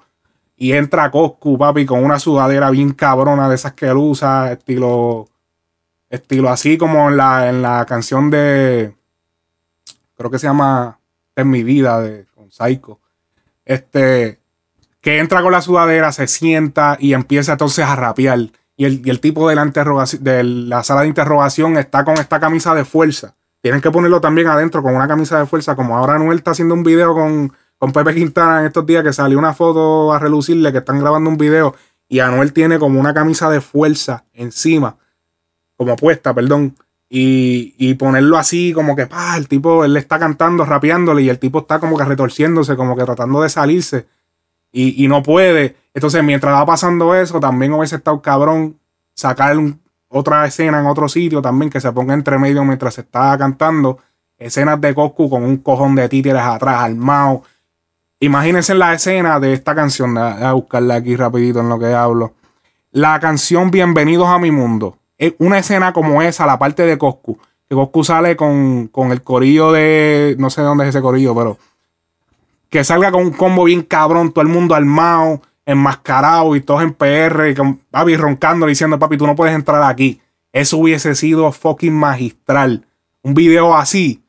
y 0.56 0.72
entra 0.72 1.10
Coscu, 1.10 1.56
papi, 1.56 1.86
con 1.86 2.02
una 2.04 2.18
sudadera 2.18 2.70
bien 2.70 2.92
cabrona 2.92 3.48
de 3.48 3.54
esas 3.54 3.74
que 3.74 3.92
usa, 3.92 4.52
estilo, 4.52 5.28
estilo 6.10 6.48
así 6.48 6.76
como 6.76 7.08
en 7.08 7.16
la, 7.16 7.48
en 7.48 7.62
la 7.62 7.86
canción 7.86 8.30
de, 8.30 8.96
creo 10.16 10.30
que 10.30 10.38
se 10.40 10.48
llama 10.48 10.98
En 11.36 11.48
mi 11.48 11.62
vida, 11.62 12.00
de 12.00 12.26
con 12.34 12.50
Psycho. 12.50 13.00
Este, 13.68 14.40
que 15.00 15.20
entra 15.20 15.42
con 15.42 15.52
la 15.52 15.62
sudadera, 15.62 16.10
se 16.10 16.26
sienta 16.26 16.96
y 16.98 17.12
empieza 17.12 17.52
entonces 17.52 17.84
a 17.84 17.94
rapear. 17.94 18.50
Y 18.76 18.84
el, 18.84 19.06
y 19.06 19.10
el 19.10 19.20
tipo 19.20 19.48
de 19.48 19.54
la, 19.54 20.82
sala 20.82 21.02
de 21.02 21.08
interrogación 21.08 21.78
está 21.78 22.04
con 22.04 22.16
esta 22.16 22.40
camisa 22.40 22.74
de 22.74 22.84
fuerza 22.84 23.36
tienen 23.60 23.80
que 23.80 23.90
ponerlo 23.90 24.20
también 24.20 24.46
adentro 24.46 24.82
con 24.82 24.94
una 24.94 25.08
camisa 25.08 25.38
de 25.38 25.46
fuerza, 25.46 25.74
como 25.74 25.96
ahora 25.96 26.14
Anuel 26.14 26.38
está 26.38 26.52
haciendo 26.52 26.74
un 26.74 26.82
video 26.82 27.14
con, 27.14 27.52
con 27.76 27.92
Pepe 27.92 28.14
Quintana 28.14 28.60
en 28.60 28.66
estos 28.66 28.86
días 28.86 29.02
que 29.02 29.12
salió 29.12 29.38
una 29.38 29.52
foto 29.52 30.12
a 30.12 30.18
relucirle 30.18 30.72
que 30.72 30.78
están 30.78 31.00
grabando 31.00 31.28
un 31.28 31.36
video 31.36 31.74
y 32.08 32.20
Anuel 32.20 32.52
tiene 32.52 32.78
como 32.78 33.00
una 33.00 33.12
camisa 33.12 33.50
de 33.50 33.60
fuerza 33.60 34.24
encima, 34.32 34.96
como 35.76 35.96
puesta, 35.96 36.32
perdón. 36.32 36.76
Y, 37.10 37.94
ponerlo 37.94 38.36
así, 38.36 38.72
como 38.72 38.94
que, 38.94 39.06
pa, 39.06 39.36
el 39.36 39.48
tipo, 39.48 39.84
él 39.84 39.94
le 39.94 40.00
está 40.00 40.18
cantando, 40.18 40.64
rapeándole, 40.64 41.22
y 41.22 41.30
el 41.30 41.38
tipo 41.38 41.60
está 41.60 41.78
como 41.78 41.96
que 41.96 42.04
retorciéndose, 42.04 42.76
como 42.76 42.96
que 42.96 43.04
tratando 43.04 43.40
de 43.40 43.48
salirse, 43.48 44.06
y, 44.70 45.02
y 45.02 45.08
no 45.08 45.22
puede. 45.22 45.76
Entonces, 45.94 46.22
mientras 46.22 46.54
va 46.54 46.66
pasando 46.66 47.14
eso, 47.14 47.40
también 47.40 47.72
hubiese 47.72 47.96
estado 47.96 48.20
cabrón 48.20 48.78
sacar 49.14 49.56
otra 50.08 50.46
escena 50.46 50.80
en 50.80 50.86
otro 50.86 51.08
sitio 51.08 51.42
también 51.42 51.70
que 51.70 51.80
se 51.80 51.92
ponga 51.92 52.14
entre 52.14 52.38
medio 52.38 52.64
mientras 52.64 52.94
se 52.94 53.02
está 53.02 53.36
cantando. 53.36 53.98
Escenas 54.38 54.80
de 54.80 54.94
Coscu 54.94 55.28
con 55.28 55.42
un 55.42 55.58
cojón 55.58 55.94
de 55.94 56.08
títeres 56.08 56.42
atrás, 56.42 56.82
armado. 56.82 57.42
Imagínense 58.20 58.74
la 58.74 58.94
escena 58.94 59.38
de 59.40 59.52
esta 59.52 59.74
canción. 59.74 60.14
Voy 60.14 60.22
a 60.22 60.52
buscarla 60.52 60.96
aquí 60.96 61.16
rapidito 61.16 61.60
en 61.60 61.68
lo 61.68 61.78
que 61.78 61.92
hablo. 61.92 62.34
La 62.92 63.20
canción 63.20 63.70
Bienvenidos 63.70 64.28
a 64.28 64.38
mi 64.38 64.50
mundo. 64.50 64.96
Es 65.18 65.34
una 65.38 65.58
escena 65.58 65.92
como 65.92 66.22
esa, 66.22 66.46
la 66.46 66.58
parte 66.58 66.84
de 66.84 66.96
Coscu. 66.96 67.38
Que 67.68 67.74
Coscu 67.74 68.04
sale 68.04 68.36
con, 68.36 68.88
con 68.88 69.12
el 69.12 69.22
corillo 69.22 69.72
de. 69.72 70.36
No 70.38 70.48
sé 70.48 70.62
dónde 70.62 70.84
es 70.84 70.90
ese 70.90 71.02
corillo, 71.02 71.34
pero. 71.34 71.58
Que 72.70 72.84
salga 72.84 73.10
con 73.10 73.22
un 73.22 73.32
combo 73.32 73.64
bien 73.64 73.82
cabrón, 73.82 74.32
todo 74.32 74.42
el 74.42 74.48
mundo 74.48 74.74
armado 74.74 75.42
enmascarado 75.68 76.56
y 76.56 76.62
todos 76.62 76.82
en 76.82 76.94
PR 76.94 77.50
y 77.50 77.54
con 77.54 77.76
papi 77.90 78.16
roncando 78.16 78.66
diciendo, 78.66 78.98
papi, 78.98 79.18
tú 79.18 79.26
no 79.26 79.36
puedes 79.36 79.54
entrar 79.54 79.82
aquí. 79.82 80.18
Eso 80.50 80.78
hubiese 80.78 81.14
sido 81.14 81.52
fucking 81.52 81.92
magistral. 81.92 82.86
Un 83.20 83.34
video 83.34 83.76
así, 83.76 84.22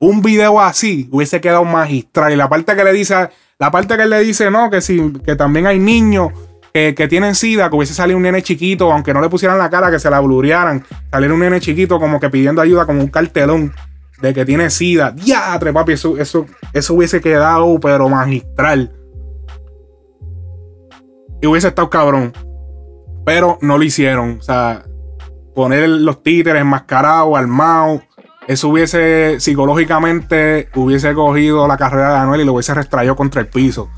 un 0.00 0.20
video 0.20 0.60
así 0.60 1.08
hubiese 1.12 1.40
quedado 1.40 1.64
magistral. 1.64 2.32
Y 2.32 2.36
la 2.36 2.48
parte 2.48 2.74
que 2.74 2.82
le 2.82 2.92
dice, 2.92 3.30
la 3.60 3.70
parte 3.70 3.96
que 3.96 4.02
él 4.02 4.10
le 4.10 4.18
dice, 4.18 4.50
no, 4.50 4.68
que 4.68 4.80
sí, 4.80 5.12
que 5.24 5.36
también 5.36 5.68
hay 5.68 5.78
niños 5.78 6.32
que, 6.72 7.08
tienen 7.08 7.34
sida, 7.34 7.68
que 7.68 7.76
hubiese 7.76 7.94
salido 7.94 8.16
un 8.16 8.22
nene 8.22 8.42
chiquito, 8.42 8.92
aunque 8.92 9.12
no 9.12 9.20
le 9.20 9.28
pusieran 9.28 9.58
la 9.58 9.70
cara, 9.70 9.90
que 9.90 9.98
se 9.98 10.10
la 10.10 10.20
blurearan. 10.20 10.84
Salir 11.10 11.32
un 11.32 11.40
nene 11.40 11.60
chiquito 11.60 11.98
como 11.98 12.20
que 12.20 12.30
pidiendo 12.30 12.62
ayuda, 12.62 12.86
como 12.86 13.00
un 13.00 13.08
cartelón 13.08 13.72
de 14.20 14.34
que 14.34 14.44
tiene 14.44 14.70
sida. 14.70 15.10
Diatre, 15.10 15.72
papi, 15.72 15.92
eso, 15.92 16.16
eso, 16.18 16.46
eso 16.72 16.94
hubiese 16.94 17.20
quedado, 17.20 17.78
pero 17.80 18.08
magistral. 18.08 18.92
Y 21.42 21.46
hubiese 21.46 21.68
estado 21.68 21.90
cabrón. 21.90 22.32
Pero 23.24 23.58
no 23.60 23.78
lo 23.78 23.84
hicieron. 23.84 24.38
O 24.38 24.42
sea, 24.42 24.84
poner 25.54 25.88
los 25.88 26.22
títeres 26.22 26.62
enmascarados, 26.62 27.36
armados. 27.36 28.02
Eso 28.46 28.68
hubiese, 28.68 29.38
psicológicamente, 29.38 30.68
hubiese 30.74 31.14
cogido 31.14 31.68
la 31.68 31.76
carrera 31.76 32.14
de 32.14 32.18
Anuel 32.18 32.40
y 32.40 32.44
lo 32.44 32.54
hubiese 32.54 32.74
restraído 32.74 33.14
contra 33.16 33.40
el 33.40 33.48
piso. 33.48 33.88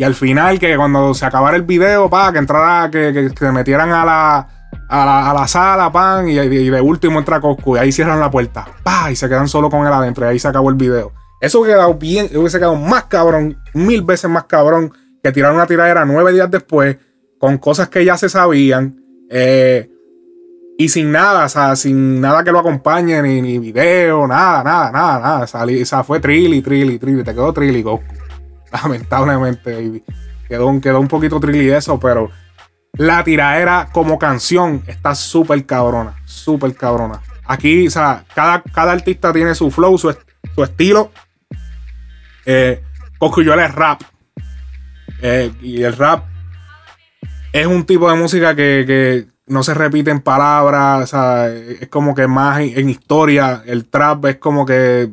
Y 0.00 0.02
al 0.02 0.14
final, 0.14 0.58
que 0.58 0.78
cuando 0.78 1.12
se 1.12 1.26
acabara 1.26 1.58
el 1.58 1.62
video, 1.64 2.08
pa, 2.08 2.32
que 2.32 2.38
entrara, 2.38 2.90
que, 2.90 3.30
se 3.38 3.52
metieran 3.52 3.92
a 3.92 4.06
la, 4.06 4.48
a 4.88 5.34
la, 5.34 5.46
sala, 5.46 5.92
pan, 5.92 6.26
y, 6.26 6.36
de 6.36 6.80
último 6.80 7.18
entra 7.18 7.38
Coscu, 7.38 7.76
y 7.76 7.80
ahí 7.80 7.92
cierran 7.92 8.18
la 8.18 8.30
puerta, 8.30 8.66
pa, 8.82 9.10
y 9.12 9.16
se 9.16 9.28
quedan 9.28 9.46
solo 9.46 9.68
con 9.68 9.86
él 9.86 9.92
adentro, 9.92 10.24
y 10.24 10.28
ahí 10.30 10.38
se 10.38 10.48
acabó 10.48 10.70
el 10.70 10.76
video. 10.76 11.12
Eso 11.38 11.62
quedado 11.64 11.92
bien, 11.96 12.30
hubiese 12.34 12.56
quedado 12.56 12.76
más 12.76 13.04
cabrón, 13.04 13.58
mil 13.74 14.00
veces 14.00 14.30
más 14.30 14.44
cabrón 14.44 14.90
que 15.22 15.32
tirar 15.32 15.52
una 15.52 15.66
tiradera 15.66 16.06
nueve 16.06 16.32
días 16.32 16.50
después 16.50 16.96
con 17.38 17.58
cosas 17.58 17.90
que 17.90 18.02
ya 18.02 18.16
se 18.16 18.30
sabían 18.30 19.04
eh, 19.28 19.90
y 20.78 20.88
sin 20.88 21.12
nada, 21.12 21.44
o 21.44 21.48
sea, 21.50 21.76
sin 21.76 22.22
nada 22.22 22.42
que 22.42 22.52
lo 22.52 22.60
acompañe, 22.60 23.20
ni, 23.20 23.42
ni 23.42 23.58
video, 23.58 24.26
nada, 24.26 24.64
nada, 24.64 24.90
nada, 24.90 25.20
nada. 25.20 25.44
O 25.44 25.84
sea, 25.84 26.04
fue 26.04 26.20
trilly, 26.20 26.62
trilly, 26.62 26.98
trilly, 26.98 27.22
te 27.22 27.34
quedó 27.34 27.52
trilly, 27.52 27.82
go. 27.82 28.00
Lamentablemente, 28.82 29.72
baby. 29.72 30.04
Quedó, 30.48 30.80
quedó 30.80 31.00
un 31.00 31.08
poquito 31.08 31.38
trilly 31.38 31.70
eso, 31.70 31.98
pero 32.00 32.30
la 32.94 33.22
tiradera 33.22 33.88
como 33.92 34.18
canción 34.18 34.82
está 34.86 35.14
súper 35.14 35.64
cabrona, 35.64 36.16
súper 36.24 36.74
cabrona. 36.74 37.20
aquí, 37.46 37.86
o 37.86 37.90
sea, 37.90 38.24
cada, 38.34 38.62
cada 38.62 38.92
artista 38.92 39.32
tiene 39.32 39.54
su 39.54 39.70
flow, 39.70 39.96
su, 39.96 40.14
su 40.54 40.64
estilo. 40.64 41.12
Eh, 42.46 42.82
yo 43.44 43.54
es 43.54 43.74
rap. 43.74 44.02
Eh, 45.22 45.52
y 45.60 45.82
el 45.82 45.96
rap 45.96 46.24
es 47.52 47.66
un 47.66 47.84
tipo 47.84 48.10
de 48.10 48.16
música 48.16 48.54
que, 48.54 49.26
no 49.46 49.64
se 49.64 49.74
repite 49.74 50.12
en 50.12 50.20
palabras, 50.20 51.02
o 51.02 51.06
sea, 51.08 51.48
es 51.48 51.88
como 51.88 52.14
que 52.14 52.28
más 52.28 52.60
en, 52.60 52.88
historia. 52.88 53.64
El 53.66 53.86
trap 53.86 54.26
es 54.26 54.36
como 54.36 54.64
que 54.64 55.10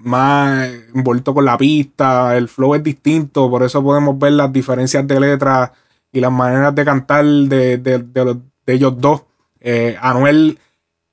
más 0.00 0.68
envuelto 0.94 1.34
con 1.34 1.44
la 1.44 1.56
pista, 1.56 2.36
el 2.36 2.48
flow 2.48 2.74
es 2.74 2.82
distinto, 2.82 3.50
por 3.50 3.62
eso 3.62 3.82
podemos 3.82 4.18
ver 4.18 4.32
las 4.32 4.52
diferencias 4.52 5.06
de 5.06 5.20
letras 5.20 5.70
y 6.12 6.20
las 6.20 6.32
maneras 6.32 6.74
de 6.74 6.84
cantar 6.84 7.24
de, 7.24 7.78
de, 7.78 8.36
ellos 8.66 8.94
dos. 8.98 9.22
Eh, 9.60 9.96
Anuel, 10.00 10.58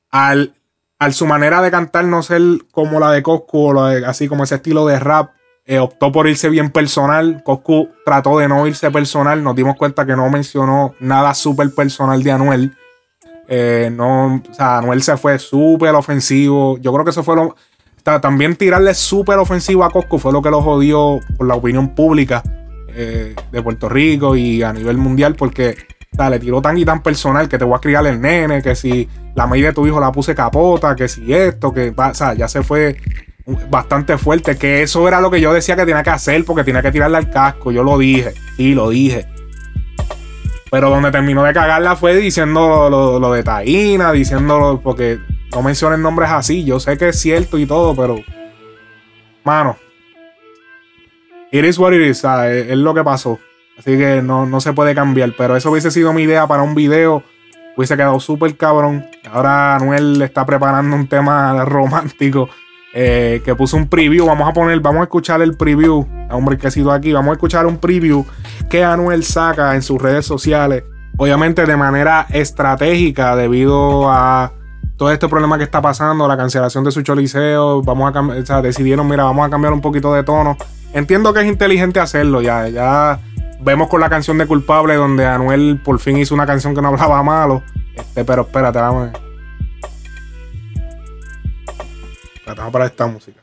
al, 0.09 0.53
al, 0.99 1.13
su 1.13 1.25
manera 1.25 1.61
de 1.61 1.71
cantar 1.71 2.05
no 2.05 2.23
ser 2.23 2.41
como 2.71 2.99
la 2.99 3.11
de 3.11 3.23
Coscu, 3.23 3.79
así 3.79 4.27
como 4.27 4.43
ese 4.43 4.55
estilo 4.55 4.85
de 4.85 4.99
rap, 4.99 5.31
eh, 5.69 5.79
optó 5.79 6.13
por 6.13 6.29
irse 6.29 6.49
bien 6.49 6.69
personal. 6.69 7.43
Coscu 7.43 7.89
trató 8.05 8.37
de 8.37 8.47
no 8.47 8.65
irse 8.67 8.89
personal. 8.89 9.43
Nos 9.43 9.55
dimos 9.55 9.75
cuenta 9.75 10.05
que 10.05 10.15
no 10.15 10.29
mencionó 10.29 10.95
nada 11.01 11.33
súper 11.33 11.75
personal 11.75 12.23
de 12.23 12.31
Anuel. 12.31 12.77
Eh, 13.49 13.89
no, 13.91 14.35
o 14.35 14.41
Anuel 14.63 15.03
se 15.03 15.17
fue 15.17 15.37
súper 15.37 15.93
ofensivo. 15.93 16.77
Yo 16.77 16.93
creo 16.93 17.03
que 17.03 17.11
eso 17.11 17.23
fue 17.23 17.35
lo. 17.35 17.55
También 18.21 18.55
tirarle 18.55 18.93
súper 18.93 19.37
ofensivo 19.37 19.83
a 19.83 19.91
Coscu 19.91 20.17
fue 20.17 20.31
lo 20.31 20.41
que 20.41 20.49
lo 20.49 20.61
jodió 20.61 21.19
por 21.37 21.45
la 21.45 21.55
opinión 21.55 21.93
pública 21.93 22.41
eh, 22.87 23.35
de 23.51 23.61
Puerto 23.61 23.89
Rico 23.89 24.35
y 24.35 24.63
a 24.63 24.71
nivel 24.71 24.97
mundial, 24.97 25.35
porque 25.35 25.75
le 26.29 26.39
tiró 26.39 26.61
tan 26.61 26.77
y 26.77 26.85
tan 26.85 27.03
personal 27.03 27.47
que 27.47 27.57
te 27.57 27.65
voy 27.65 27.75
a 27.75 27.79
criar 27.79 28.07
el 28.07 28.19
nene, 28.19 28.61
que 28.61 28.75
si 28.75 29.07
la 29.35 29.45
medida 29.45 29.67
de 29.67 29.73
tu 29.73 29.85
hijo 29.85 29.99
la 29.99 30.11
puse 30.11 30.33
capota, 30.33 30.95
que 30.95 31.07
si 31.07 31.33
esto, 31.33 31.71
que 31.71 31.93
ya 32.37 32.47
se 32.47 32.63
fue 32.63 32.97
bastante 33.69 34.17
fuerte, 34.17 34.57
que 34.57 34.81
eso 34.81 35.07
era 35.07 35.21
lo 35.21 35.29
que 35.29 35.39
yo 35.39 35.53
decía 35.53 35.75
que 35.75 35.85
tenía 35.85 36.03
que 36.03 36.09
hacer 36.09 36.43
porque 36.43 36.63
tenía 36.63 36.81
que 36.81 36.91
tirarle 36.91 37.17
al 37.17 37.29
casco, 37.29 37.71
yo 37.71 37.83
lo 37.83 37.97
dije, 37.97 38.33
sí, 38.55 38.73
lo 38.73 38.89
dije. 38.89 39.27
Pero 40.71 40.89
donde 40.89 41.11
terminó 41.11 41.43
de 41.43 41.53
cagarla 41.53 41.95
fue 41.95 42.15
diciendo 42.15 42.89
lo, 42.89 43.31
de 43.31 43.43
Taína, 43.43 44.11
diciendo, 44.11 44.81
porque 44.83 45.19
no 45.51 45.61
mencionen 45.61 46.01
nombres 46.01 46.29
así, 46.29 46.63
yo 46.63 46.79
sé 46.79 46.97
que 46.97 47.09
es 47.09 47.19
cierto 47.19 47.57
y 47.57 47.65
todo, 47.65 47.95
pero, 47.95 48.17
mano, 49.43 49.77
it 51.51 51.63
is 51.63 51.77
what 51.77 51.93
it 51.93 52.01
is, 52.01 52.23
es, 52.23 52.77
lo 52.77 52.93
que 52.93 53.03
pasó. 53.03 53.39
Así 53.77 53.97
que 53.97 54.21
no, 54.23 54.45
no 54.45 54.59
se 54.59 54.73
puede 54.73 54.95
cambiar, 54.95 55.33
pero 55.37 55.55
eso 55.55 55.69
hubiese 55.71 55.91
sido 55.91 56.11
mi 56.11 56.23
idea 56.23 56.47
para 56.47 56.63
un 56.63 56.73
video 56.73 57.23
hubiese 57.77 57.95
quedado 57.95 58.19
súper 58.19 58.57
cabrón. 58.57 59.05
Ahora 59.31 59.75
Anuel 59.75 60.21
está 60.21 60.45
preparando 60.45 60.95
un 60.95 61.07
tema 61.07 61.63
romántico 61.65 62.49
eh, 62.93 63.41
que 63.45 63.55
puso 63.55 63.77
un 63.77 63.87
preview. 63.87 64.25
Vamos 64.25 64.49
a 64.49 64.53
poner, 64.53 64.79
vamos 64.81 65.01
a 65.01 65.03
escuchar 65.03 65.41
el 65.41 65.55
preview. 65.55 66.05
Hombre, 66.31 66.57
que 66.57 66.67
ha 66.67 66.71
sido 66.71 66.91
aquí. 66.91 67.13
Vamos 67.13 67.29
a 67.29 67.33
escuchar 67.33 67.65
un 67.67 67.77
preview 67.77 68.25
que 68.69 68.83
Anuel 68.83 69.23
saca 69.23 69.75
en 69.75 69.83
sus 69.83 70.01
redes 70.01 70.25
sociales. 70.25 70.83
Obviamente 71.17 71.65
de 71.65 71.77
manera 71.77 72.25
estratégica 72.29 73.35
debido 73.35 74.09
a 74.11 74.51
todo 74.97 75.11
este 75.11 75.29
problema 75.29 75.57
que 75.57 75.63
está 75.63 75.81
pasando, 75.81 76.27
la 76.27 76.35
cancelación 76.35 76.83
de 76.83 76.91
su 76.91 77.03
choliseo. 77.03 77.83
Vamos 77.83 78.11
a 78.49 78.61
decidieron, 78.61 79.07
mira, 79.07 79.23
vamos 79.23 79.45
a 79.45 79.49
cambiar 79.49 79.71
un 79.71 79.81
poquito 79.81 80.13
de 80.13 80.23
tono. 80.23 80.57
Entiendo 80.93 81.33
que 81.33 81.41
es 81.41 81.45
inteligente 81.45 81.99
hacerlo 81.99 82.41
ya. 82.41 82.67
Ya 82.67 83.19
vemos 83.61 83.87
con 83.87 84.01
la 84.01 84.09
canción 84.09 84.37
de 84.39 84.47
Culpable 84.47 84.95
donde 84.95 85.25
Anuel 85.25 85.79
por 85.83 85.99
fin 85.99 86.17
hizo 86.17 86.33
una 86.33 86.47
canción 86.47 86.73
que 86.73 86.81
no 86.81 86.87
hablaba 86.87 87.21
malo. 87.21 87.61
Este, 87.95 88.25
pero 88.25 88.41
espérate, 88.41 88.79
vamos. 88.79 89.11
Vamos 92.47 92.71
para 92.71 92.85
esta 92.85 93.05
música. 93.05 93.41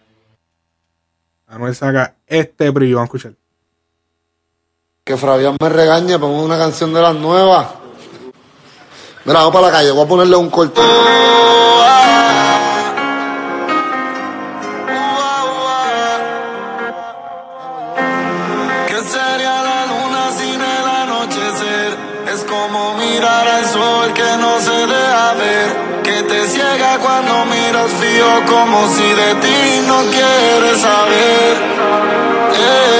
Anuel 1.46 1.74
saca 1.74 2.14
este 2.26 2.70
brillo. 2.70 2.96
Vamos 2.96 3.14
a 3.14 3.16
escuchar. 3.16 3.32
Que 5.04 5.16
Fabián 5.16 5.56
me 5.60 5.68
regañe, 5.68 6.18
pongo 6.18 6.42
una 6.42 6.58
canción 6.58 6.92
de 6.92 7.02
las 7.02 7.14
nuevas. 7.14 7.83
Mira, 9.26 9.38
vamos 9.38 9.54
para 9.54 9.66
la 9.68 9.72
calle, 9.72 9.90
voy 9.90 10.04
a 10.04 10.08
ponerle 10.08 10.36
un 10.36 10.50
corte. 10.50 10.80
Como 22.46 22.94
sol 23.66 24.12
que 24.12 24.36
no 24.38 24.60
se 24.60 24.86
ver 25.38 26.02
que 26.02 26.22
te 26.24 26.46
ciega 26.48 26.98
cuando 26.98 27.44
miras 27.46 27.90
como 28.46 28.86
si 28.88 29.02
de 29.02 29.34
ti 29.36 29.86
no 29.86 29.98
quieres 30.10 30.80
saber. 30.80 31.56
Eh, 32.56 32.94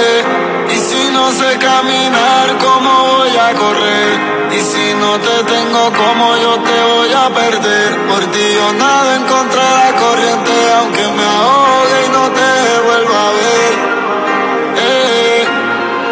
te 5.35 5.43
tengo, 5.43 5.91
como 5.91 6.37
yo 6.37 6.53
te 6.63 6.83
voy 6.93 7.11
a 7.11 7.29
perder? 7.29 8.07
Por 8.07 8.23
ti 8.31 8.45
yo 8.55 8.73
nado 8.73 9.15
en 9.15 9.23
contra 9.23 9.63
de 9.63 9.91
la 9.91 9.99
corriente, 9.99 10.73
aunque 10.77 11.03
me 11.17 11.23
ahogue 11.23 11.97
y 12.05 12.09
no 12.09 12.23
te 12.37 12.51
vuelva 12.85 13.27
a 13.27 13.31
ver. 13.31 13.73
Eh, 14.77 15.45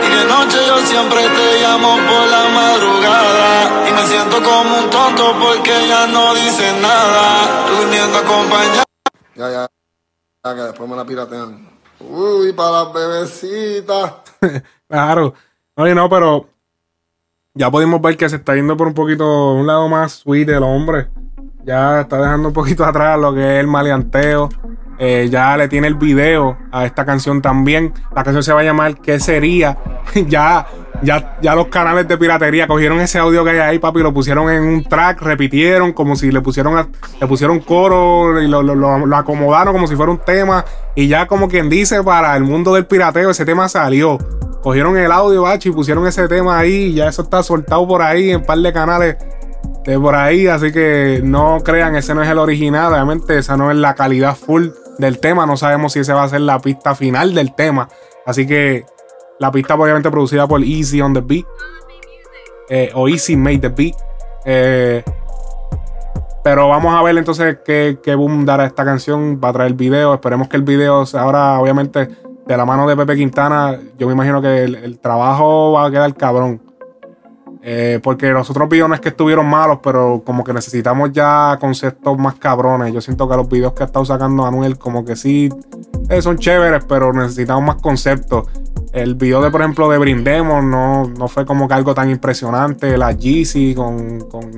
y 0.06 0.16
de 0.16 0.26
noche 0.26 0.58
yo 0.68 0.78
siempre 0.86 1.22
te 1.30 1.62
llamo 1.62 1.90
por 1.96 2.28
la 2.28 2.44
madrugada 2.50 3.88
y 3.88 3.92
me 3.94 4.08
siento 4.08 4.44
como 4.44 4.78
un 4.80 4.90
tonto 4.90 5.36
porque 5.40 5.88
ya 5.88 6.08
no 6.08 6.34
dice 6.34 6.74
nada, 6.82 7.66
durmiendo 7.70 8.18
acompañado. 8.18 8.84
Ya, 9.36 9.50
ya, 9.50 9.70
ya, 10.44 10.56
que 10.56 10.62
después 10.62 10.90
me 10.90 10.96
la 10.98 11.06
piratean. 11.06 11.70
Uy, 12.00 12.52
para 12.52 12.84
las 12.84 12.94
bebecitas. 12.94 14.14
claro. 14.90 15.34
Oye, 15.76 15.96
no, 15.96 16.10
pero 16.10 16.53
ya 17.56 17.70
pudimos 17.70 18.02
ver 18.02 18.18
que 18.18 18.28
se 18.30 18.38
está 18.38 18.56
yendo 18.56 18.76
por 18.76 18.88
un 18.88 18.94
poquito, 18.94 19.54
un 19.54 19.68
lado 19.68 19.88
más 19.88 20.14
sweet 20.14 20.48
del 20.48 20.64
hombre. 20.64 21.08
Ya 21.64 22.02
está 22.02 22.18
dejando 22.18 22.50
un 22.50 22.54
poquito 22.54 22.84
atrás 22.86 23.20
lo 23.20 23.34
que 23.34 23.42
es 23.42 23.60
el 23.60 23.68
maleanteo. 23.68 24.50
Eh, 25.00 25.28
ya 25.30 25.58
le 25.58 25.68
tiene 25.68 25.88
el 25.88 25.96
video 25.96 26.58
a 26.72 26.86
esta 26.86 27.06
canción 27.06 27.42
también. 27.42 27.94
La 28.16 28.24
canción 28.24 28.44
se 28.44 28.54
va 28.54 28.62
a 28.62 28.64
llamar 28.64 29.00
¿Qué 29.02 29.20
sería? 29.20 29.78
ya, 30.28 30.66
ya, 31.04 31.38
ya 31.42 31.56
los 31.56 31.68
canales 31.68 32.08
de 32.08 32.18
piratería 32.18 32.68
cogieron 32.68 33.00
ese 33.00 33.20
audio 33.20 33.44
que 33.44 33.52
hay 33.52 33.60
ahí, 33.60 33.80
papi, 33.80 34.00
lo 34.00 34.14
pusieron 34.14 34.50
en 34.50 34.64
un 34.64 34.84
track, 34.84 35.22
repitieron 35.22 35.94
como 35.94 36.16
si 36.16 36.32
le 36.32 36.42
pusieron, 36.42 36.90
le 37.20 37.28
pusieron 37.28 37.60
coro 37.60 38.42
y 38.42 38.48
lo, 38.48 38.64
lo, 38.64 39.16
acomodaron 39.16 39.74
como 39.74 39.88
si 39.88 39.96
fuera 39.96 40.12
un 40.12 40.20
tema. 40.20 40.66
Y 40.96 41.08
ya 41.08 41.28
como 41.28 41.48
quien 41.48 41.70
dice, 41.70 42.02
para 42.04 42.36
el 42.36 42.44
mundo 42.44 42.74
del 42.74 42.86
pirateo, 42.86 43.30
ese 43.30 43.46
tema 43.46 43.70
salió. 43.70 44.18
Cogieron 44.64 44.98
el 44.98 45.12
audio, 45.12 45.42
bachi, 45.42 45.70
y 45.70 45.72
pusieron 45.74 46.08
ese 46.08 46.28
tema 46.30 46.58
ahí. 46.58 46.74
Y 46.74 46.94
ya 46.94 47.10
eso 47.10 47.24
está 47.24 47.44
soltado 47.44 47.86
por 47.86 48.02
ahí 48.02 48.32
en 48.32 48.38
un 48.38 48.46
par 48.46 48.58
de 48.58 48.72
canales 48.72 49.18
de 49.84 50.00
por 50.00 50.16
ahí. 50.16 50.48
Así 50.48 50.72
que 50.72 51.20
no 51.22 51.60
crean, 51.64 51.96
ese 51.98 52.16
no 52.16 52.24
es 52.24 52.30
el 52.30 52.40
original. 52.40 52.94
Obviamente, 52.94 53.38
esa 53.38 53.58
no 53.58 53.70
es 53.70 53.78
la 53.78 53.94
calidad 53.94 54.36
full 54.36 54.70
del 54.98 55.20
tema. 55.20 55.46
No 55.46 55.58
sabemos 55.58 55.94
si 55.94 56.00
esa 56.00 56.16
va 56.16 56.24
a 56.24 56.30
ser 56.30 56.42
la 56.42 56.60
pista 56.60 56.96
final 56.96 57.34
del 57.34 57.54
tema. 57.54 57.90
Así 58.26 58.48
que 58.48 58.86
la 59.40 59.52
pista 59.52 59.76
obviamente 59.76 60.10
producida 60.10 60.48
por 60.48 60.64
Easy 60.64 61.02
on 61.02 61.14
the 61.14 61.22
Beat. 61.22 61.46
Eh, 62.70 62.92
o 62.96 63.10
Easy 63.10 63.36
Made 63.36 63.60
the 63.60 63.70
Beat. 63.70 63.96
Eh, 64.46 65.04
pero 66.44 66.68
vamos 66.68 66.94
a 66.94 67.02
ver 67.02 67.18
entonces 67.18 67.58
qué, 67.66 68.16
boom 68.16 68.46
dará 68.46 68.66
esta 68.66 68.86
canción. 68.86 69.42
Va 69.44 69.50
a 69.50 69.54
traer 69.54 69.74
video. 69.74 70.14
Esperemos 70.14 70.48
que 70.48 70.58
el 70.58 70.64
video 70.64 71.04
ahora, 71.14 71.60
obviamente, 71.60 72.10
de 72.46 72.58
la 72.58 72.66
mano 72.66 72.88
de 72.88 72.96
Pepe 72.96 73.16
Quintana. 73.16 73.80
Yo 73.98 74.08
me 74.08 74.14
imagino 74.14 74.42
que 74.42 74.64
el 74.64 75.00
trabajo 75.00 75.74
va 75.74 75.86
a 75.86 75.92
quedar 75.92 76.14
cabrón. 76.16 76.62
Eh, 77.66 78.02
porque 78.04 78.30
los 78.32 78.50
otros 78.50 78.68
videos 78.68 78.90
no 78.90 78.96
es 78.96 79.00
que 79.00 79.08
estuvieron 79.08 79.46
malos, 79.46 79.80
pero 79.82 80.22
como 80.26 80.44
que 80.44 80.52
necesitamos 80.52 81.14
ya 81.14 81.58
conceptos 81.62 82.18
más 82.18 82.36
cabrones. 82.36 82.94
Yo 82.94 83.00
siento 83.00 83.30
que 83.30 83.38
los 83.38 83.48
videos 83.48 83.72
que 83.72 83.84
ha 83.84 83.86
estado 83.86 84.04
sacando 84.04 84.46
Anuel, 84.46 84.78
como 84.78 85.06
que 85.06 85.16
sí, 85.16 85.50
eh, 86.10 86.22
son 86.22 86.38
chéveres, 86.38 86.84
pero 86.84 87.14
necesitamos 87.14 87.64
más 87.64 87.82
conceptos. 87.82 88.50
El 88.92 89.16
video 89.16 89.42
de, 89.42 89.50
por 89.50 89.62
ejemplo, 89.62 89.90
de 89.90 89.98
Brindemos 89.98 90.62
no, 90.62 91.08
no 91.08 91.30
fue 91.30 91.46
como 91.46 91.70
que 91.70 91.74
algo 91.74 91.94
tan 91.96 92.10
impresionante. 92.10 92.98
La 92.98 93.14
Jeezy 93.14 93.74
con, 93.74 94.20
con. 94.30 94.52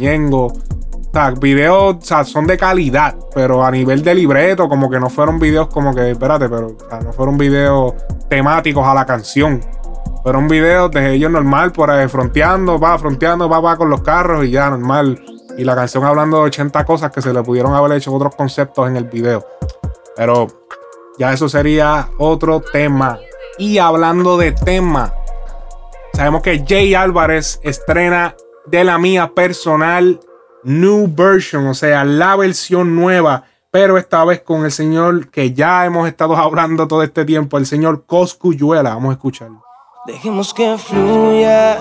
Sea, 1.15 1.31
videos 1.31 1.95
son 2.25 2.45
de 2.45 2.57
calidad, 2.57 3.15
pero 3.33 3.63
a 3.63 3.71
nivel 3.71 4.03
de 4.03 4.13
libreto, 4.13 4.67
como 4.67 4.89
que 4.89 4.99
no 4.99 5.09
fueron 5.09 5.39
videos 5.39 5.69
como 5.69 5.95
que, 5.95 6.11
espérate, 6.11 6.49
pero 6.49 6.75
no 7.05 7.13
fueron 7.13 7.37
videos 7.37 7.93
temáticos 8.27 8.85
a 8.85 8.93
la 8.93 9.05
canción. 9.05 9.61
Fueron 10.23 10.49
videos 10.49 10.91
de 10.91 11.13
ellos 11.13 11.31
normal, 11.31 11.71
por 11.71 11.89
ahí 11.89 12.09
fronteando, 12.09 12.77
va, 12.77 12.99
fronteando, 12.99 13.47
va, 13.47 13.61
va 13.61 13.77
con 13.77 13.89
los 13.89 14.01
carros 14.01 14.43
y 14.43 14.51
ya, 14.51 14.69
normal. 14.69 15.23
Y 15.57 15.63
la 15.63 15.73
canción 15.73 16.03
hablando 16.03 16.39
de 16.39 16.43
80 16.47 16.83
cosas 16.83 17.13
que 17.13 17.21
se 17.21 17.31
le 17.31 17.41
pudieron 17.43 17.73
haber 17.73 17.93
hecho 17.93 18.13
otros 18.13 18.35
conceptos 18.35 18.89
en 18.89 18.97
el 18.97 19.05
video. 19.05 19.45
Pero 20.17 20.47
ya 21.17 21.31
eso 21.31 21.47
sería 21.47 22.09
otro 22.17 22.59
tema. 22.59 23.19
Y 23.57 23.77
hablando 23.77 24.35
de 24.35 24.51
tema, 24.51 25.13
sabemos 26.13 26.41
que 26.41 26.65
Jay 26.67 26.93
Álvarez 26.93 27.61
estrena 27.63 28.35
de 28.65 28.83
la 28.83 28.97
mía 28.97 29.31
personal 29.33 30.19
New 30.65 31.07
Version, 31.15 31.67
o 31.67 31.73
sea, 31.75 32.03
la 32.03 32.35
versión 32.35 32.95
nueva, 32.95 33.43
pero 33.69 33.97
esta 33.97 34.25
vez 34.25 34.41
con 34.41 34.65
el 34.65 34.71
señor 34.71 35.29
que 35.29 35.53
ya 35.53 35.85
hemos 35.85 36.07
estado 36.07 36.35
hablando 36.37 36.87
todo 36.87 37.03
este 37.03 37.23
tiempo, 37.23 37.57
el 37.57 37.65
señor 37.65 38.05
Coscuyuela. 38.05 38.95
Vamos 38.95 39.11
a 39.11 39.13
escucharlo. 39.13 39.63
Dejemos 40.07 40.53
que 40.53 40.77
fluya. 40.77 41.77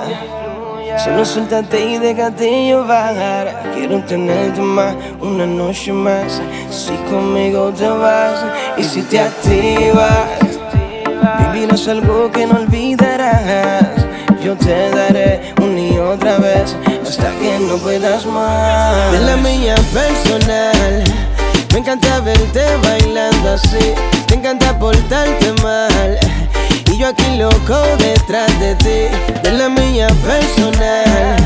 Solo 0.98 1.24
suéltate 1.24 1.92
y 1.92 1.98
déjate 1.98 2.66
llevar. 2.66 3.72
Quiero 3.74 4.02
tenerte 4.04 4.60
más, 4.60 4.94
una 5.20 5.46
noche 5.46 5.92
más. 5.92 6.40
Si 6.70 6.94
conmigo 7.10 7.72
te 7.72 7.88
vas 7.88 8.44
y 8.76 8.84
si 8.84 9.02
te 9.02 9.20
activas, 9.20 10.28
vivirás 11.52 11.88
algo 11.88 12.30
que 12.30 12.46
no 12.46 12.60
olvidarás. 12.60 14.06
Yo 14.42 14.56
te 14.56 14.90
daré 14.90 15.54
una 15.60 15.80
y 15.80 15.98
otra 15.98 16.38
vez 16.38 16.76
hasta 17.06 17.30
que 17.38 17.58
no 17.58 17.76
puedas 17.78 18.26
más. 18.26 19.12
De 19.12 19.20
la 19.20 19.36
mía 19.36 19.74
personal, 19.92 21.04
me 21.72 21.78
encanta 21.78 22.20
verte 22.20 22.64
bailando 22.82 23.52
así. 23.52 23.94
Me 24.30 24.36
encanta 24.36 24.78
portarte 24.78 25.52
mal. 25.62 26.18
Y 26.92 26.98
yo 26.98 27.08
aquí 27.08 27.36
loco 27.36 27.76
detrás 27.98 28.58
de 28.60 28.74
ti, 28.76 29.40
de 29.42 29.52
la 29.52 29.68
mía 29.68 30.08
personal. 30.24 31.36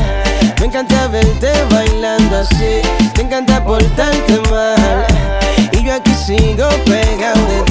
Me 0.59 0.65
encanta 0.65 1.07
verte 1.07 1.51
bailando 1.71 2.37
así, 2.37 2.81
me 3.17 3.23
encanta 3.23 3.63
portarte 3.63 4.39
mal. 4.51 5.05
Y 5.71 5.83
yo 5.83 5.93
aquí 5.93 6.08
sigo 6.29 6.69
pegado 6.85 7.65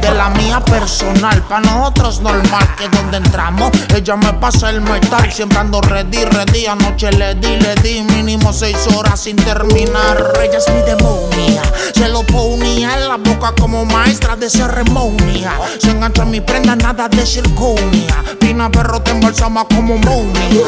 de 0.00 0.10
la 0.12 0.30
mía 0.30 0.58
personal, 0.60 1.42
pa' 1.42 1.60
nosotros 1.60 2.22
normal 2.22 2.66
que 2.78 2.88
donde 2.88 3.18
entramos, 3.18 3.70
ella 3.94 4.16
me 4.16 4.32
pasa 4.34 4.70
el 4.70 4.80
metal, 4.80 5.30
siempre 5.30 5.58
ando 5.58 5.82
ready, 5.82 6.24
ready, 6.24 6.64
anoche 6.66 7.12
le 7.12 7.34
di, 7.34 7.56
le 7.56 7.74
di, 7.82 8.00
mínimo 8.00 8.54
seis 8.54 8.78
horas 8.96 9.20
sin 9.20 9.36
terminar. 9.36 10.32
Ella 10.42 10.58
es 10.58 10.68
mi 10.72 10.80
demonia, 10.80 11.62
se 11.94 12.08
lo 12.08 12.22
ponía 12.22 12.94
en 12.94 13.08
la 13.08 13.16
boca 13.18 13.52
como 13.60 13.84
maestra 13.84 14.34
de 14.34 14.48
ceremonia. 14.48 15.52
Se 15.78 15.90
engancha 15.90 16.22
en 16.22 16.30
mi 16.30 16.40
prenda, 16.40 16.76
nada 16.76 17.06
de 17.06 17.26
circonia. 17.26 18.16
Pina 18.38 18.70
perro 18.70 19.02
te 19.02 19.10
embalsama 19.10 19.66
como 19.66 19.98
momia. 19.98 20.64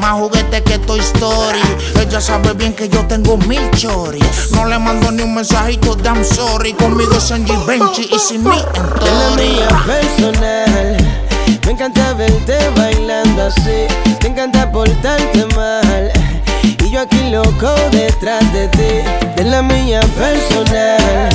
Más 0.00 0.12
juguete 0.12 0.62
que 0.62 0.78
Toy 0.78 1.00
Story. 1.00 1.60
Ella 2.00 2.20
sabe 2.20 2.52
bien 2.54 2.74
que 2.74 2.88
yo 2.88 3.04
tengo 3.06 3.36
mil 3.36 3.70
choris. 3.72 4.50
No 4.52 4.66
le 4.66 4.78
mando 4.78 5.10
ni 5.10 5.22
un 5.22 5.34
mensajito 5.34 5.94
de 5.94 6.08
I'm 6.08 6.24
sorry. 6.24 6.72
Conmigo 6.72 7.16
es 7.16 7.30
Angie 7.30 7.56
Benchi 7.66 8.08
y 8.12 8.18
sin 8.18 8.44
mí 8.44 8.56
en 9.02 9.36
mía 9.36 9.68
personal. 9.86 10.96
Me 11.64 11.72
encanta 11.72 12.14
verte 12.14 12.56
bailando 12.76 13.44
así, 13.44 13.86
me 14.22 14.28
encanta 14.28 14.70
portarte 14.70 15.46
mal. 15.56 16.12
Y 16.62 16.90
yo 16.90 17.00
aquí 17.00 17.30
loco 17.30 17.74
detrás 17.90 18.52
de 18.52 18.68
ti, 18.68 19.02
de 19.36 19.44
la 19.44 19.62
mía 19.62 20.00
personal. 20.16 21.28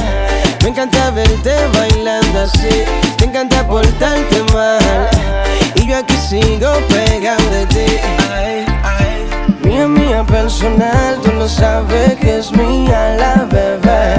Me 0.64 0.70
encanta 0.70 1.12
verte 1.12 1.54
bailando 1.74 2.42
así, 2.42 2.84
me 3.20 3.26
encanta 3.26 3.68
portarte 3.68 4.44
mal. 4.54 5.10
Y 5.76 5.88
yo 5.88 5.98
aquí 5.98 6.11
sigo 6.32 6.72
pegado 6.88 7.44
de 7.50 7.66
ti. 7.66 7.88
Mía, 9.64 9.86
mía 9.86 10.24
personal, 10.24 11.20
tú 11.22 11.30
lo 11.34 11.50
sabes 11.50 12.16
que 12.22 12.40
es 12.40 12.54
mía 12.54 13.18
la 13.18 13.36
bebé. 13.52 14.16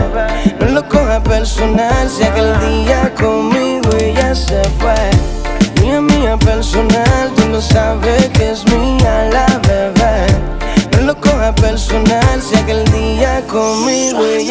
No 0.61 0.67
lo 0.75 0.89
coja 0.91 1.23
personal, 1.23 2.11
si 2.11 2.23
aquel 2.23 2.53
día 2.61 3.15
conmigo 3.15 3.89
ella 3.99 4.35
se 4.35 4.63
fue. 4.79 5.03
Mía, 5.81 6.03
mía 6.03 6.37
personal, 6.37 7.33
tú 7.35 7.49
lo 7.49 7.63
sabes 7.63 8.29
que 8.35 8.51
es 8.51 8.63
mía 8.67 9.31
la 9.33 9.47
bebé. 9.47 9.52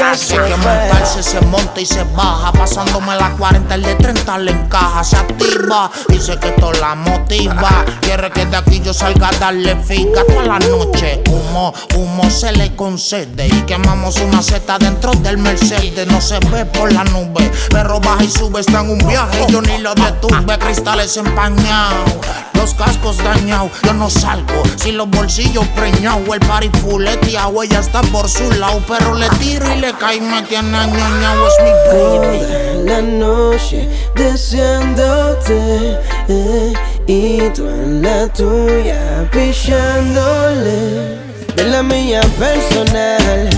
Así 0.04 0.28
se 0.28 0.36
que 0.36 0.56
montarse 0.58 1.24
se 1.24 1.42
monta 1.42 1.80
y 1.80 1.86
se 1.86 2.04
baja. 2.16 2.52
Pasándome 2.52 3.16
la 3.16 3.30
40, 3.38 3.76
el 3.76 3.84
de 3.84 3.96
30 3.96 4.38
le 4.40 4.52
encaja. 4.52 5.04
Se 5.04 5.18
activa, 5.18 5.92
dice 6.08 6.38
que 6.40 6.50
esto 6.50 6.72
la 6.74 6.96
motiva. 6.96 7.86
Quiere 8.02 8.32
que 8.32 8.46
de 8.46 8.58
aquí 8.58 8.82
yo 8.82 8.94
salga 8.94 9.30
a 9.30 9.32
darle 9.34 9.76
fica 9.78 10.26
toda 10.26 10.44
la 10.44 10.60
noche. 10.60 11.22
Humo, 11.30 11.74
humo 11.96 12.30
se 12.30 12.52
le 12.52 12.76
concede. 12.76 13.48
Y 13.48 13.62
quemamos 13.64 14.18
una 14.18 14.42
seta 14.42 14.78
dentro 14.80 15.14
del 15.14 15.38
Mercedes. 15.38 16.08
No 16.08 16.20
se 16.20 16.40
ve 16.40 16.66
por 16.66 16.92
la 16.92 17.04
nube, 17.06 17.52
pero 17.70 18.00
baja 18.00 18.24
y 18.24 18.30
sube. 18.30 18.62
Está 18.62 18.82
en 18.82 18.92
un 18.92 19.08
viaje, 19.08 19.46
yo 19.50 19.62
ni 19.62 19.78
lo 19.78 19.94
detuve. 19.94 20.58
Cristales 20.60 21.16
empañados, 21.18 22.14
los 22.62 22.74
cascos 22.76 23.18
dañados. 23.18 23.72
Yo 23.84 23.94
no 23.94 24.10
salgo 24.10 24.62
sin 24.76 24.98
los 24.98 25.10
bolsillos 25.10 25.66
preñados. 25.70 26.22
El 26.32 26.40
party 26.42 26.70
fuleteado, 26.80 27.64
ella 27.64 27.80
está 27.80 28.02
por 28.04 28.30
su 28.30 28.50
lado. 28.54 28.82
Pero 28.88 29.16
le 29.16 29.28
tiro 29.42 29.66
y 29.74 29.80
le 29.80 29.92
cae 29.94 30.22
me 30.22 30.44
tiene. 30.44 30.78
Es 30.78 30.94
mi 30.94 31.72
baby. 31.90 32.40
Toda 32.40 32.74
la 32.86 33.02
noche 33.02 33.90
deseándote 34.16 36.00
eh, 36.28 36.74
y 37.08 37.50
tú 37.50 37.68
en 37.68 38.02
la 38.02 38.28
tuya 38.28 39.28
pichándole 39.32 41.18
de 41.56 41.64
la 41.66 41.82
mía 41.82 42.22
personal. 42.38 43.50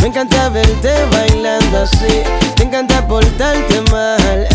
Me 0.00 0.08
encanta 0.08 0.50
verte 0.50 0.92
bailando 1.10 1.82
así, 1.82 2.22
me 2.58 2.64
encanta 2.64 3.06
portarte 3.08 3.80
mal. 3.90 4.53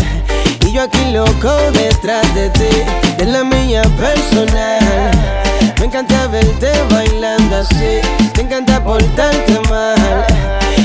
Y 0.70 0.72
yo 0.72 0.82
aquí 0.82 1.10
loco 1.10 1.50
detrás 1.72 2.32
de 2.32 2.48
ti, 2.50 2.70
de 3.18 3.24
la 3.24 3.42
mía 3.42 3.82
personal. 3.98 5.10
Me 5.80 5.86
encanta 5.86 6.28
verte 6.28 6.70
bailando 6.88 7.56
así, 7.56 7.98
me 8.36 8.42
encanta 8.44 8.80
portarte 8.84 9.58
mal. 9.68 10.24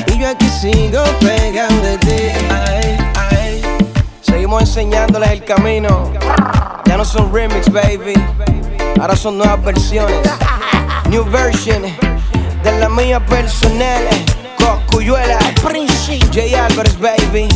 Y 0.08 0.18
yo 0.18 0.30
aquí 0.30 0.50
sigo 0.50 1.04
pegado 1.20 1.80
de 1.84 1.98
ti. 2.00 2.34
Ay, 2.50 2.98
ay. 3.30 3.62
Seguimos 4.22 4.64
enseñándoles 4.64 5.30
el 5.30 5.46
camino. 5.46 6.12
Ya 6.86 6.98
no 6.98 7.06
son 7.06 7.32
remix, 7.32 7.72
baby. 7.72 8.16
Ahora 9.00 9.16
son 9.16 9.38
nuevas 9.38 9.64
versiones. 9.64 10.18
New 11.12 11.24
version 11.26 11.84
de 11.84 12.80
la 12.80 12.90
mía 12.90 13.24
personal. 13.24 14.04
Coscuyuela. 14.58 15.38
J. 16.34 16.66
Álvarez, 16.66 17.00
baby. 17.00 17.48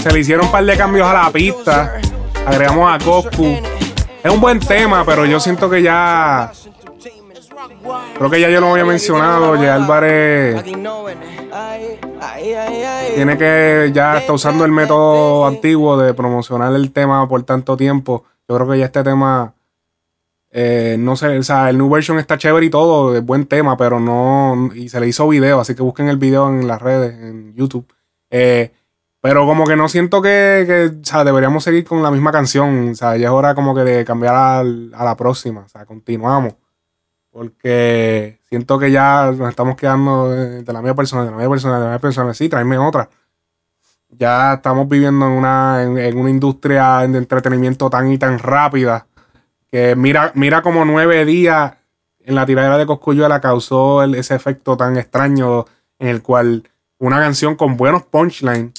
Se 0.00 0.12
le 0.12 0.20
hicieron 0.20 0.46
un 0.46 0.52
par 0.52 0.64
de 0.64 0.76
cambios 0.76 1.06
a 1.06 1.12
la 1.12 1.30
pista. 1.30 2.00
Agregamos 2.46 2.90
a 2.90 3.04
Coscu. 3.04 3.58
Es 4.22 4.32
un 4.32 4.40
buen 4.40 4.58
tema, 4.60 5.04
pero 5.04 5.26
yo 5.26 5.38
siento 5.38 5.68
que 5.68 5.82
ya. 5.82 6.52
Creo 8.16 8.30
que 8.30 8.40
ya 8.40 8.48
yo 8.50 8.60
lo 8.60 8.72
había 8.72 8.84
mencionado. 8.84 9.56
J. 9.56 9.74
Álvarez 9.74 10.64
tiene 13.14 13.36
que 13.36 13.90
ya 13.92 14.18
está 14.18 14.32
usando 14.32 14.64
el 14.64 14.72
método 14.72 15.46
antiguo 15.46 15.98
de 15.98 16.14
promocionar 16.14 16.74
el 16.74 16.92
tema 16.92 17.28
por 17.28 17.42
tanto 17.42 17.76
tiempo. 17.76 18.24
Yo 18.48 18.56
creo 18.56 18.70
que 18.70 18.78
ya 18.78 18.86
este 18.86 19.02
tema. 19.02 19.54
eh, 20.50 20.96
no 20.98 21.16
sé, 21.16 21.38
o 21.38 21.42
sea, 21.42 21.70
el 21.70 21.78
new 21.78 21.88
version 21.88 22.18
está 22.18 22.36
chévere 22.38 22.66
y 22.66 22.70
todo, 22.70 23.16
es 23.16 23.24
buen 23.24 23.46
tema, 23.46 23.76
pero 23.76 24.00
no. 24.00 24.70
Y 24.74 24.88
se 24.88 25.00
le 25.00 25.08
hizo 25.08 25.28
video, 25.28 25.60
así 25.60 25.74
que 25.74 25.82
busquen 25.82 26.08
el 26.08 26.16
video 26.16 26.48
en 26.48 26.66
las 26.66 26.80
redes, 26.80 27.14
en 27.20 27.54
YouTube. 27.54 27.86
Eh, 28.30 28.72
pero 29.20 29.44
como 29.46 29.66
que 29.66 29.76
no 29.76 29.88
siento 29.88 30.22
que, 30.22 30.64
que, 30.66 30.98
o 31.00 31.04
sea, 31.04 31.24
deberíamos 31.24 31.62
seguir 31.64 31.84
con 31.84 32.02
la 32.02 32.10
misma 32.10 32.32
canción. 32.32 32.90
O 32.90 32.94
sea, 32.94 33.16
ya 33.16 33.26
es 33.26 33.32
hora 33.32 33.54
como 33.54 33.74
que 33.74 33.82
de 33.82 34.04
cambiar 34.04 34.34
al- 34.34 34.92
a, 34.94 35.04
la 35.04 35.16
próxima. 35.16 35.60
O 35.62 35.68
sea, 35.68 35.84
continuamos. 35.84 36.54
Porque 37.30 38.40
siento 38.48 38.78
que 38.78 38.90
ya 38.90 39.30
nos 39.36 39.48
estamos 39.50 39.76
quedando 39.76 40.30
de, 40.30 40.62
de 40.62 40.72
la 40.72 40.80
misma 40.82 40.96
persona, 40.96 41.24
de 41.24 41.30
la 41.30 41.36
misma 41.36 41.50
persona, 41.50 41.74
de 41.74 41.80
la 41.80 41.86
misma 41.86 41.98
persona. 42.00 42.34
Sí, 42.34 42.48
tráeme 42.48 42.76
otra. 42.78 43.08
Ya 44.08 44.54
estamos 44.54 44.88
viviendo 44.88 45.26
en 45.26 45.32
una, 45.32 45.82
en, 45.82 46.18
una 46.18 46.30
industria 46.30 47.06
de 47.06 47.18
entretenimiento 47.18 47.88
tan 47.88 48.10
y 48.10 48.18
tan 48.18 48.38
rápida 48.40 49.06
que 49.70 49.94
mira, 49.94 50.32
mira 50.34 50.62
como 50.62 50.84
nueve 50.84 51.24
días 51.24 51.74
en 52.18 52.34
la 52.34 52.44
tiradera 52.44 52.76
de 52.76 52.86
Coscuyuela 52.86 53.40
causó 53.40 54.02
ese 54.02 54.34
efecto 54.34 54.76
tan 54.76 54.96
extraño 54.96 55.64
en 56.00 56.08
el 56.08 56.22
cual 56.22 56.68
una 56.98 57.20
canción 57.20 57.54
con 57.54 57.76
buenos 57.76 58.02
punchlines, 58.02 58.72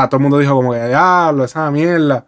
sea, 0.00 0.08
todo 0.08 0.18
el 0.18 0.22
mundo 0.22 0.38
dijo 0.38 0.54
como 0.54 0.72
que 0.72 0.88
diablo, 0.88 1.44
esa 1.44 1.70
mierda. 1.70 2.26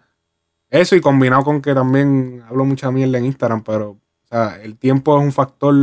Eso 0.71 0.97
y 0.97 1.01
combinado 1.01 1.45
con 1.45 1.63
que 1.63 1.75
también 1.75 2.45
hablo 2.49 2.65
mucha 2.65 2.91
mierda 2.91 3.19
en 3.19 3.25
Instagram, 3.27 3.63
pero 3.63 3.91
o 3.91 4.27
sea, 4.29 4.59
el 4.63 4.77
tiempo 4.77 5.19
es 5.19 5.25
un 5.25 5.33
factor, 5.33 5.75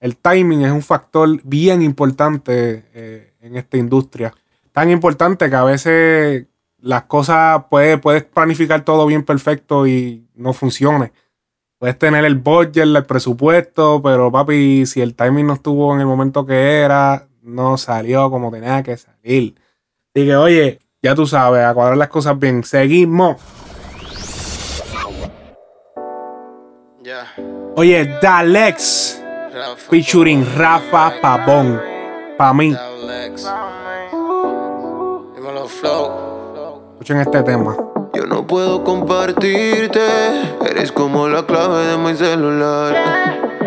el 0.00 0.16
timing 0.16 0.62
es 0.62 0.72
un 0.72 0.82
factor 0.82 1.40
bien 1.42 1.80
importante 1.80 2.84
eh, 2.92 3.34
en 3.40 3.56
esta 3.56 3.78
industria. 3.78 4.34
Tan 4.72 4.90
importante 4.90 5.48
que 5.48 5.56
a 5.56 5.64
veces 5.64 6.46
las 6.78 7.04
cosas 7.04 7.64
puedes, 7.70 7.98
puedes 8.00 8.24
planificar 8.24 8.84
todo 8.84 9.06
bien 9.06 9.24
perfecto 9.24 9.86
y 9.86 10.26
no 10.34 10.52
funcione. 10.52 11.12
Puedes 11.78 11.98
tener 11.98 12.26
el 12.26 12.34
budget, 12.34 12.84
el 12.84 13.04
presupuesto, 13.06 14.02
pero 14.02 14.30
papi, 14.30 14.84
si 14.84 15.00
el 15.00 15.14
timing 15.14 15.46
no 15.46 15.54
estuvo 15.54 15.94
en 15.94 16.00
el 16.00 16.06
momento 16.06 16.44
que 16.44 16.80
era, 16.80 17.26
no 17.42 17.78
salió 17.78 18.30
como 18.30 18.50
tenía 18.50 18.82
que 18.82 18.98
salir. 18.98 19.54
Así 20.14 20.26
que, 20.26 20.36
oye, 20.36 20.80
ya 21.02 21.14
tú 21.14 21.26
sabes, 21.26 21.64
a 21.64 21.72
cuadrar 21.72 21.96
las 21.96 22.08
cosas 22.08 22.38
bien. 22.38 22.62
Seguimos. 22.62 23.36
Ya. 27.02 27.32
Oye, 27.76 28.18
Dalex 28.20 29.20
featuring 29.88 30.46
Rafa 30.56 31.14
Pabón. 31.20 31.80
Pa' 32.36 32.52
mí. 32.52 32.76
Escuchen 36.92 37.20
este 37.20 37.42
tema. 37.42 37.76
Yo 38.12 38.26
no 38.26 38.46
puedo 38.46 38.84
compartirte, 38.84 40.00
eres 40.68 40.92
como 40.92 41.28
la 41.28 41.46
clave 41.46 41.86
de 41.86 41.96
mi 41.96 42.14
celular. 42.14 42.94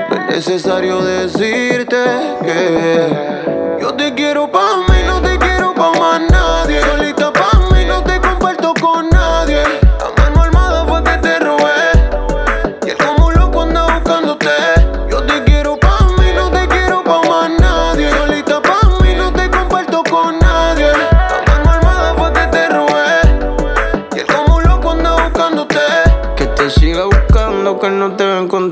No 0.09 0.15
es 0.15 0.27
necesario 0.27 1.01
decirte 1.01 1.95
que 2.43 3.79
yo 3.81 3.93
te 3.95 4.13
quiero 4.13 4.51
pa' 4.51 4.85
mí, 4.89 4.97
no 5.07 5.21
te 5.21 5.37
quiero 5.39 5.73
pa' 5.73 5.91
más 5.99 6.21
nadie. 6.29 6.81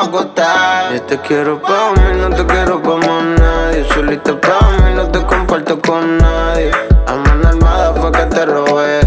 acostar. 0.00 0.92
Yo 0.92 1.02
te 1.02 1.18
quiero 1.20 1.60
pa' 1.60 1.92
mí, 1.96 2.20
no 2.20 2.30
te 2.30 2.44
quiero 2.46 2.80
más 2.80 3.24
nadie. 3.38 3.86
Solita 3.92 4.40
pa' 4.40 4.70
mí, 4.82 4.94
no 4.94 5.08
te 5.10 5.24
comparto 5.24 5.80
con 5.80 6.18
nadie. 6.18 6.70
A 7.06 7.14
mano 7.14 7.48
armada 7.48 7.94
fue 7.94 8.12
que 8.12 8.24
te 8.26 8.46
robé. 8.46 9.00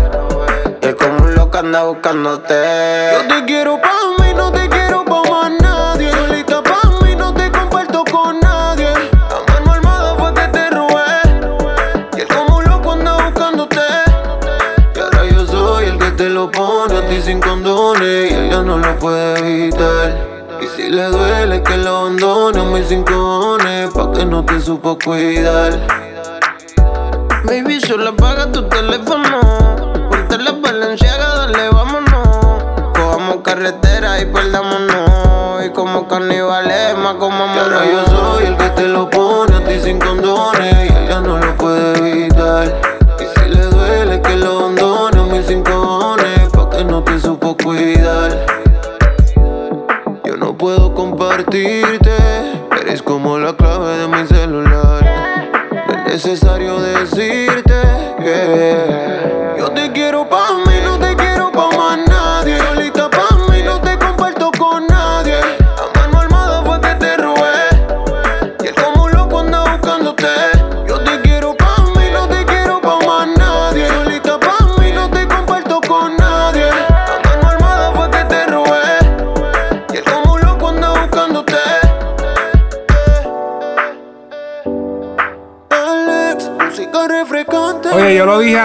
Y 0.81 0.85
él 0.85 0.95
como 0.95 1.23
un 1.23 1.35
loco 1.35 1.57
anda 1.57 1.83
buscándote. 1.83 3.11
Yo 3.13 3.27
te 3.27 3.45
quiero 3.45 3.79
pa' 3.81 4.23
mí, 4.23 4.33
no 4.35 4.51
te 4.51 4.69
quiero 4.69 5.03
pa' 5.05 5.21
más 5.29 5.51
nadie. 5.61 6.11
Solita 6.11 6.61
pa' 6.63 6.89
mí, 7.03 7.15
no 7.15 7.33
te 7.33 7.51
comparto 7.51 8.03
con 8.11 8.39
nadie. 8.39 8.87
A 8.87 9.51
mano 9.51 9.71
armada 9.73 10.15
fue 10.15 10.33
que 10.33 10.47
te 10.49 10.69
robé. 10.69 11.21
Y 12.17 12.21
él 12.21 12.27
como 12.27 12.57
un 12.57 12.65
loco 12.65 12.91
anda 12.91 13.17
buscándote. 13.25 13.81
Y 14.95 14.99
ahora 14.99 15.25
yo 15.25 15.45
soy 15.45 15.85
el 15.85 15.97
que 15.97 16.11
te 16.11 16.29
lo 16.29 16.51
pone 16.51 16.97
a 16.97 17.07
ti 17.07 17.21
sin 17.21 17.39
condones. 17.39 18.31
Y 18.31 18.35
ella 18.35 18.61
no 18.61 18.77
lo 18.77 18.95
puede 18.99 19.39
evitar. 19.39 20.26
Y 20.87 20.89
le 20.89 21.03
duele 21.09 21.61
que 21.63 21.75
lo 21.75 21.97
abandone, 21.97 22.81
sin 22.85 23.03
cojones. 23.03 23.89
Pa' 23.93 24.09
que 24.13 24.25
no 24.25 24.45
te 24.45 24.61
supo 24.61 24.97
cuidar. 24.97 25.73
Baby, 27.43 27.81
solo 27.81 28.11
apaga 28.11 28.49
tu 28.53 28.69
teléfono. 28.69 29.41
Ponte 30.09 30.37
la 30.37 30.53
valenciaga, 30.53 31.39
dale, 31.39 31.67
vámonos. 31.71 32.63
Cojamos 32.93 33.41
carretera 33.43 34.21
y 34.21 34.27
perdámonos. 34.27 35.65
Y 35.65 35.71
como 35.71 36.07
caníbales, 36.07 36.97
más 36.97 37.15
como 37.15 37.43
ahora 37.43 37.83
yo 37.85 38.05
soy 38.05 38.45
el 38.45 38.55
que 38.55 38.69
te 38.69 38.87
lo 38.87 39.09
pone 39.09 39.57
a 39.57 39.65
ti 39.65 39.81
sin 39.81 39.99
condones. 39.99 40.89
Y 40.89 40.93
ella 41.03 41.19
no 41.19 41.37
lo 41.37 41.53
puede 41.57 41.97
evitar. 41.97 42.16
Necesario 56.27 56.77
decirte 56.81 57.56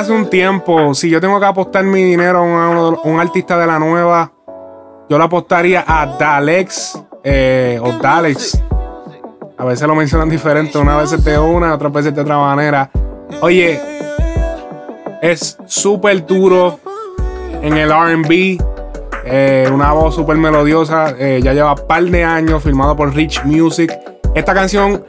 hace 0.02 0.12
un 0.12 0.28
tiempo. 0.28 0.94
Si 0.94 1.08
yo 1.08 1.20
tengo 1.20 1.38
que 1.38 1.46
apostar 1.46 1.84
mi 1.84 2.02
dinero 2.02 2.38
a 2.38 2.90
un, 3.04 3.20
artista 3.20 3.56
de 3.56 3.66
la 3.68 3.78
nueva, 3.78 4.32
yo 5.08 5.16
lo 5.16 5.24
apostaría 5.24 5.84
a 5.86 6.06
Dalex 6.18 7.00
eh, 7.22 7.80
o 7.80 7.92
Dalex. 7.92 8.60
A 9.56 9.64
veces 9.64 9.86
lo 9.86 9.94
mencionan 9.94 10.28
diferente. 10.28 10.76
Una 10.78 10.96
vez 10.96 11.12
es 11.12 11.24
de 11.24 11.38
una, 11.38 11.74
otras 11.74 11.92
veces 11.92 12.14
de 12.14 12.20
otra 12.20 12.36
manera. 12.36 12.90
Oye, 13.42 13.80
es 15.22 15.56
súper 15.66 16.26
duro 16.26 16.80
en 17.62 17.76
el 17.76 17.90
RB. 17.90 18.58
eh, 19.24 19.70
una 19.72 19.92
voz 19.92 20.16
súper 20.16 20.36
melodiosa. 20.36 21.14
eh, 21.16 21.40
ya 21.44 21.52
lleva 21.52 21.74
un 21.74 21.86
par 21.86 22.02
de 22.02 22.24
años 22.24 22.60
filmado 22.60 22.96
por 22.96 23.14
Rich 23.14 23.44
Music. 23.44 23.96
Esta 24.34 24.52
canción 24.52 25.04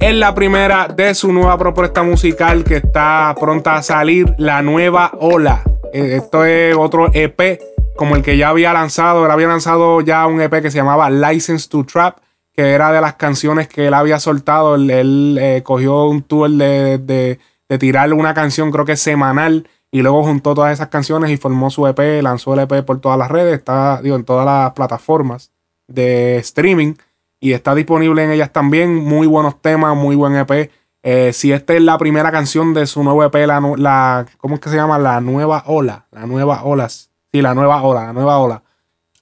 es 0.00 0.14
la 0.14 0.34
primera 0.34 0.88
de 0.88 1.14
su 1.14 1.32
nueva 1.32 1.58
propuesta 1.58 2.02
musical 2.02 2.64
que 2.64 2.76
está 2.76 3.34
pronta 3.38 3.76
a 3.76 3.82
salir, 3.82 4.32
La 4.38 4.62
Nueva 4.62 5.12
Ola. 5.18 5.62
Eh, 5.92 6.16
Esto 6.16 6.44
es 6.44 6.76
otro 6.76 7.10
EP 7.12 7.60
como 7.96 8.14
el 8.14 8.22
que 8.22 8.36
ya 8.36 8.50
había 8.50 8.72
lanzado. 8.72 9.24
Había 9.24 9.48
lanzado 9.48 10.00
ya 10.00 10.26
un 10.26 10.40
EP 10.40 10.62
que 10.62 10.70
se 10.70 10.78
llamaba 10.78 11.10
License 11.10 11.68
to 11.68 11.84
Trap, 11.84 12.18
que 12.52 12.70
era 12.70 12.92
de 12.92 13.00
las 13.00 13.14
canciones 13.14 13.66
que 13.68 13.88
él 13.88 13.94
había 13.94 14.20
soltado. 14.20 14.76
Él, 14.76 15.36
eh, 15.40 15.62
cogió 15.64 16.04
un 16.06 16.22
tour 16.22 16.50
de, 16.50 16.98
de, 16.98 17.40
de 17.68 17.78
tirar 17.78 18.12
una 18.12 18.34
canción, 18.34 18.70
creo 18.70 18.84
que 18.84 18.96
semanal, 18.96 19.68
y 19.90 20.02
luego 20.02 20.22
juntó 20.22 20.54
todas 20.54 20.72
esas 20.72 20.88
canciones 20.88 21.30
y 21.30 21.36
formó 21.36 21.70
su 21.70 21.86
EP, 21.86 22.22
lanzó 22.22 22.54
el 22.54 22.60
EP 22.60 22.84
por 22.84 23.00
todas 23.00 23.18
las 23.18 23.30
redes, 23.30 23.58
está 23.58 24.00
digo, 24.02 24.16
en 24.16 24.24
todas 24.24 24.46
las 24.46 24.72
plataformas 24.72 25.50
de 25.88 26.36
streaming 26.36 26.94
y 27.40 27.52
está 27.52 27.74
disponible 27.74 28.24
en 28.24 28.30
ellas 28.32 28.52
también. 28.52 28.94
Muy 28.94 29.26
buenos 29.26 29.60
temas, 29.62 29.96
muy 29.96 30.16
buen 30.16 30.34
EP. 30.36 30.70
Eh, 31.02 31.32
si 31.32 31.52
esta 31.52 31.74
es 31.74 31.82
la 31.82 31.96
primera 31.98 32.30
canción 32.32 32.74
de 32.74 32.86
su 32.86 33.02
nuevo 33.04 33.22
EP, 33.24 33.34
la, 33.46 33.60
la- 33.76 34.26
¿cómo 34.38 34.56
es 34.56 34.60
que 34.60 34.68
se 34.70 34.76
llama? 34.76 34.98
La 34.98 35.20
nueva 35.20 35.62
ola. 35.66 36.06
La 36.10 36.26
nueva 36.26 36.62
ola. 36.64 36.88
Sí, 36.88 37.08
la 37.42 37.54
nueva 37.54 37.82
ola, 37.82 38.04
la 38.06 38.12
nueva 38.12 38.38
ola. 38.38 38.62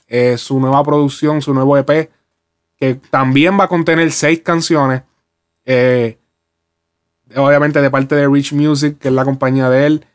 Eh, 0.09 0.39
su 0.39 0.59
nueva 0.61 0.83
producción, 0.85 1.43
su 1.43 1.53
nuevo 1.53 1.77
EP, 1.77 2.11
que 2.79 2.95
también 3.11 3.59
va 3.59 3.65
a 3.65 3.69
contener 3.69 4.11
seis 4.13 4.41
canciones. 4.43 5.03
Eh, 5.65 6.19
obviamente 7.37 7.81
de 7.81 7.91
parte 7.91 8.15
de 8.15 8.29
Rich 8.29 8.53
Music, 8.53 8.99
que 8.99 9.09
es 9.09 9.15
la 9.15 9.25
compañía 9.25 9.69
de 9.69 9.87
él. 9.87 10.07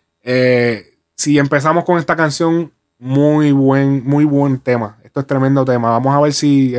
Si 1.15 1.37
empezamos 1.37 1.83
con 1.83 1.99
esta 1.99 2.15
canción, 2.15 2.71
muy 2.97 3.51
buen, 3.51 4.03
muy 4.05 4.25
buen 4.25 4.59
tema. 4.59 4.97
Esto 5.03 5.19
es 5.19 5.27
tremendo 5.27 5.65
tema. 5.65 5.89
Vamos 5.91 6.15
a 6.15 6.21
ver 6.21 6.33
si 6.33 6.73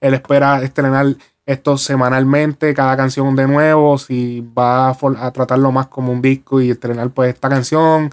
él 0.00 0.14
espera 0.14 0.62
estrenar 0.62 1.16
esto 1.46 1.78
semanalmente, 1.78 2.74
cada 2.74 2.96
canción 2.96 3.34
de 3.34 3.46
nuevo, 3.46 3.96
si 3.96 4.46
va 4.56 4.90
a, 4.90 5.30
tratarlo 5.32 5.72
más 5.72 5.86
como 5.86 6.12
un 6.12 6.20
disco 6.20 6.60
y 6.60 6.70
estrenar 6.70 7.10
pues 7.10 7.32
esta 7.32 7.48
canción 7.48 8.10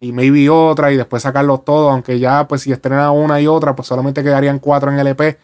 y 0.00 0.12
maybe 0.12 0.50
otra 0.50 0.90
y 0.90 0.96
después 0.96 1.22
sacarlo 1.22 1.58
todo, 1.58 1.90
aunque 1.90 2.18
ya 2.18 2.48
pues 2.48 2.62
si 2.62 2.72
estrena 2.72 3.12
una 3.12 3.40
y 3.40 3.46
otra, 3.46 3.76
pues 3.76 3.86
solamente 3.86 4.24
quedarían 4.24 4.58
cuatro 4.58 4.90
en 4.90 4.98
el 4.98 5.06
EP. 5.06 5.38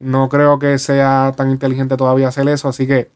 No 0.00 0.28
creo 0.28 0.58
que 0.58 0.78
sea 0.78 1.32
tan 1.36 1.50
inteligente 1.50 1.96
todavía 1.96 2.26
hacer 2.26 2.48
eso, 2.48 2.68
así 2.68 2.88
que 2.88 3.10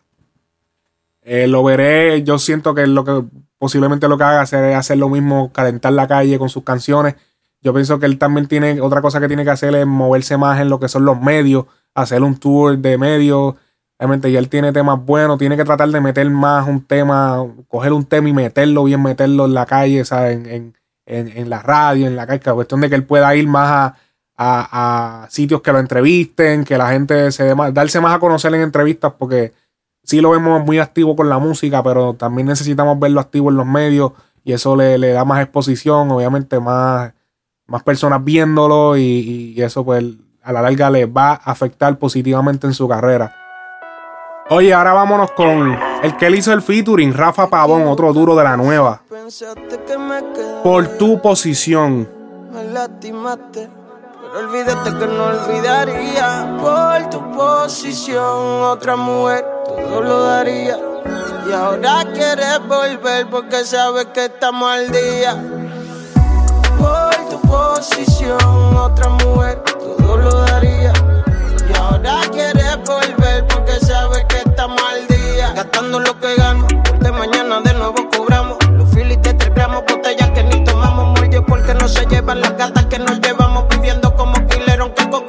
eh, 1.23 1.49
lo 1.49 1.65
veré. 1.65 2.23
Yo 2.23 2.39
siento 2.39 2.75
que 2.77 2.87
lo 2.87 3.05
que 3.05 3.25
posiblemente 3.59 4.07
lo 4.07 4.17
que 4.19 4.25
haga 4.25 4.43
es 4.45 4.53
hacer 4.53 4.99
lo 4.99 5.09
mismo, 5.09 5.53
calentar 5.53 5.93
la 5.95 6.07
calle 6.07 6.39
con 6.39 6.49
sus 6.49 6.63
canciones. 6.63 7.17
Yo 7.61 7.73
pienso 7.73 7.99
que 7.99 8.07
él 8.07 8.19
también 8.19 8.47
tiene 8.47 8.81
otra 8.81 9.01
cosa 9.03 9.21
que 9.21 9.27
tiene 9.27 9.43
que 9.43 9.51
hacer 9.51 9.75
es 9.75 9.87
moverse 9.87 10.37
más 10.37 10.61
en 10.61 10.69
lo 10.69 10.79
que 10.79 10.89
son 10.89 11.05
los 11.05 11.21
medios, 11.21 11.65
hacer 11.95 12.23
un 12.23 12.37
tour 12.37 12.79
de 12.79 12.99
medios. 12.99 13.55
Obviamente 13.99 14.31
ya 14.31 14.39
él 14.39 14.49
tiene 14.49 14.73
temas 14.73 15.05
buenos, 15.05 15.39
tiene 15.39 15.57
que 15.57 15.65
tratar 15.65 15.89
de 15.89 16.01
meter 16.01 16.29
más 16.31 16.69
un 16.69 16.85
tema, 16.85 17.45
coger 17.69 17.93
un 17.93 18.05
tema 18.05 18.29
y 18.29 18.33
meterlo 18.33 18.85
bien, 18.85 19.03
meterlo 19.03 19.47
en 19.47 19.55
la 19.55 19.67
calle, 19.67 20.05
¿sabes? 20.05 20.37
En, 20.37 20.47
en, 20.47 20.75
en, 21.07 21.29
en 21.29 21.51
la 21.51 21.63
radio, 21.63 22.07
en 22.07 22.17
la 22.17 22.27
calle. 22.27 22.41
Cuestión 22.53 22.81
de 22.81 22.89
que 22.89 22.97
él 22.97 23.05
pueda 23.05 23.35
ir 23.37 23.47
más 23.47 23.71
a, 23.71 23.97
a, 24.37 25.31
sitios 25.31 25.63
que 25.63 25.73
lo 25.73 25.79
entrevisten, 25.79 26.65
que 26.65 26.77
la 26.77 26.91
gente 26.91 27.31
se 27.33 27.45
dé 27.45 27.55
más, 27.55 27.73
darse 27.73 28.01
más 28.01 28.15
a 28.15 28.19
conocer 28.19 28.55
en 28.55 28.63
entrevistas, 28.63 29.13
porque 29.19 29.53
sí 30.03 30.21
lo 30.21 30.31
vemos 30.31 30.65
muy 30.65 30.79
activo 30.79 31.17
con 31.17 31.29
la 31.29 31.39
música, 31.39 31.83
pero 31.83 32.15
también 32.15 32.49
necesitamos 32.49 32.99
verlo 32.99 33.21
activo 33.21 33.51
en 33.51 33.57
los 33.57 33.67
medios 33.67 34.13
y 34.45 34.53
eso 34.53 34.77
le, 34.77 34.99
da 34.99 35.25
más 35.25 35.43
exposición, 35.43 36.11
obviamente 36.11 36.61
más, 36.61 37.15
más 37.67 37.83
personas 37.83 38.23
viéndolo 38.25 38.97
y, 38.97 39.55
y 39.57 39.63
eso 39.63 39.85
pues 39.85 40.05
a 40.45 40.53
la 40.53 40.63
larga 40.63 40.91
le 40.91 41.07
va 41.07 41.31
a 41.31 41.51
afectar 41.51 41.99
positivamente 41.99 42.67
en 42.67 42.75
su 42.75 42.87
carrera. 42.87 43.35
Oye, 44.51 44.75
ahora 44.75 44.93
vámonos 44.93 45.31
con 45.31 45.75
el 46.03 46.17
que 46.19 46.27
él 46.27 46.35
hizo 46.35 46.53
el 46.53 46.61
featuring, 46.61 47.15
Rafa 47.15 47.49
Pavón, 47.49 47.87
otro 47.87 48.13
duro 48.13 48.37
de 48.37 48.45
la 48.45 48.59
nueva. 48.59 49.01
Por 50.63 50.87
tu 50.99 51.21
posición. 51.23 52.07
Me 52.53 52.65
lastimaste, 52.65 53.71
pero 54.21 54.47
olvídate 54.47 54.91
que 54.99 55.07
no 55.07 55.25
olvidaría. 55.25 56.59
Por 56.61 57.09
tu 57.09 57.33
posición, 57.33 58.63
otra 58.65 58.97
mujer, 58.97 59.47
todo 59.65 60.03
lo 60.03 60.25
daría. 60.25 60.79
Y 61.49 61.53
ahora 61.53 62.05
quieres 62.13 62.59
volver 62.69 63.27
porque 63.31 63.65
sabes 63.65 64.07
que 64.13 64.27
estamos 64.27 64.71
al 64.71 64.91
día. 64.91 65.43
Por 66.79 67.15
tu 67.31 67.41
posición, 67.49 68.77
otra 68.77 69.09
mujer, 69.09 69.63
Y 70.17 71.77
ahora 71.77 72.21
quieres 72.31 72.77
volver 72.87 73.47
porque 73.49 73.73
sabes 73.81 74.25
que 74.29 74.37
estamos 74.49 74.81
al 74.81 75.07
día. 75.09 75.53
Gastando 75.55 75.99
lo 75.99 76.19
que 76.21 76.37
gano, 76.37 76.67
porque 76.85 77.11
mañana 77.11 77.61
de 77.61 77.75
nuevo 77.75 78.09
cobramos. 78.17 78.57
Los 78.71 78.89
filis 78.91 79.21
de 79.23 79.35
tres 79.35 79.53
gramos, 79.55 79.83
botellas 79.89 80.31
que 80.31 80.45
ni 80.45 80.63
tomamos. 80.65 81.19
Muelle 81.19 81.43
porque 81.43 81.75
no 81.75 81.89
se 81.89 82.07
llevan 82.07 82.41
las 82.41 82.57
gatas 82.57 82.87
que 82.87 82.99
como 82.99 83.24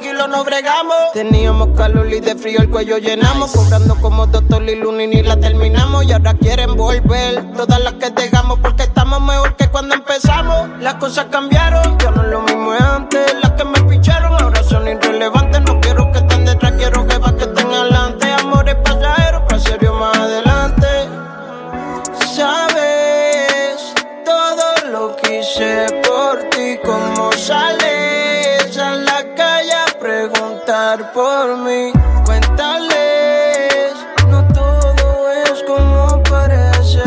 kilo 0.00 0.28
no 0.28 0.44
bregamos. 0.44 1.12
Teníamos 1.12 1.68
calor 1.76 2.12
y 2.12 2.20
de 2.20 2.34
frío 2.36 2.60
el 2.60 2.70
cuello 2.70 2.98
llenamos. 2.98 3.52
Cobrando 3.52 3.94
como 3.96 4.26
doctor 4.26 4.62
y 4.68 5.06
ni 5.06 5.22
la 5.22 5.36
terminamos. 5.38 6.04
Y 6.04 6.12
ahora 6.12 6.34
quieren 6.34 6.76
volver. 6.76 7.52
Todas 7.56 7.80
las 7.80 7.94
que 7.94 8.10
dejamos 8.10 8.58
porque 8.60 8.84
estamos 8.84 9.20
mejor 9.20 9.56
que 9.56 9.68
cuando 9.68 9.94
empezamos. 9.94 10.68
Las 10.80 10.94
cosas 10.94 11.26
cambiaron, 11.30 11.98
ya 11.98 12.10
no 12.10 12.22
es 12.22 12.28
lo 12.28 12.42
mismo 12.42 12.72
de 12.72 12.78
antes. 12.78 13.34
Las 13.42 13.52
que 13.52 13.64
me 13.64 13.80
picharon 13.82 14.32
ahora 14.42 14.62
son 14.62 14.88
irrelevantes. 14.88 15.60
No 15.62 15.80
quiero 15.80 16.10
que 16.12 16.18
estén 16.18 16.44
detrás, 16.44 16.72
quiero 16.72 17.06
que 17.06 17.18
va 17.18 17.36
que 17.36 17.44
estén 17.44 17.66
adelante. 17.66 18.32
Amores 18.32 18.76
pasajeros, 18.76 19.42
para 19.42 19.60
serio 19.60 19.94
más 19.94 20.16
adelante. 20.16 20.86
Sabes 22.34 23.94
todo 24.24 24.90
lo 24.90 25.16
que 25.16 25.40
hice 25.40 26.05
por 30.94 31.56
mí. 31.58 31.92
Cuéntales, 32.24 33.92
no 34.28 34.46
todo 34.48 35.32
es 35.32 35.62
como 35.66 36.22
parece. 36.22 37.02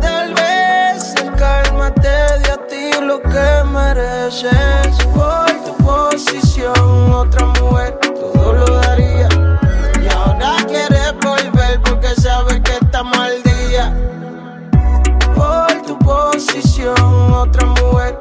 Tal 0.00 0.34
vez 0.34 1.14
el 1.22 1.32
calma 1.34 1.94
te 1.94 2.08
a 2.08 2.56
ti 2.68 2.90
lo 3.00 3.22
que 3.22 3.64
mereces. 3.72 4.96
Por 5.14 5.50
tu 5.64 5.76
posición, 5.84 7.12
otra 7.12 7.46
mujer, 7.46 7.98
todo 8.00 8.52
lo 8.54 8.64
daría. 8.80 9.28
Y 10.02 10.08
ahora 10.08 10.56
quieres 10.66 11.14
volver 11.22 11.80
porque 11.82 12.08
sabes 12.20 12.60
que 12.60 12.72
estamos 12.72 13.16
al 13.16 13.40
día. 13.44 13.94
Por 15.34 15.82
tu 15.82 15.96
posición, 15.98 17.32
otra 17.32 17.66
mujer, 17.66 18.18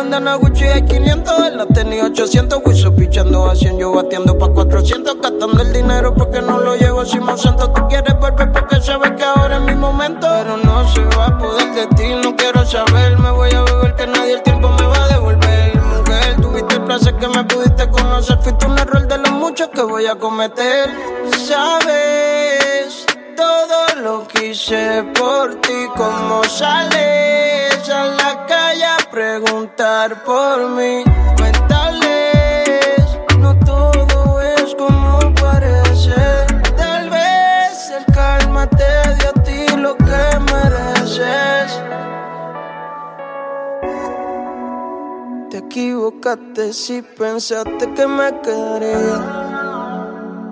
la 0.00 0.04
bandana 0.04 0.36
Gucci 0.36 0.64
hay 0.64 0.82
500, 0.82 1.48
en 1.48 1.56
la 1.58 1.66
tenía 1.66 2.06
800. 2.06 2.62
Wiso 2.64 2.94
pichando 2.94 3.50
a 3.50 3.54
100, 3.54 3.78
yo 3.78 3.92
batiendo 3.92 4.38
pa' 4.38 4.48
400. 4.48 5.20
Gastando 5.20 5.62
el 5.62 5.72
dinero 5.74 6.14
porque 6.14 6.40
no 6.40 6.58
lo 6.58 6.74
llevo 6.74 7.04
si 7.04 7.20
me 7.20 7.36
siento. 7.36 7.70
Tú 7.70 7.86
quieres 7.88 8.18
volver 8.18 8.50
porque 8.50 8.80
sabes 8.80 9.12
que 9.12 9.24
ahora 9.24 9.56
es 9.56 9.62
mi 9.62 9.74
momento. 9.74 10.26
Pero 10.26 10.56
no 10.56 10.88
se 10.88 11.04
va 11.16 11.26
a 11.26 11.38
poder 11.38 11.74
de 11.74 11.86
ti, 11.96 12.14
no 12.22 12.34
quiero 12.34 12.64
saber. 12.64 13.18
Me 13.18 13.30
voy 13.30 13.50
a 13.50 13.62
beber 13.62 13.94
que 13.94 14.06
nadie 14.06 14.34
el 14.34 14.42
tiempo 14.42 14.70
me 14.70 14.86
va 14.86 15.04
a 15.04 15.08
devolver. 15.08 15.76
Mujer, 15.76 16.40
tuviste 16.40 16.74
el 16.76 16.82
placer 16.84 17.16
que 17.16 17.28
me 17.28 17.44
pudiste 17.44 17.90
conocer. 17.90 18.38
Fuiste 18.38 18.66
un 18.66 18.78
error 18.78 19.06
de 19.06 19.18
los 19.18 19.32
muchos 19.32 19.68
que 19.68 19.82
voy 19.82 20.06
a 20.06 20.14
cometer. 20.14 20.88
Sabes 21.46 23.04
todo 23.36 24.00
lo 24.02 24.26
que 24.28 24.48
hice 24.48 25.04
por 25.14 25.56
ti, 25.56 25.88
cómo 25.94 26.42
sales 26.44 27.88
a 27.88 28.04
la 28.04 28.46
calle 28.46 28.84
a 28.84 28.99
preguntar 29.10 30.22
por 30.24 30.68
mí. 30.70 31.02
Cuéntales, 31.36 33.18
no 33.38 33.58
todo 33.58 34.40
es 34.40 34.74
como 34.76 35.18
parece. 35.34 36.14
Tal 36.76 37.10
vez 37.10 37.90
el 37.90 38.14
calma 38.14 38.66
te 38.68 39.14
dio 39.14 39.28
a 39.28 39.42
ti 39.42 39.66
lo 39.76 39.96
que 39.96 40.38
mereces. 40.52 41.80
Te 45.50 45.58
equivocaste 45.58 46.72
si 46.72 47.02
pensaste 47.02 47.92
que 47.94 48.06
me 48.06 48.40
quería. 48.40 49.18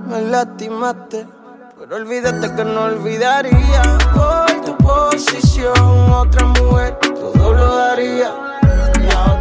Me 0.08 0.22
lastimaste, 0.22 1.28
pero 1.78 1.96
olvídate 1.96 2.54
que 2.54 2.64
no 2.64 2.84
olvidaría. 2.84 3.82
Por 4.14 4.50
tu 4.64 4.76
posición, 4.78 6.12
otra 6.12 6.44
mujer, 6.46 6.98
todo 7.00 7.52
lo 7.52 7.76
daría. 7.76 8.47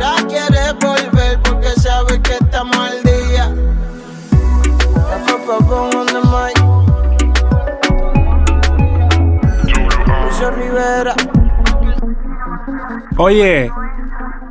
Ahora 0.04 0.28
quieres 0.28 0.74
volver 0.80 1.40
porque 1.44 1.70
sabes 1.80 2.20
que 2.20 2.34
estamos 2.34 2.78
al 2.78 3.04
día. 3.04 3.54
Rafa 5.10 5.36
on 5.76 6.06
the 6.06 6.22
mic. 6.34 6.58
Lucio 10.24 10.52
Rivera. 10.52 11.16
Oye, 13.18 13.72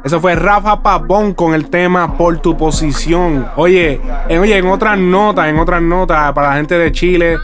eso 0.05 0.21
fue 0.21 0.35
Rafa 0.35 0.83
Pavón 0.83 1.35
con 1.35 1.55
el 1.55 1.69
tema 1.69 2.17
Por 2.17 2.39
tu 2.39 2.57
posición. 2.57 3.49
Oye, 3.57 4.01
en, 4.29 4.41
oye, 4.41 4.57
en 4.57 4.67
otras 4.67 4.99
notas, 4.99 5.49
en 5.49 5.59
otras 5.59 5.83
notas 5.83 6.33
para 6.33 6.51
la 6.51 6.57
gente 6.57 6.77
de 6.77 6.91
Chile, 6.93 7.39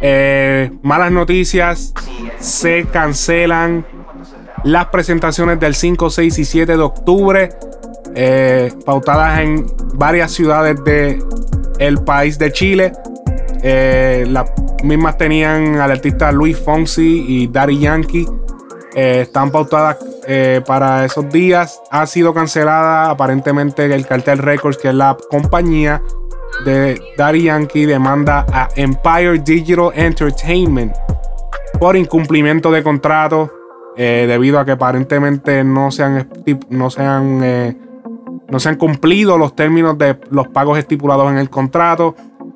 eh, 0.00 0.70
malas 0.82 1.12
noticias, 1.12 1.92
se 2.38 2.86
cancelan 2.86 3.86
las 4.64 4.86
presentaciones 4.86 5.58
del 5.58 5.74
5, 5.74 6.10
6 6.10 6.38
y 6.38 6.44
7 6.44 6.76
de 6.76 6.82
octubre, 6.82 7.50
eh, 8.14 8.72
pautadas 8.84 9.40
en 9.40 9.66
varias 9.94 10.32
ciudades 10.32 10.82
de 10.84 11.22
el 11.78 11.98
país 12.04 12.38
de 12.38 12.52
Chile. 12.52 12.92
Eh, 13.62 14.26
las 14.28 14.50
mismas 14.82 15.16
tenían 15.16 15.80
al 15.80 15.90
artista 15.90 16.30
Luis 16.32 16.58
Fonsi 16.58 17.24
y 17.26 17.46
Daddy 17.48 17.78
Yankee. 17.78 18.26
Eh, 18.94 19.22
están 19.22 19.50
pautadas 19.50 19.96
para 20.66 21.04
esos 21.04 21.28
días. 21.30 21.80
Ha 21.90 22.06
sido 22.06 22.32
cancelada 22.32 23.10
aparentemente 23.10 23.92
el 23.92 24.06
Cartel 24.06 24.38
Records, 24.38 24.78
que 24.78 24.88
es 24.88 24.94
la 24.94 25.16
compañía 25.30 26.00
de 26.64 27.00
Daddy 27.18 27.44
Yankee, 27.44 27.86
demanda 27.86 28.46
a 28.52 28.68
Empire 28.76 29.40
Digital 29.40 29.90
Entertainment 29.94 30.94
por 31.80 31.96
incumplimiento 31.96 32.70
de 32.70 32.84
contrato 32.84 33.50
eh, 33.96 34.26
debido 34.28 34.58
a 34.58 34.64
que 34.64 34.72
aparentemente 34.72 35.64
no 35.64 35.90
se 35.90 36.02
han, 36.02 36.28
no 36.70 36.90
se 36.90 37.02
han, 37.02 37.40
eh, 37.42 37.76
no 38.48 38.58
se 38.60 38.68
han 38.68 38.76
cumplido 38.76 39.38
los 39.38 39.54
términos 39.54 39.96
de 39.98 40.18
los 40.30 40.48
pagos 40.48 40.78
estipulados 40.78 41.30
en 41.30 41.38
el 41.38 41.50
contrato. 41.50 42.14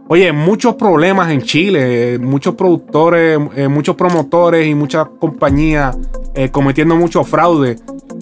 Oye, 0.09 0.33
muchos 0.33 0.77
problemas 0.77 1.31
en 1.31 1.43
Chile, 1.43 2.15
eh, 2.15 2.19
muchos 2.19 2.55
productores, 2.55 3.39
muchos 3.69 3.97
promotores 3.97 4.67
y 4.67 4.75
muchas 4.75 5.07
compañías 5.19 5.97
cometiendo 6.53 6.95
mucho 6.97 7.25
fraude. 7.25 7.77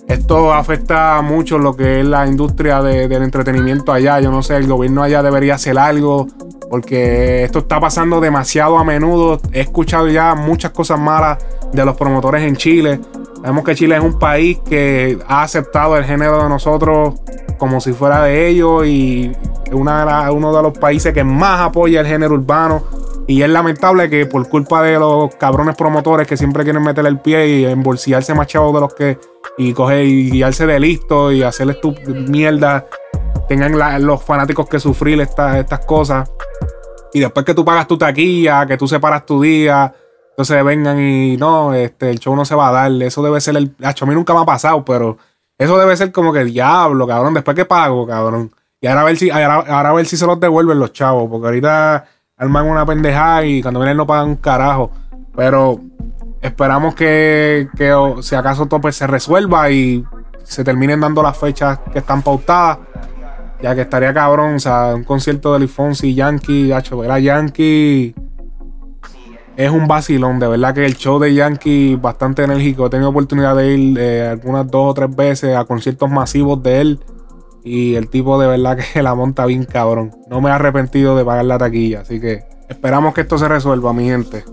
Esto 0.08 0.52
afecta 0.52 1.20
mucho 1.22 1.58
lo 1.58 1.74
que 1.76 2.00
es 2.00 2.06
la 2.06 2.26
industria 2.26 2.80
de- 2.80 3.08
del 3.08 3.22
entretenimiento 3.22 3.92
allá. 3.92 4.20
Yo 4.20 4.30
no 4.30 4.42
sé, 4.42 4.56
el 4.56 4.66
gobierno 4.68 5.02
allá 5.02 5.22
debería 5.22 5.54
hacer 5.56 5.76
algo 5.78 6.26
porque 6.74 7.44
esto 7.44 7.60
está 7.60 7.78
pasando 7.78 8.20
demasiado 8.20 8.76
a 8.78 8.82
menudo. 8.82 9.40
He 9.52 9.60
escuchado 9.60 10.08
ya 10.08 10.34
muchas 10.34 10.72
cosas 10.72 10.98
malas 10.98 11.38
de 11.72 11.84
los 11.84 11.96
promotores 11.96 12.42
en 12.42 12.56
Chile. 12.56 12.98
Sabemos 13.36 13.62
que 13.62 13.76
Chile 13.76 13.94
es 13.94 14.02
un 14.02 14.18
país 14.18 14.58
que 14.68 15.16
ha 15.28 15.44
aceptado 15.44 15.96
el 15.96 16.04
género 16.04 16.42
de 16.42 16.48
nosotros 16.48 17.14
como 17.58 17.80
si 17.80 17.92
fuera 17.92 18.24
de 18.24 18.48
ellos 18.48 18.84
y 18.88 19.30
una 19.70 20.32
uno 20.32 20.52
de 20.52 20.62
los 20.64 20.76
países 20.76 21.14
que 21.14 21.22
más 21.22 21.60
apoya 21.60 22.00
el 22.00 22.08
género 22.08 22.34
urbano. 22.34 22.82
Y 23.28 23.42
es 23.42 23.48
lamentable 23.48 24.10
que 24.10 24.26
por 24.26 24.48
culpa 24.48 24.82
de 24.82 24.98
los 24.98 25.32
cabrones 25.36 25.76
promotores 25.76 26.26
que 26.26 26.36
siempre 26.36 26.64
quieren 26.64 26.82
meterle 26.82 27.10
el 27.10 27.20
pie 27.20 27.46
y 27.46 27.66
embolsillarse 27.66 28.34
más 28.34 28.48
chavos 28.48 28.74
de 28.74 28.80
los 28.80 28.94
que. 28.94 29.16
y 29.58 29.72
coger 29.74 30.06
y 30.06 30.32
guiarse 30.32 30.66
de 30.66 30.80
listo 30.80 31.30
y 31.30 31.44
hacerles 31.44 31.80
tu 31.80 31.94
mierda. 32.26 32.84
Tengan 33.48 34.06
los 34.06 34.22
fanáticos 34.22 34.68
que 34.68 34.80
sufrir 34.80 35.20
estas 35.20 35.56
estas 35.56 35.84
cosas. 35.84 36.30
Y 37.12 37.20
después 37.20 37.44
que 37.46 37.54
tú 37.54 37.64
pagas 37.64 37.86
tu 37.86 37.96
taquilla, 37.96 38.66
que 38.66 38.76
tú 38.76 38.88
separas 38.88 39.24
tu 39.24 39.40
día, 39.40 39.92
entonces 40.30 40.64
vengan 40.64 40.98
y 40.98 41.36
no, 41.36 41.72
este, 41.74 42.10
el 42.10 42.18
show 42.18 42.34
no 42.34 42.44
se 42.44 42.56
va 42.56 42.68
a 42.68 42.72
dar. 42.72 42.90
Eso 43.02 43.22
debe 43.22 43.40
ser 43.40 43.56
el. 43.56 43.76
Hacho, 43.84 44.04
a 44.04 44.08
mí 44.08 44.14
nunca 44.14 44.34
me 44.34 44.40
ha 44.40 44.44
pasado, 44.44 44.84
pero 44.84 45.16
eso 45.56 45.78
debe 45.78 45.96
ser 45.96 46.10
como 46.10 46.32
que 46.32 46.44
diablo, 46.44 47.06
cabrón. 47.06 47.34
Después 47.34 47.54
que 47.54 47.64
pago, 47.64 48.04
cabrón. 48.04 48.50
Y 48.80 48.88
ahora 48.88 49.02
a 49.02 49.04
ver 49.04 49.16
si, 49.16 49.30
ahora, 49.30 49.54
ahora 49.54 49.90
a 49.90 49.92
ver 49.92 50.06
si 50.06 50.16
se 50.16 50.26
los 50.26 50.40
devuelven 50.40 50.80
los 50.80 50.92
chavos. 50.92 51.30
Porque 51.30 51.46
ahorita 51.46 52.04
arman 52.36 52.66
una 52.66 52.84
pendejada 52.84 53.44
y 53.44 53.62
cuando 53.62 53.78
vienen 53.78 53.96
no 53.96 54.08
pagan 54.08 54.30
un 54.30 54.36
carajo. 54.36 54.90
Pero 55.36 55.80
esperamos 56.42 56.96
que, 56.96 57.68
que 57.76 57.94
si 58.22 58.34
acaso 58.34 58.66
todo 58.66 58.80
pues, 58.80 58.96
se 58.96 59.06
resuelva 59.06 59.70
y 59.70 60.04
se 60.42 60.64
terminen 60.64 61.00
dando 61.00 61.22
las 61.22 61.38
fechas 61.38 61.78
que 61.92 62.00
están 62.00 62.22
pautadas. 62.22 62.78
Ya 63.62 63.74
que 63.74 63.82
estaría 63.82 64.12
cabrón, 64.12 64.56
o 64.56 64.60
sea, 64.60 64.94
un 64.94 65.04
concierto 65.04 65.52
de 65.52 65.60
Luis 65.60 65.70
Fonsi 65.70 66.08
y 66.08 66.14
Yankee, 66.14 66.72
hacho, 66.72 66.98
ver 66.98 67.10
a 67.10 67.18
Yankee 67.18 68.14
es 69.56 69.70
un 69.70 69.86
vacilón, 69.86 70.40
de 70.40 70.48
verdad 70.48 70.74
que 70.74 70.84
el 70.84 70.96
show 70.96 71.18
de 71.18 71.32
Yankee 71.32 71.96
bastante 71.96 72.42
enérgico. 72.42 72.86
He 72.86 72.90
tenido 72.90 73.10
oportunidad 73.10 73.54
de 73.54 73.74
ir 73.74 73.98
eh, 73.98 74.28
algunas 74.28 74.68
dos 74.68 74.90
o 74.90 74.94
tres 74.94 75.14
veces 75.14 75.56
a 75.56 75.64
conciertos 75.64 76.10
masivos 76.10 76.62
de 76.62 76.80
él. 76.80 77.00
Y 77.62 77.94
el 77.94 78.08
tipo 78.08 78.38
de 78.40 78.46
verdad 78.46 78.76
que 78.76 79.02
la 79.02 79.14
monta 79.14 79.46
bien 79.46 79.64
cabrón. 79.64 80.12
No 80.28 80.40
me 80.40 80.50
he 80.50 80.52
arrepentido 80.52 81.16
de 81.16 81.24
pagar 81.24 81.44
la 81.44 81.58
taquilla. 81.58 82.00
Así 82.00 82.20
que 82.20 82.44
esperamos 82.68 83.14
que 83.14 83.22
esto 83.22 83.38
se 83.38 83.48
resuelva, 83.48 83.92
mi 83.92 84.06
gente. 84.06 84.44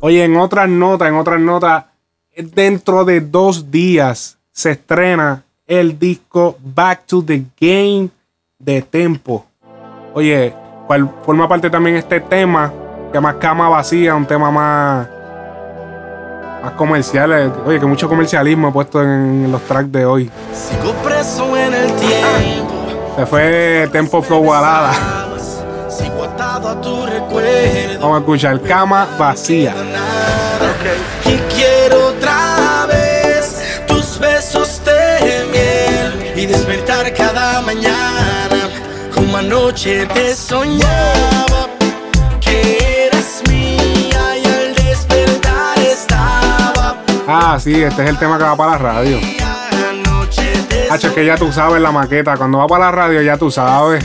Oye, 0.00 0.24
en 0.24 0.36
otras 0.36 0.68
notas, 0.68 1.08
en 1.08 1.14
otras 1.14 1.40
notas, 1.40 1.86
dentro 2.36 3.04
de 3.04 3.20
dos 3.20 3.70
días 3.70 4.38
se 4.52 4.72
estrena 4.72 5.44
el 5.66 5.98
disco 5.98 6.56
Back 6.62 7.06
to 7.06 7.24
the 7.24 7.44
Game 7.58 8.10
de 8.58 8.82
Tempo. 8.82 9.46
Oye, 10.14 10.52
cual 10.86 11.08
forma 11.24 11.48
parte 11.48 11.70
también 11.70 11.96
este 11.96 12.20
tema, 12.20 12.72
que 13.08 13.14
llama 13.14 13.38
Cama 13.38 13.68
Vacía, 13.68 14.14
un 14.14 14.26
tema 14.26 14.50
más, 14.50 15.06
más 16.62 16.72
comercial. 16.72 17.32
eh, 17.32 17.52
Oye, 17.66 17.78
que 17.78 17.86
mucho 17.86 18.08
comercialismo 18.08 18.68
he 18.68 18.72
puesto 18.72 19.02
en 19.02 19.50
los 19.52 19.62
tracks 19.62 19.92
de 19.92 20.04
hoy. 20.04 20.30
Sigo 20.52 20.92
preso 21.04 21.56
en 21.56 21.72
el 21.74 21.92
tiempo. 21.94 22.74
Se 23.16 23.26
fue 23.26 23.88
Tempo 23.92 24.22
Flow 24.22 24.44
Balada. 24.44 24.92
Vamos 28.00 28.16
a 28.16 28.18
escuchar 28.18 28.60
Cama 28.62 29.06
Vacía. 29.18 29.74
Y 31.24 31.36
quiero 31.54 32.08
otra 32.08 32.86
vez 32.86 33.82
tus 33.86 34.18
besos 34.18 34.80
de 34.84 35.46
miel 35.52 36.32
y 36.36 36.46
despertar 36.46 37.12
cada 37.14 37.60
mañana 37.62 38.37
anoche 39.38 40.06
te 40.06 40.34
soñaba 40.34 41.68
que 42.40 43.06
eras 43.06 43.42
mía 43.48 44.36
y 44.36 44.44
al 44.46 44.74
despertar 44.74 45.78
estaba 45.78 46.96
Ah, 47.26 47.58
sí, 47.60 47.82
este 47.82 48.02
es 48.02 48.10
el 48.10 48.18
tema 48.18 48.36
que 48.38 48.44
va 48.44 48.56
para 48.56 48.72
la 48.72 48.78
radio. 48.78 49.18
Hacho, 50.90 51.08
es 51.08 51.12
que 51.12 51.26
ya 51.26 51.36
tú 51.36 51.52
sabes 51.52 51.82
la 51.82 51.92
maqueta. 51.92 52.36
Cuando 52.38 52.58
va 52.58 52.66
para 52.66 52.86
la 52.86 52.90
radio, 52.90 53.20
ya 53.20 53.36
tú 53.36 53.50
sabes. 53.50 54.02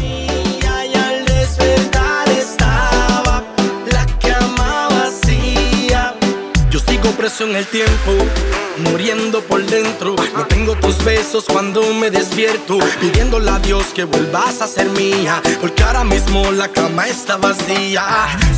Preso 7.34 7.50
en 7.50 7.56
el 7.56 7.66
tiempo, 7.68 8.12
muriendo 8.90 9.42
por 9.42 9.66
dentro. 9.66 10.16
No 10.36 10.46
tengo 10.46 10.76
tus 10.76 11.04
besos 11.04 11.46
cuando 11.46 11.82
me 11.94 12.12
despierto, 12.12 12.78
pidiéndole 13.00 13.50
a 13.50 13.60
Dios 13.60 13.86
que 13.94 14.04
vuelvas 14.04 14.62
a 14.62 14.68
ser 14.68 14.88
mía. 14.90 15.42
Porque 15.60 15.82
ahora 15.84 16.04
mismo 16.04 16.52
la 16.52 16.68
cama 16.68 17.08
está 17.08 17.38
vacía. 17.38 18.06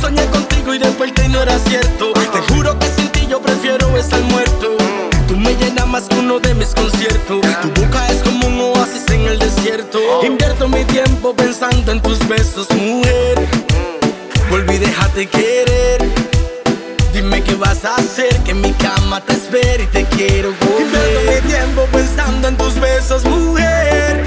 Soñé 0.00 0.26
contigo 0.26 0.74
y 0.74 0.78
desperté 0.78 1.24
y 1.24 1.28
no 1.28 1.42
era 1.42 1.58
cierto. 1.58 2.12
Te 2.12 2.52
juro 2.52 2.78
que 2.78 2.86
sin 2.88 3.08
ti 3.10 3.26
yo 3.28 3.40
prefiero 3.40 3.96
estar 3.96 4.20
muerto. 4.22 4.76
Tú 5.28 5.36
me 5.36 5.54
llenas 5.54 5.86
más 5.86 6.04
que 6.04 6.16
uno 6.16 6.38
de 6.38 6.54
mis 6.54 6.74
conciertos. 6.74 7.40
Tu 7.62 7.80
boca 7.80 8.06
es 8.08 8.22
como 8.22 8.46
un 8.46 8.60
oasis 8.60 9.08
en 9.08 9.26
el 9.26 9.38
desierto. 9.38 10.00
Invierto 10.24 10.68
mi 10.68 10.84
tiempo 10.84 11.34
pensando 11.34 11.92
en 11.92 12.00
tus 12.02 12.18
besos, 12.28 12.68
mujer. 12.72 13.48
Volví, 14.50 14.78
déjate 14.78 15.26
querer. 15.26 16.25
Dime 17.16 17.42
qué 17.42 17.54
vas 17.54 17.82
a 17.86 17.96
hacer, 17.96 18.36
que 18.44 18.50
en 18.50 18.60
mi 18.60 18.72
cama 18.74 19.22
te 19.22 19.32
espero 19.32 19.82
y 19.82 19.86
te 19.86 20.04
quiero 20.04 20.54
comer. 20.58 20.82
Invierto 20.82 21.20
mi 21.32 21.50
tiempo 21.50 21.88
pensando 21.90 22.48
en 22.48 22.58
tus 22.58 22.78
besos, 22.78 23.24
mujer. 23.24 24.22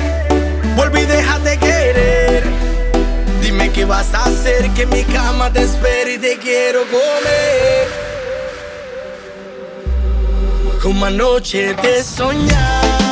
Volví, 0.75 1.05
déjate 1.05 1.59
querer. 1.59 2.43
Dime 3.43 3.71
qué 3.71 3.85
vas 3.85 4.11
a 4.15 4.23
hacer, 4.23 4.71
que 4.71 4.81
en 4.81 4.89
mi 4.89 5.03
cama 5.03 5.53
te 5.53 5.61
espero 5.61 6.09
y 6.09 6.17
te 6.17 6.39
quiero 6.39 6.79
comer. 6.85 7.87
Como 10.81 11.05
anoche 11.05 11.75
te 11.75 12.03
soñaba 12.03 13.08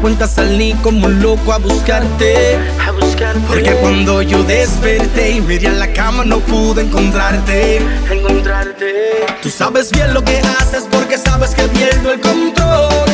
cuenta 0.00 0.26
salí 0.26 0.74
como 0.82 1.06
un 1.06 1.22
loco 1.22 1.52
a 1.52 1.58
buscarte. 1.58 2.56
A 2.86 2.92
buscarte. 2.92 3.40
Porque 3.46 3.72
cuando 3.80 4.22
yo 4.22 4.42
desperté 4.44 5.32
y 5.32 5.40
miré 5.40 5.68
a 5.68 5.72
la 5.72 5.92
cama 5.92 6.24
no 6.24 6.38
pude 6.40 6.82
encontrarte. 6.82 7.78
Encontrarte. 8.10 9.26
Tú 9.42 9.50
sabes 9.50 9.90
bien 9.90 10.14
lo 10.14 10.22
que 10.22 10.38
haces 10.38 10.84
porque 10.90 11.18
sabes 11.18 11.54
que 11.54 11.62
pierdo 11.68 12.12
el 12.12 12.20
control. 12.20 13.07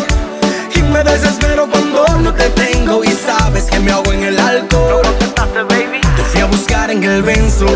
Desespero 1.04 1.68
cuando 1.70 2.06
no 2.18 2.32
te 2.34 2.48
tengo 2.50 3.04
y 3.04 3.08
sabes 3.08 3.64
que 3.64 3.78
me 3.78 3.92
ahogo 3.92 4.12
en 4.12 4.24
el 4.24 4.38
alcohol. 4.38 5.02
Te 6.16 6.22
fui 6.24 6.40
a 6.40 6.46
buscar 6.46 6.90
en 6.90 7.04
el 7.04 7.22
benzo, 7.22 7.66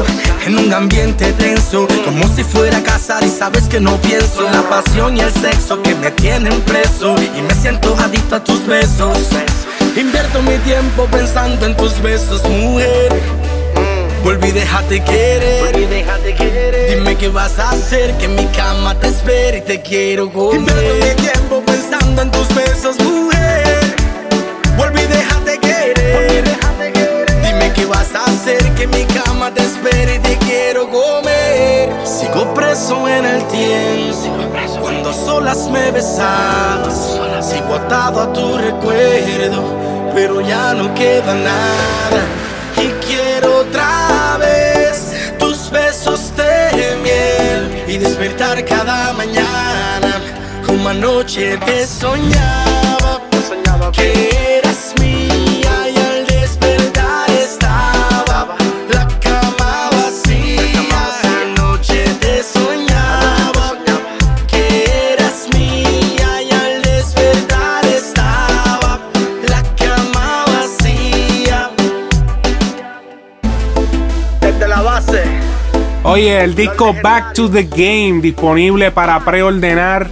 en 0.46 0.58
un 0.58 0.72
ambiente 0.72 1.32
tenso, 1.34 1.86
como 2.04 2.26
si 2.34 2.42
fuera 2.42 2.78
a 2.78 2.82
casar 2.82 3.22
y 3.24 3.28
sabes 3.28 3.64
que 3.68 3.80
no 3.80 3.96
pienso 3.98 4.46
en 4.46 4.52
la 4.52 4.62
pasión 4.68 5.16
y 5.16 5.20
el 5.20 5.32
sexo 5.32 5.80
que 5.82 5.94
me 5.94 6.10
tienen 6.12 6.60
preso 6.62 7.14
y 7.36 7.42
me 7.42 7.54
siento 7.54 7.94
adicto 7.98 8.36
a 8.36 8.44
tus 8.44 8.66
besos. 8.66 9.18
Invierto 9.96 10.42
mi 10.42 10.56
tiempo 10.58 11.06
pensando 11.06 11.66
en 11.66 11.76
tus 11.76 12.00
besos, 12.00 12.42
mujer. 12.48 13.37
Volví, 14.24 14.50
déjate 14.52 15.02
querer. 15.04 15.76
Dime 16.90 17.16
qué 17.16 17.28
vas 17.28 17.58
a 17.58 17.70
hacer, 17.70 18.12
que 18.18 18.24
en 18.26 18.34
mi 18.34 18.46
cama 18.46 18.94
te 18.98 19.08
espero 19.08 19.56
y 19.58 19.60
te 19.60 19.80
quiero 19.80 20.30
comer. 20.30 20.56
Invierto 20.60 20.94
mi 21.06 21.14
tiempo 21.22 21.62
pensando 21.64 22.22
en 22.22 22.30
tus 22.30 22.48
besos, 22.54 22.98
mujer. 23.00 23.96
Volví, 24.76 25.02
déjate 25.02 25.58
querer. 25.58 26.44
Dime 27.42 27.72
qué 27.74 27.84
vas 27.86 28.14
a 28.14 28.24
hacer, 28.24 28.62
que 28.74 28.84
en 28.84 28.90
mi 28.90 29.04
cama 29.04 29.52
te 29.54 29.62
espero 29.62 30.14
y 30.14 30.18
te 30.18 30.36
quiero 30.38 30.88
comer. 30.90 31.90
Sigo 32.04 32.52
preso 32.54 33.08
en 33.08 33.24
el 33.24 33.46
tiempo, 33.48 34.80
cuando 34.80 35.12
solas 35.12 35.68
me 35.70 35.90
besabas. 35.90 37.18
Sigo 37.40 37.74
atado 37.74 38.22
a 38.22 38.32
tu 38.32 38.58
recuerdo, 38.58 39.62
pero 40.14 40.40
ya 40.40 40.74
no 40.74 40.92
queda 40.94 41.34
nada. 41.34 42.22
Y 42.76 42.88
quiero 43.06 43.58
otra 43.58 43.87
y 47.88 47.96
despertar 47.96 48.62
cada 48.66 49.12
mañana 49.14 50.20
como 50.66 50.90
anoche 50.90 51.56
te 51.64 51.86
soñaba. 51.86 53.22
Que 53.92 54.58
eras 54.58 54.67
mía 54.67 54.67
y 54.67 54.67
Oye, 76.08 76.42
el 76.42 76.54
disco 76.54 76.94
Back 77.02 77.34
to 77.34 77.50
the 77.50 77.64
Game 77.64 78.22
disponible 78.22 78.90
para 78.90 79.22
preordenar 79.22 80.08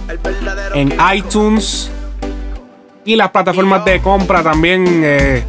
en 0.75 0.93
iTunes 1.11 1.91
y 3.03 3.15
las 3.15 3.31
plataformas 3.31 3.83
de 3.83 3.99
compra 3.99 4.43
también, 4.43 4.85
eh, 5.03 5.43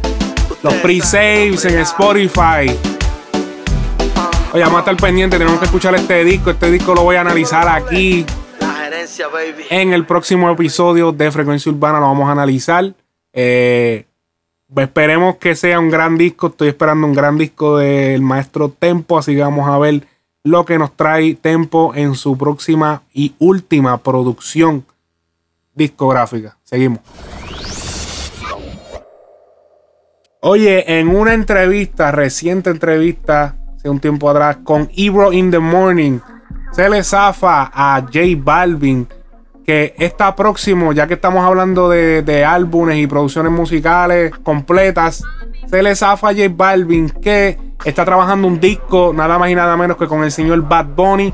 los 0.63 0.73
pre-saves 0.75 1.65
en 1.65 1.77
Spotify. 1.79 2.75
Oye, 4.51 4.63
vamos 4.63 4.77
a 4.77 4.79
estar 4.79 4.97
pendientes, 4.97 5.37
tenemos 5.37 5.59
que 5.59 5.65
escuchar 5.65 5.93
este 5.93 6.23
disco. 6.23 6.49
Este 6.49 6.71
disco 6.71 6.95
lo 6.95 7.03
voy 7.03 7.17
a 7.17 7.21
analizar 7.21 7.67
aquí 7.67 8.25
en 9.69 9.93
el 9.93 10.03
próximo 10.07 10.49
episodio 10.49 11.11
de 11.11 11.29
Frecuencia 11.29 11.71
Urbana. 11.71 11.99
Lo 11.99 12.07
vamos 12.07 12.27
a 12.27 12.31
analizar. 12.31 12.91
Eh, 13.33 14.05
esperemos 14.75 15.35
que 15.35 15.55
sea 15.55 15.79
un 15.79 15.91
gran 15.91 16.17
disco. 16.17 16.47
Estoy 16.47 16.69
esperando 16.69 17.05
un 17.05 17.13
gran 17.13 17.37
disco 17.37 17.77
del 17.77 18.23
maestro 18.23 18.69
Tempo. 18.69 19.19
Así 19.19 19.35
que 19.35 19.41
vamos 19.41 19.69
a 19.69 19.77
ver 19.77 20.01
lo 20.49 20.65
que 20.65 20.77
nos 20.77 20.95
trae 20.95 21.35
Tempo 21.35 21.93
en 21.95 22.15
su 22.15 22.37
próxima 22.37 23.03
y 23.13 23.35
última 23.39 23.97
producción 23.97 24.85
discográfica. 25.73 26.57
Seguimos. 26.63 26.99
Oye, 30.41 30.99
en 30.99 31.09
una 31.09 31.33
entrevista, 31.33 32.11
reciente 32.11 32.69
entrevista, 32.69 33.57
hace 33.75 33.89
un 33.89 33.99
tiempo 33.99 34.29
atrás, 34.29 34.57
con 34.63 34.89
Ebro 34.95 35.33
in 35.33 35.51
the 35.51 35.59
Morning, 35.59 36.19
se 36.71 36.89
le 36.89 37.03
zafa 37.03 37.69
a 37.73 38.01
J 38.01 38.19
Balvin 38.37 39.07
que 39.69 39.93
está 39.99 40.35
próximo, 40.35 40.93
ya 40.93 41.05
que 41.05 41.13
estamos 41.13 41.45
hablando 41.45 41.89
de, 41.89 42.43
álbumes 42.43 42.97
y 42.97 43.05
producciones 43.05 43.51
musicales 43.51 44.31
completas, 44.41 45.23
se 45.69 45.83
le 45.83 46.49
Balvin 46.49 47.09
que 47.09 47.57
está 47.85 48.03
trabajando 48.03 48.47
un 48.47 48.59
disco, 48.59 49.11
nada 49.13 49.37
más 49.37 49.49
y 49.49 49.55
nada 49.55 49.77
menos 49.77 49.97
que 49.97 50.07
con 50.07 50.23
el 50.23 50.31
señor 50.31 50.67
Bad 50.67 50.87
Bunny. 50.95 51.33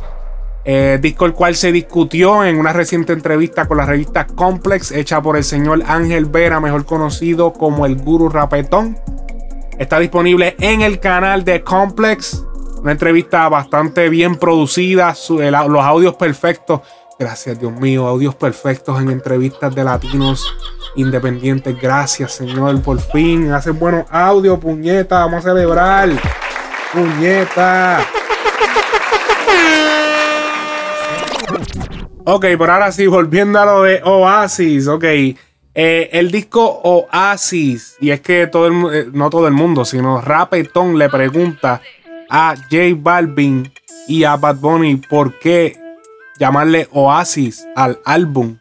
Eh, 0.68 0.98
disco 1.00 1.26
el 1.26 1.34
cual 1.34 1.56
se 1.56 1.72
discutió 1.72 2.44
en 2.44 2.58
una 2.58 2.74
reciente 2.74 3.14
entrevista 3.14 3.68
con 3.68 3.78
la 3.78 3.86
revista 3.86 4.26
Complex, 4.26 4.92
hecha 4.92 5.22
por 5.22 5.38
el 5.38 5.44
señor 5.44 5.84
Ángel 5.86 6.26
Vera, 6.26 6.60
mejor 6.60 6.86
conocido 6.86 7.54
como 7.54 7.86
el 7.86 7.98
Guru 7.98 8.30
Rapetón. 8.30 8.98
Está 9.78 10.00
disponible 10.00 10.56
en 10.60 10.82
el 10.82 11.00
canal 11.00 11.46
de 11.46 11.62
Complex. 11.62 12.44
Una 12.82 12.94
entrevista 12.94 13.48
bastante 13.48 14.10
bien 14.10 14.36
producida, 14.36 15.14
los 15.30 15.84
audios 15.84 16.16
perfectos. 16.16 16.82
Gracias, 17.18 17.57
Dios 17.57 17.72
mío, 17.72 18.07
audios 18.07 18.36
perfectos 18.36 19.01
en 19.01 19.09
entrevistas 19.09 19.74
de 19.74 19.86
latinos 19.86 20.53
independientes. 20.97 21.80
Gracias, 21.80 22.34
Señor, 22.34 22.82
por 22.82 22.99
fin. 22.99 23.53
Hace 23.53 23.72
buenos 23.72 24.05
audios, 24.09 24.59
puñeta. 24.59 25.20
Vamos 25.20 25.45
a 25.45 25.49
celebrar. 25.49 26.09
Puñeta. 26.91 28.05
Ok, 32.26 32.41
pero 32.41 32.74
ahora 32.74 32.91
sí, 32.91 33.07
volviendo 33.07 33.59
a 33.59 33.66
lo 33.66 33.84
de 33.84 34.01
Oasis, 34.03 34.88
ok. 34.88 35.03
Eh, 35.03 36.09
el 36.11 36.32
disco 36.32 36.66
Oasis, 36.84 37.95
y 38.01 38.09
es 38.11 38.20
que 38.20 38.47
todo 38.47 38.68
el, 38.68 38.95
eh, 38.95 39.09
no 39.13 39.30
todo 39.30 39.47
el 39.47 39.53
mundo, 39.53 39.86
sino 39.86 40.20
Rapetón 40.20 40.97
le 40.97 41.07
pregunta 41.07 41.82
a 42.30 42.55
J 42.55 42.78
Balvin 42.97 43.72
y 44.07 44.24
a 44.24 44.38
Bad 44.38 44.55
Bunny 44.57 44.95
por 44.95 45.38
qué 45.38 45.85
llamarle 46.40 46.88
Oasis 46.92 47.68
al 47.76 48.00
álbum. 48.06 48.58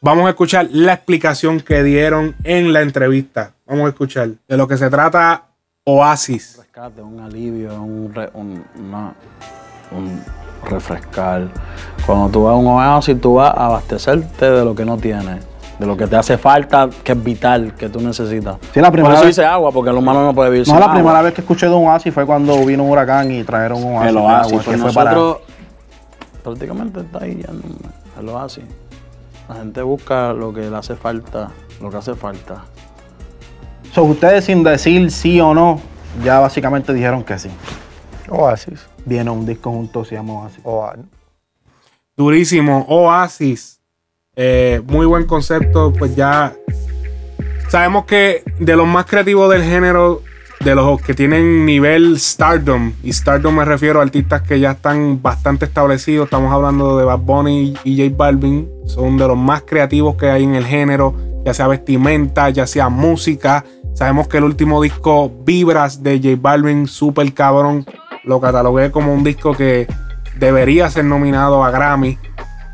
Vamos 0.00 0.26
a 0.26 0.30
escuchar 0.30 0.68
la 0.70 0.92
explicación 0.94 1.60
que 1.60 1.82
dieron 1.82 2.36
en 2.44 2.72
la 2.72 2.82
entrevista. 2.82 3.52
Vamos 3.66 3.86
a 3.86 3.88
escuchar 3.88 4.30
de 4.46 4.56
lo 4.56 4.68
que 4.68 4.76
se 4.76 4.88
trata 4.90 5.42
Oasis. 5.84 6.54
Un 6.56 6.62
rescate, 6.64 7.02
un 7.02 7.20
alivio, 7.20 7.82
un, 7.82 8.12
un 9.90 10.22
refrescar. 10.68 11.48
Cuando 12.06 12.28
tú 12.28 12.44
vas 12.44 12.52
a 12.52 12.56
un 12.56 12.66
oasis, 12.66 13.20
tú 13.20 13.34
vas 13.34 13.52
a 13.56 13.66
abastecerte 13.66 14.50
de 14.50 14.64
lo 14.64 14.74
que 14.74 14.84
no 14.84 14.96
tienes, 14.96 15.44
de 15.78 15.86
lo 15.86 15.96
que 15.96 16.06
te 16.06 16.16
hace 16.16 16.38
falta, 16.38 16.88
que 17.02 17.12
es 17.12 17.22
vital, 17.24 17.74
que 17.74 17.88
tú 17.88 18.00
necesitas. 18.00 18.56
Sí, 18.72 18.80
la 18.80 18.90
primera 18.90 19.14
Por 19.14 19.18
eso 19.18 19.26
vez- 19.26 19.36
dice 19.36 19.46
agua, 19.46 19.72
porque 19.72 19.90
el 19.90 19.96
humano 19.96 20.22
no 20.24 20.34
puede 20.34 20.50
vivir 20.50 20.66
No, 20.68 20.72
sin 20.74 20.80
la 20.80 20.86
agua. 20.86 20.94
primera 20.94 21.22
vez 21.22 21.34
que 21.34 21.40
escuché 21.40 21.66
de 21.66 21.74
un 21.74 21.88
oasis 21.88 22.12
fue 22.14 22.24
cuando 22.26 22.64
vino 22.64 22.84
un 22.84 22.90
huracán 22.90 23.30
y 23.32 23.42
trajeron 23.44 23.82
un 23.82 23.94
oasis. 23.96 24.10
El 24.10 24.16
oasis, 24.18 24.52
agua, 24.52 24.62
pues 24.64 24.76
que 24.76 24.82
fue 24.82 24.92
para- 24.92 25.10
prácticamente 26.48 27.00
está 27.00 27.24
ahí 27.24 27.42
ya, 27.46 27.52
no, 27.52 27.62
el 28.20 28.28
oasis. 28.28 28.64
La 29.48 29.56
gente 29.56 29.82
busca 29.82 30.32
lo 30.32 30.52
que 30.52 30.68
le 30.68 30.76
hace 30.76 30.94
falta, 30.94 31.50
lo 31.80 31.90
que 31.90 31.96
hace 31.96 32.14
falta. 32.14 32.64
So, 33.92 34.04
ustedes 34.04 34.44
sin 34.44 34.62
decir 34.62 35.10
sí 35.10 35.40
o 35.40 35.54
no, 35.54 35.80
ya 36.22 36.40
básicamente 36.40 36.92
dijeron 36.92 37.24
que 37.24 37.38
sí. 37.38 37.50
Oasis. 38.28 38.86
Viene 39.04 39.30
un 39.30 39.46
disco 39.46 39.70
juntos, 39.70 40.08
se 40.08 40.16
llama 40.16 40.48
Oasis. 40.64 41.04
Durísimo. 42.16 42.84
Oasis. 42.88 43.80
Eh, 44.36 44.82
muy 44.86 45.06
buen 45.06 45.26
concepto. 45.26 45.92
Pues 45.92 46.14
ya 46.14 46.54
sabemos 47.68 48.04
que 48.04 48.42
de 48.58 48.76
los 48.76 48.86
más 48.86 49.06
creativos 49.06 49.50
del 49.50 49.62
género, 49.62 50.22
de 50.64 50.74
los 50.74 51.00
que 51.00 51.14
tienen 51.14 51.64
nivel 51.64 52.18
stardom, 52.18 52.92
y 53.02 53.12
stardom 53.12 53.54
me 53.54 53.64
refiero 53.64 54.00
a 54.00 54.02
artistas 54.02 54.42
que 54.42 54.58
ya 54.58 54.72
están 54.72 55.22
bastante 55.22 55.66
establecidos. 55.66 56.24
Estamos 56.24 56.52
hablando 56.52 56.98
de 56.98 57.04
Bad 57.04 57.20
Bunny 57.20 57.74
y 57.84 57.96
J 57.96 58.14
Balvin. 58.16 58.68
Son 58.86 59.16
de 59.16 59.28
los 59.28 59.36
más 59.36 59.62
creativos 59.62 60.16
que 60.16 60.30
hay 60.30 60.44
en 60.44 60.54
el 60.54 60.66
género, 60.66 61.14
ya 61.44 61.54
sea 61.54 61.68
vestimenta, 61.68 62.50
ya 62.50 62.66
sea 62.66 62.88
música. 62.88 63.64
Sabemos 63.94 64.28
que 64.28 64.38
el 64.38 64.44
último 64.44 64.82
disco, 64.82 65.32
Vibras 65.44 66.02
de 66.02 66.18
J 66.18 66.36
Balvin, 66.40 66.86
super 66.86 67.32
cabrón, 67.32 67.86
lo 68.24 68.40
catalogué 68.40 68.90
como 68.90 69.14
un 69.14 69.24
disco 69.24 69.54
que 69.54 69.86
debería 70.38 70.90
ser 70.90 71.04
nominado 71.04 71.64
a 71.64 71.70
Grammy. 71.70 72.18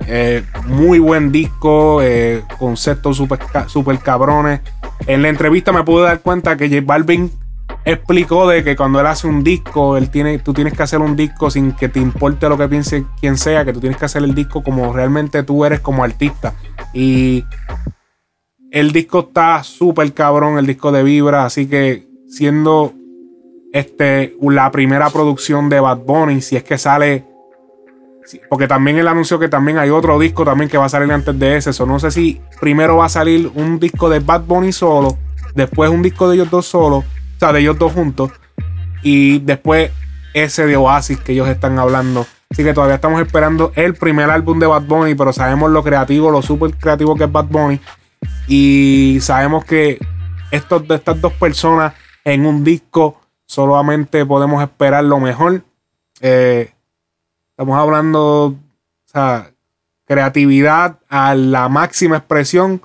Eh, 0.06 0.42
muy 0.66 0.98
buen 0.98 1.32
disco, 1.32 2.02
eh, 2.02 2.42
conceptos 2.58 3.16
super, 3.16 3.38
super 3.68 3.98
cabrones. 3.98 4.60
En 5.06 5.22
la 5.22 5.28
entrevista 5.28 5.72
me 5.72 5.82
pude 5.82 6.04
dar 6.04 6.20
cuenta 6.20 6.56
que 6.56 6.68
J 6.68 6.82
Balvin 6.84 7.30
explicó 7.84 8.48
de 8.48 8.64
que 8.64 8.76
cuando 8.76 9.00
él 9.00 9.06
hace 9.06 9.26
un 9.26 9.44
disco, 9.44 9.96
él 9.96 10.10
tiene, 10.10 10.38
tú 10.38 10.52
tienes 10.52 10.74
que 10.74 10.82
hacer 10.82 11.00
un 11.00 11.16
disco 11.16 11.50
sin 11.50 11.72
que 11.72 11.88
te 11.88 12.00
importe 12.00 12.48
lo 12.48 12.56
que 12.56 12.68
piense 12.68 13.04
quien 13.20 13.36
sea, 13.36 13.64
que 13.64 13.72
tú 13.72 13.80
tienes 13.80 13.98
que 13.98 14.06
hacer 14.06 14.22
el 14.22 14.34
disco 14.34 14.62
como 14.62 14.92
realmente 14.92 15.42
tú 15.42 15.64
eres 15.64 15.80
como 15.80 16.02
artista. 16.02 16.54
Y 16.92 17.44
el 18.70 18.92
disco 18.92 19.20
está 19.20 19.62
súper 19.62 20.12
cabrón, 20.12 20.58
el 20.58 20.66
disco 20.66 20.92
de 20.92 21.02
Vibra, 21.02 21.44
así 21.44 21.66
que 21.66 22.06
siendo 22.28 22.92
este, 23.72 24.36
la 24.40 24.70
primera 24.70 25.10
producción 25.10 25.68
de 25.68 25.80
Bad 25.80 25.98
Bunny, 25.98 26.40
si 26.40 26.56
es 26.56 26.64
que 26.64 26.78
sale 26.78 27.24
porque 28.48 28.66
también 28.66 28.96
él 28.98 29.08
anunció 29.08 29.38
que 29.38 29.48
también 29.48 29.78
hay 29.78 29.90
otro 29.90 30.18
disco 30.18 30.44
también 30.44 30.70
que 30.70 30.78
va 30.78 30.86
a 30.86 30.88
salir 30.88 31.12
antes 31.12 31.38
de 31.38 31.56
ese. 31.56 31.72
So, 31.72 31.86
no 31.86 31.98
sé 31.98 32.10
si 32.10 32.40
primero 32.60 32.96
va 32.96 33.06
a 33.06 33.10
salir 33.10 33.50
un 33.54 33.78
disco 33.78 34.08
de 34.08 34.20
Bad 34.20 34.44
Bunny 34.44 34.72
solo, 34.72 35.18
después 35.54 35.90
un 35.90 36.02
disco 36.02 36.28
de 36.28 36.36
ellos 36.36 36.50
dos 36.50 36.66
solos, 36.66 37.04
o 37.36 37.38
sea, 37.38 37.52
de 37.52 37.60
ellos 37.60 37.78
dos 37.78 37.92
juntos, 37.92 38.30
y 39.02 39.38
después 39.40 39.90
ese 40.32 40.66
de 40.66 40.76
Oasis 40.76 41.18
que 41.20 41.32
ellos 41.32 41.48
están 41.48 41.78
hablando. 41.78 42.26
Así 42.50 42.62
que 42.62 42.72
todavía 42.72 42.96
estamos 42.96 43.20
esperando 43.20 43.72
el 43.74 43.94
primer 43.94 44.30
álbum 44.30 44.58
de 44.58 44.66
Bad 44.66 44.82
Bunny, 44.82 45.14
pero 45.14 45.32
sabemos 45.32 45.70
lo 45.70 45.82
creativo, 45.82 46.30
lo 46.30 46.42
súper 46.42 46.74
creativo 46.74 47.16
que 47.16 47.24
es 47.24 47.32
Bad 47.32 47.46
Bunny. 47.46 47.80
Y 48.46 49.18
sabemos 49.20 49.64
que 49.64 49.98
estos, 50.50 50.86
de 50.86 50.94
estas 50.94 51.20
dos 51.20 51.32
personas 51.32 51.94
en 52.24 52.46
un 52.46 52.62
disco 52.62 53.20
solamente 53.46 54.24
podemos 54.24 54.62
esperar 54.62 55.04
lo 55.04 55.18
mejor. 55.18 55.64
Eh, 56.20 56.74
Estamos 57.56 57.78
hablando, 57.78 58.46
o 58.46 58.56
sea, 59.04 59.52
creatividad 60.06 60.98
a 61.08 61.36
la 61.36 61.68
máxima 61.68 62.16
expresión. 62.16 62.82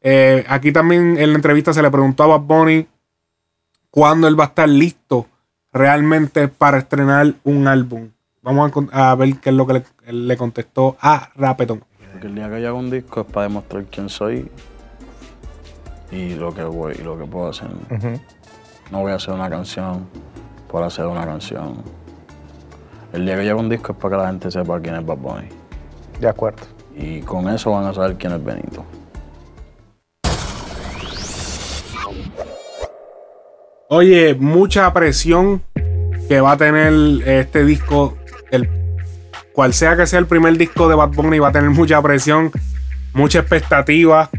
Eh, 0.00 0.44
aquí 0.48 0.72
también 0.72 1.16
en 1.16 1.30
la 1.30 1.36
entrevista 1.36 1.72
se 1.72 1.80
le 1.80 1.92
preguntó 1.92 2.24
a 2.24 2.26
Bad 2.26 2.40
Bunny 2.40 2.88
cuándo 3.90 4.28
él 4.28 4.38
va 4.38 4.44
a 4.44 4.48
estar 4.48 4.68
listo 4.68 5.26
realmente 5.72 6.48
para 6.48 6.78
estrenar 6.78 7.34
un 7.44 7.66
álbum. 7.66 8.10
Vamos 8.42 8.72
a, 8.92 9.14
ver 9.16 9.38
qué 9.38 9.50
es 9.50 9.56
lo 9.56 9.66
que 9.66 9.82
le 10.10 10.36
contestó 10.36 10.96
a 11.00 11.30
Rapetón. 11.36 11.84
Porque 12.12 12.26
el 12.26 12.34
día 12.34 12.48
que 12.48 12.62
yo 12.62 12.68
haga 12.68 12.78
un 12.78 12.90
disco 12.90 13.20
es 13.20 13.26
para 13.26 13.48
demostrar 13.48 13.84
quién 13.84 14.08
soy 14.08 14.50
y 16.10 16.34
lo 16.34 16.54
que 16.54 16.64
voy 16.64 16.94
y 16.98 17.02
lo 17.02 17.18
que 17.18 17.24
puedo 17.26 17.48
hacer. 17.48 17.68
No 18.90 19.00
voy 19.02 19.12
a 19.12 19.16
hacer 19.16 19.34
una 19.34 19.50
canción 19.50 20.08
por 20.70 20.82
hacer 20.82 21.06
una 21.06 21.24
canción. 21.24 21.82
El 23.12 23.26
día 23.26 23.36
que 23.36 23.44
yo 23.44 23.52
haga 23.52 23.60
un 23.60 23.68
disco 23.68 23.92
es 23.92 23.98
para 23.98 24.16
que 24.16 24.22
la 24.22 24.28
gente 24.28 24.50
sepa 24.50 24.80
quién 24.80 24.96
es 24.96 25.04
Bad 25.04 25.18
Bunny. 25.18 25.48
De 26.18 26.28
acuerdo. 26.28 26.62
Y 26.96 27.20
con 27.20 27.48
eso 27.48 27.70
van 27.72 27.84
a 27.84 27.94
saber 27.94 28.16
quién 28.16 28.32
es 28.32 28.42
Benito. 28.42 28.84
Oye, 33.92 34.36
mucha 34.36 34.92
presión 34.92 35.62
que 36.28 36.40
va 36.40 36.52
a 36.52 36.56
tener 36.56 36.92
este 37.26 37.64
disco, 37.64 38.16
el 38.52 38.70
cual 39.52 39.74
sea 39.74 39.96
que 39.96 40.06
sea 40.06 40.20
el 40.20 40.26
primer 40.26 40.56
disco 40.56 40.88
de 40.88 40.94
Bad 40.94 41.08
Bunny, 41.08 41.40
va 41.40 41.48
a 41.48 41.52
tener 41.52 41.70
mucha 41.70 42.00
presión, 42.00 42.52
mucha 43.14 43.40
expectativa. 43.40 44.30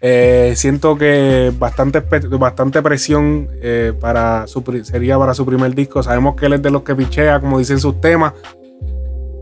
Eh, 0.00 0.54
siento 0.56 0.96
que 0.96 1.52
bastante, 1.58 2.00
bastante 2.00 2.80
presión 2.80 3.46
eh, 3.60 3.92
para 4.00 4.46
sería 4.84 5.18
para 5.18 5.34
su 5.34 5.44
primer 5.44 5.74
disco. 5.74 6.02
Sabemos 6.02 6.34
que 6.36 6.46
él 6.46 6.54
es 6.54 6.62
de 6.62 6.70
los 6.70 6.80
que 6.82 6.94
pichea, 6.94 7.40
como 7.40 7.58
dicen 7.58 7.78
sus 7.78 8.00
temas. 8.00 8.32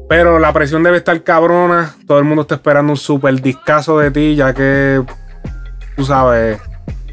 Pero 0.08 0.40
la 0.40 0.52
presión 0.52 0.82
debe 0.82 0.96
estar 0.96 1.22
cabrona. 1.22 1.94
Todo 2.04 2.18
el 2.18 2.24
mundo 2.24 2.42
está 2.42 2.56
esperando 2.56 2.90
un 2.94 2.98
super 2.98 3.40
discazo 3.40 3.96
de 4.00 4.10
ti, 4.10 4.34
ya 4.34 4.52
que 4.52 5.00
tú 5.94 6.04
sabes. 6.04 6.60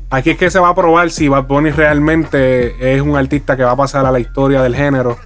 Aquí 0.09 0.29
es 0.29 0.37
que 0.37 0.49
se 0.49 0.59
va 0.59 0.69
a 0.69 0.75
probar 0.75 1.09
si 1.09 1.27
Bad 1.27 1.47
Bunny 1.47 1.71
realmente 1.71 2.95
es 2.95 3.01
un 3.01 3.17
artista 3.17 3.57
que 3.57 3.63
va 3.63 3.71
a 3.71 3.75
pasar 3.75 4.05
a 4.05 4.11
la 4.11 4.21
historia 4.21 4.61
del 4.61 4.73
género. 4.73 5.17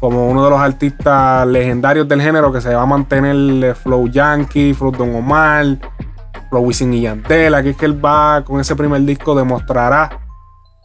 Como 0.00 0.28
uno 0.28 0.44
de 0.44 0.50
los 0.50 0.60
artistas 0.60 1.46
legendarios 1.46 2.08
del 2.08 2.20
género 2.20 2.52
que 2.52 2.60
se 2.60 2.74
va 2.74 2.82
a 2.82 2.86
mantener 2.86 3.64
eh, 3.64 3.74
Flow 3.74 4.08
Yankee, 4.08 4.74
Flow 4.74 4.90
Don 4.90 5.14
Omar, 5.14 5.66
Pro 6.50 6.60
Wisin 6.60 6.92
y 6.94 7.02
Yandel. 7.02 7.54
Aquí 7.54 7.70
es 7.70 7.76
que 7.76 7.86
él 7.86 8.04
va 8.04 8.42
con 8.44 8.60
ese 8.60 8.74
primer 8.74 9.02
disco, 9.02 9.36
demostrará 9.36 10.20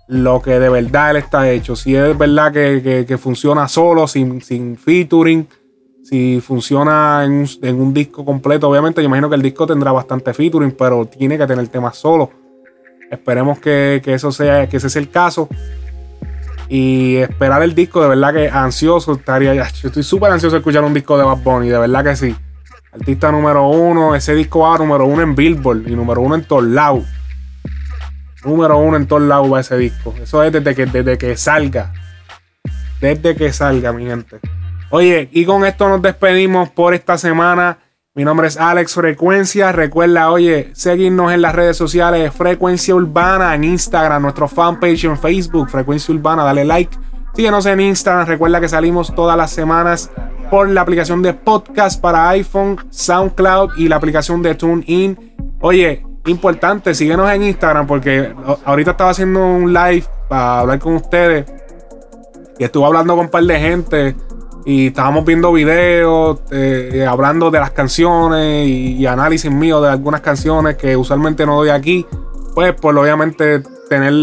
lo 0.08 0.40
que 0.40 0.60
de 0.60 0.70
verdad 0.70 1.12
él 1.12 1.18
está 1.18 1.50
hecho. 1.50 1.76
Si 1.76 1.96
es 1.96 2.16
verdad 2.16 2.52
que, 2.52 3.06
que, 3.08 3.18
funciona 3.18 3.68
solo, 3.68 4.08
sin, 4.08 4.42
sin 4.42 4.78
featuring, 4.78 5.48
si 6.04 6.40
funciona 6.40 7.24
en 7.24 7.32
un, 7.32 7.50
en 7.64 7.82
un, 7.82 7.94
disco 7.94 8.24
completo. 8.24 8.70
Obviamente, 8.70 9.02
yo 9.02 9.08
imagino 9.08 9.30
que 9.30 9.36
el 9.36 9.42
disco 9.42 9.66
tendrá 9.66 9.92
bastante 9.92 10.36
featuring, 10.36 10.76
pero 10.78 11.06
tiene 11.06 11.36
que 11.36 11.48
tener 11.48 11.68
temas 11.70 11.98
solo. 11.98 12.43
Esperemos 13.12 13.60
que, 13.60 14.02
que 14.04 14.14
eso 14.14 14.32
sea, 14.32 14.68
que 14.68 14.78
ese 14.78 14.90
sea 14.90 15.02
el 15.02 15.10
caso. 15.10 15.48
Y 16.70 17.18
esperar 17.18 17.62
el 17.62 17.76
disco, 17.76 18.02
de 18.02 18.10
verdad 18.10 18.34
que 18.34 18.50
ansioso 18.50 19.14
estaría. 19.14 19.54
Yo 19.54 19.88
estoy 19.88 20.04
súper 20.04 20.32
ansioso 20.32 20.56
de 20.56 20.60
escuchar 20.60 20.84
un 20.84 20.94
disco 20.94 21.18
de 21.18 21.24
Bad 21.24 21.38
Bunny, 21.38 21.70
de 21.70 21.78
verdad 21.78 22.04
que 22.04 22.16
sí. 22.16 22.36
Artista 22.92 23.32
número 23.32 23.68
uno, 23.68 24.16
ese 24.16 24.36
disco 24.36 24.60
va 24.60 24.78
número 24.78 25.06
uno 25.06 25.24
en 25.24 25.36
Billboard 25.36 25.88
y 25.88 25.96
número 25.96 26.22
uno 26.22 26.36
en 26.36 26.44
todos 26.44 26.64
lados. 26.64 27.06
Número 28.44 28.78
uno 28.78 28.98
en 28.98 29.08
todos 29.08 29.22
lados 29.24 29.52
va 29.52 29.62
ese 29.62 29.78
disco. 29.78 30.14
Eso 30.22 30.44
es 30.44 30.52
desde 30.52 30.76
que, 30.76 30.86
desde 30.86 31.18
que 31.18 31.38
salga. 31.38 31.94
Desde 33.00 33.36
que 33.36 33.52
salga, 33.52 33.92
mi 33.94 34.06
gente. 34.06 34.40
Oye, 34.90 35.30
y 35.32 35.46
con 35.46 35.66
esto 35.66 35.90
nos 35.90 36.02
despedimos 36.02 36.70
por 36.70 36.94
esta 36.94 37.18
semana. 37.18 37.80
Mi 38.16 38.24
nombre 38.24 38.48
es 38.48 38.58
Alex 38.58 38.94
Frecuencia. 38.94 39.72
Recuerda, 39.72 40.30
oye, 40.30 40.70
seguirnos 40.76 41.32
en 41.34 41.42
las 41.42 41.56
redes 41.56 41.76
sociales 41.76 42.32
Frecuencia 42.32 42.94
Urbana 42.94 43.56
en 43.56 43.64
Instagram, 43.64 44.22
nuestro 44.22 44.48
fanpage 44.48 45.06
en 45.06 45.18
Facebook, 45.18 45.68
Frecuencia 45.68 46.14
Urbana, 46.14 46.44
dale 46.44 46.64
like. 46.64 46.96
Síguenos 47.34 47.66
en 47.66 47.80
Instagram. 47.80 48.28
Recuerda 48.28 48.62
que 48.62 48.70
salimos 48.70 49.16
todas 49.16 49.36
las 49.36 49.50
semanas 49.50 50.12
por 50.52 50.70
la 50.70 50.82
aplicación 50.82 51.24
de 51.24 51.34
podcast 51.34 52.00
para 52.00 52.30
iPhone, 52.30 52.78
SoundCloud 52.92 53.78
y 53.78 53.88
la 53.88 53.96
aplicación 53.96 54.44
de 54.44 54.54
TuneIn. 54.54 55.34
Oye, 55.62 56.06
importante, 56.28 56.94
síguenos 56.94 57.32
en 57.32 57.42
Instagram 57.42 57.88
porque 57.88 58.32
ahorita 58.64 58.92
estaba 58.92 59.10
haciendo 59.10 59.44
un 59.44 59.74
live 59.74 60.06
para 60.30 60.60
hablar 60.60 60.78
con 60.78 60.98
ustedes 60.98 61.52
y 62.60 62.64
estuve 62.64 62.86
hablando 62.86 63.16
con 63.16 63.26
un 63.26 63.32
par 63.32 63.44
de 63.44 63.60
gente 63.60 64.16
y 64.66 64.88
estábamos 64.88 65.26
viendo 65.26 65.52
videos, 65.52 66.40
eh, 66.52 67.06
hablando 67.08 67.52
de 67.52 67.60
las 67.60 67.72
canciones 67.72 68.68
y, 68.68 69.06
análisis 69.06 69.52
mío 69.52 69.82
de 69.82 69.90
algunas 69.90 70.22
canciones 70.22 70.76
que 70.76 70.96
usualmente 70.96 71.46
no 71.46 71.58
doy 71.58 71.70
aquí. 71.70 72.06
Pues, 72.56 72.74
pues 72.80 72.96
obviamente 72.96 73.62
tener. 73.90 74.14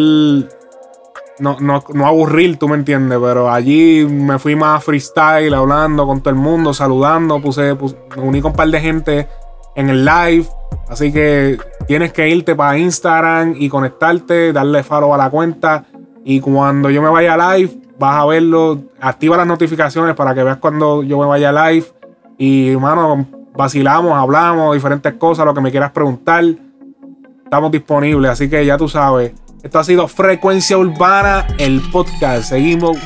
No, 1.38 1.56
no, 1.58 2.06
aburrir, 2.06 2.58
tú 2.58 2.68
me 2.68 2.76
entiendes, 2.76 3.18
pero 3.18 3.50
allí 3.50 4.04
me 4.04 4.38
fui 4.38 4.56
más 4.56 4.84
freestyle, 4.84 5.54
hablando 5.54 6.06
con 6.06 6.20
todo 6.20 6.34
el 6.34 6.40
mundo, 6.40 6.74
saludando, 6.74 7.40
puse, 7.40 7.74
me 7.74 8.22
uní 8.22 8.42
con 8.42 8.50
un 8.50 8.56
par 8.56 8.68
de 8.68 8.80
gente 8.80 9.28
en 9.74 9.88
el 9.88 10.04
live. 10.04 10.46
Así 10.88 11.10
que 11.12 11.58
tienes 11.86 12.12
que 12.12 12.28
irte 12.28 12.54
para 12.54 12.76
Instagram 12.76 13.54
y 13.58 13.70
conectarte, 13.70 14.52
darle 14.52 14.82
faro 14.82 15.14
a 15.14 15.16
la 15.16 15.30
cuenta. 15.30 15.86
Y 16.24 16.40
cuando 16.40 16.90
yo 16.90 17.00
me 17.00 17.08
vaya 17.08 17.56
live, 17.56 17.70
vas 18.00 18.22
a 18.22 18.26
verlo. 18.26 18.80
Activa 18.98 19.36
las 19.36 19.46
notificaciones 19.46 20.16
para 20.16 20.34
que 20.34 20.42
veas 20.42 20.56
cuando 20.56 21.02
yo 21.02 21.18
me 21.18 21.26
vaya 21.26 21.52
live. 21.52 21.86
Y, 22.38 22.70
hermano, 22.70 23.26
vacilamos, 23.54 24.14
hablamos, 24.14 24.74
diferentes 24.74 25.12
cosas, 25.14 25.44
lo 25.44 25.54
que 25.54 25.60
me 25.60 25.70
quieras 25.70 25.92
preguntar. 25.92 26.42
Estamos 27.44 27.70
disponibles, 27.70 28.30
así 28.30 28.48
que 28.48 28.64
ya 28.64 28.78
tú 28.78 28.88
sabes. 28.88 29.32
Esto 29.62 29.78
ha 29.78 29.84
sido 29.84 30.08
Frecuencia 30.08 30.78
Urbana, 30.78 31.46
el 31.58 31.82
podcast. 31.92 32.48
Seguimos 32.48 32.96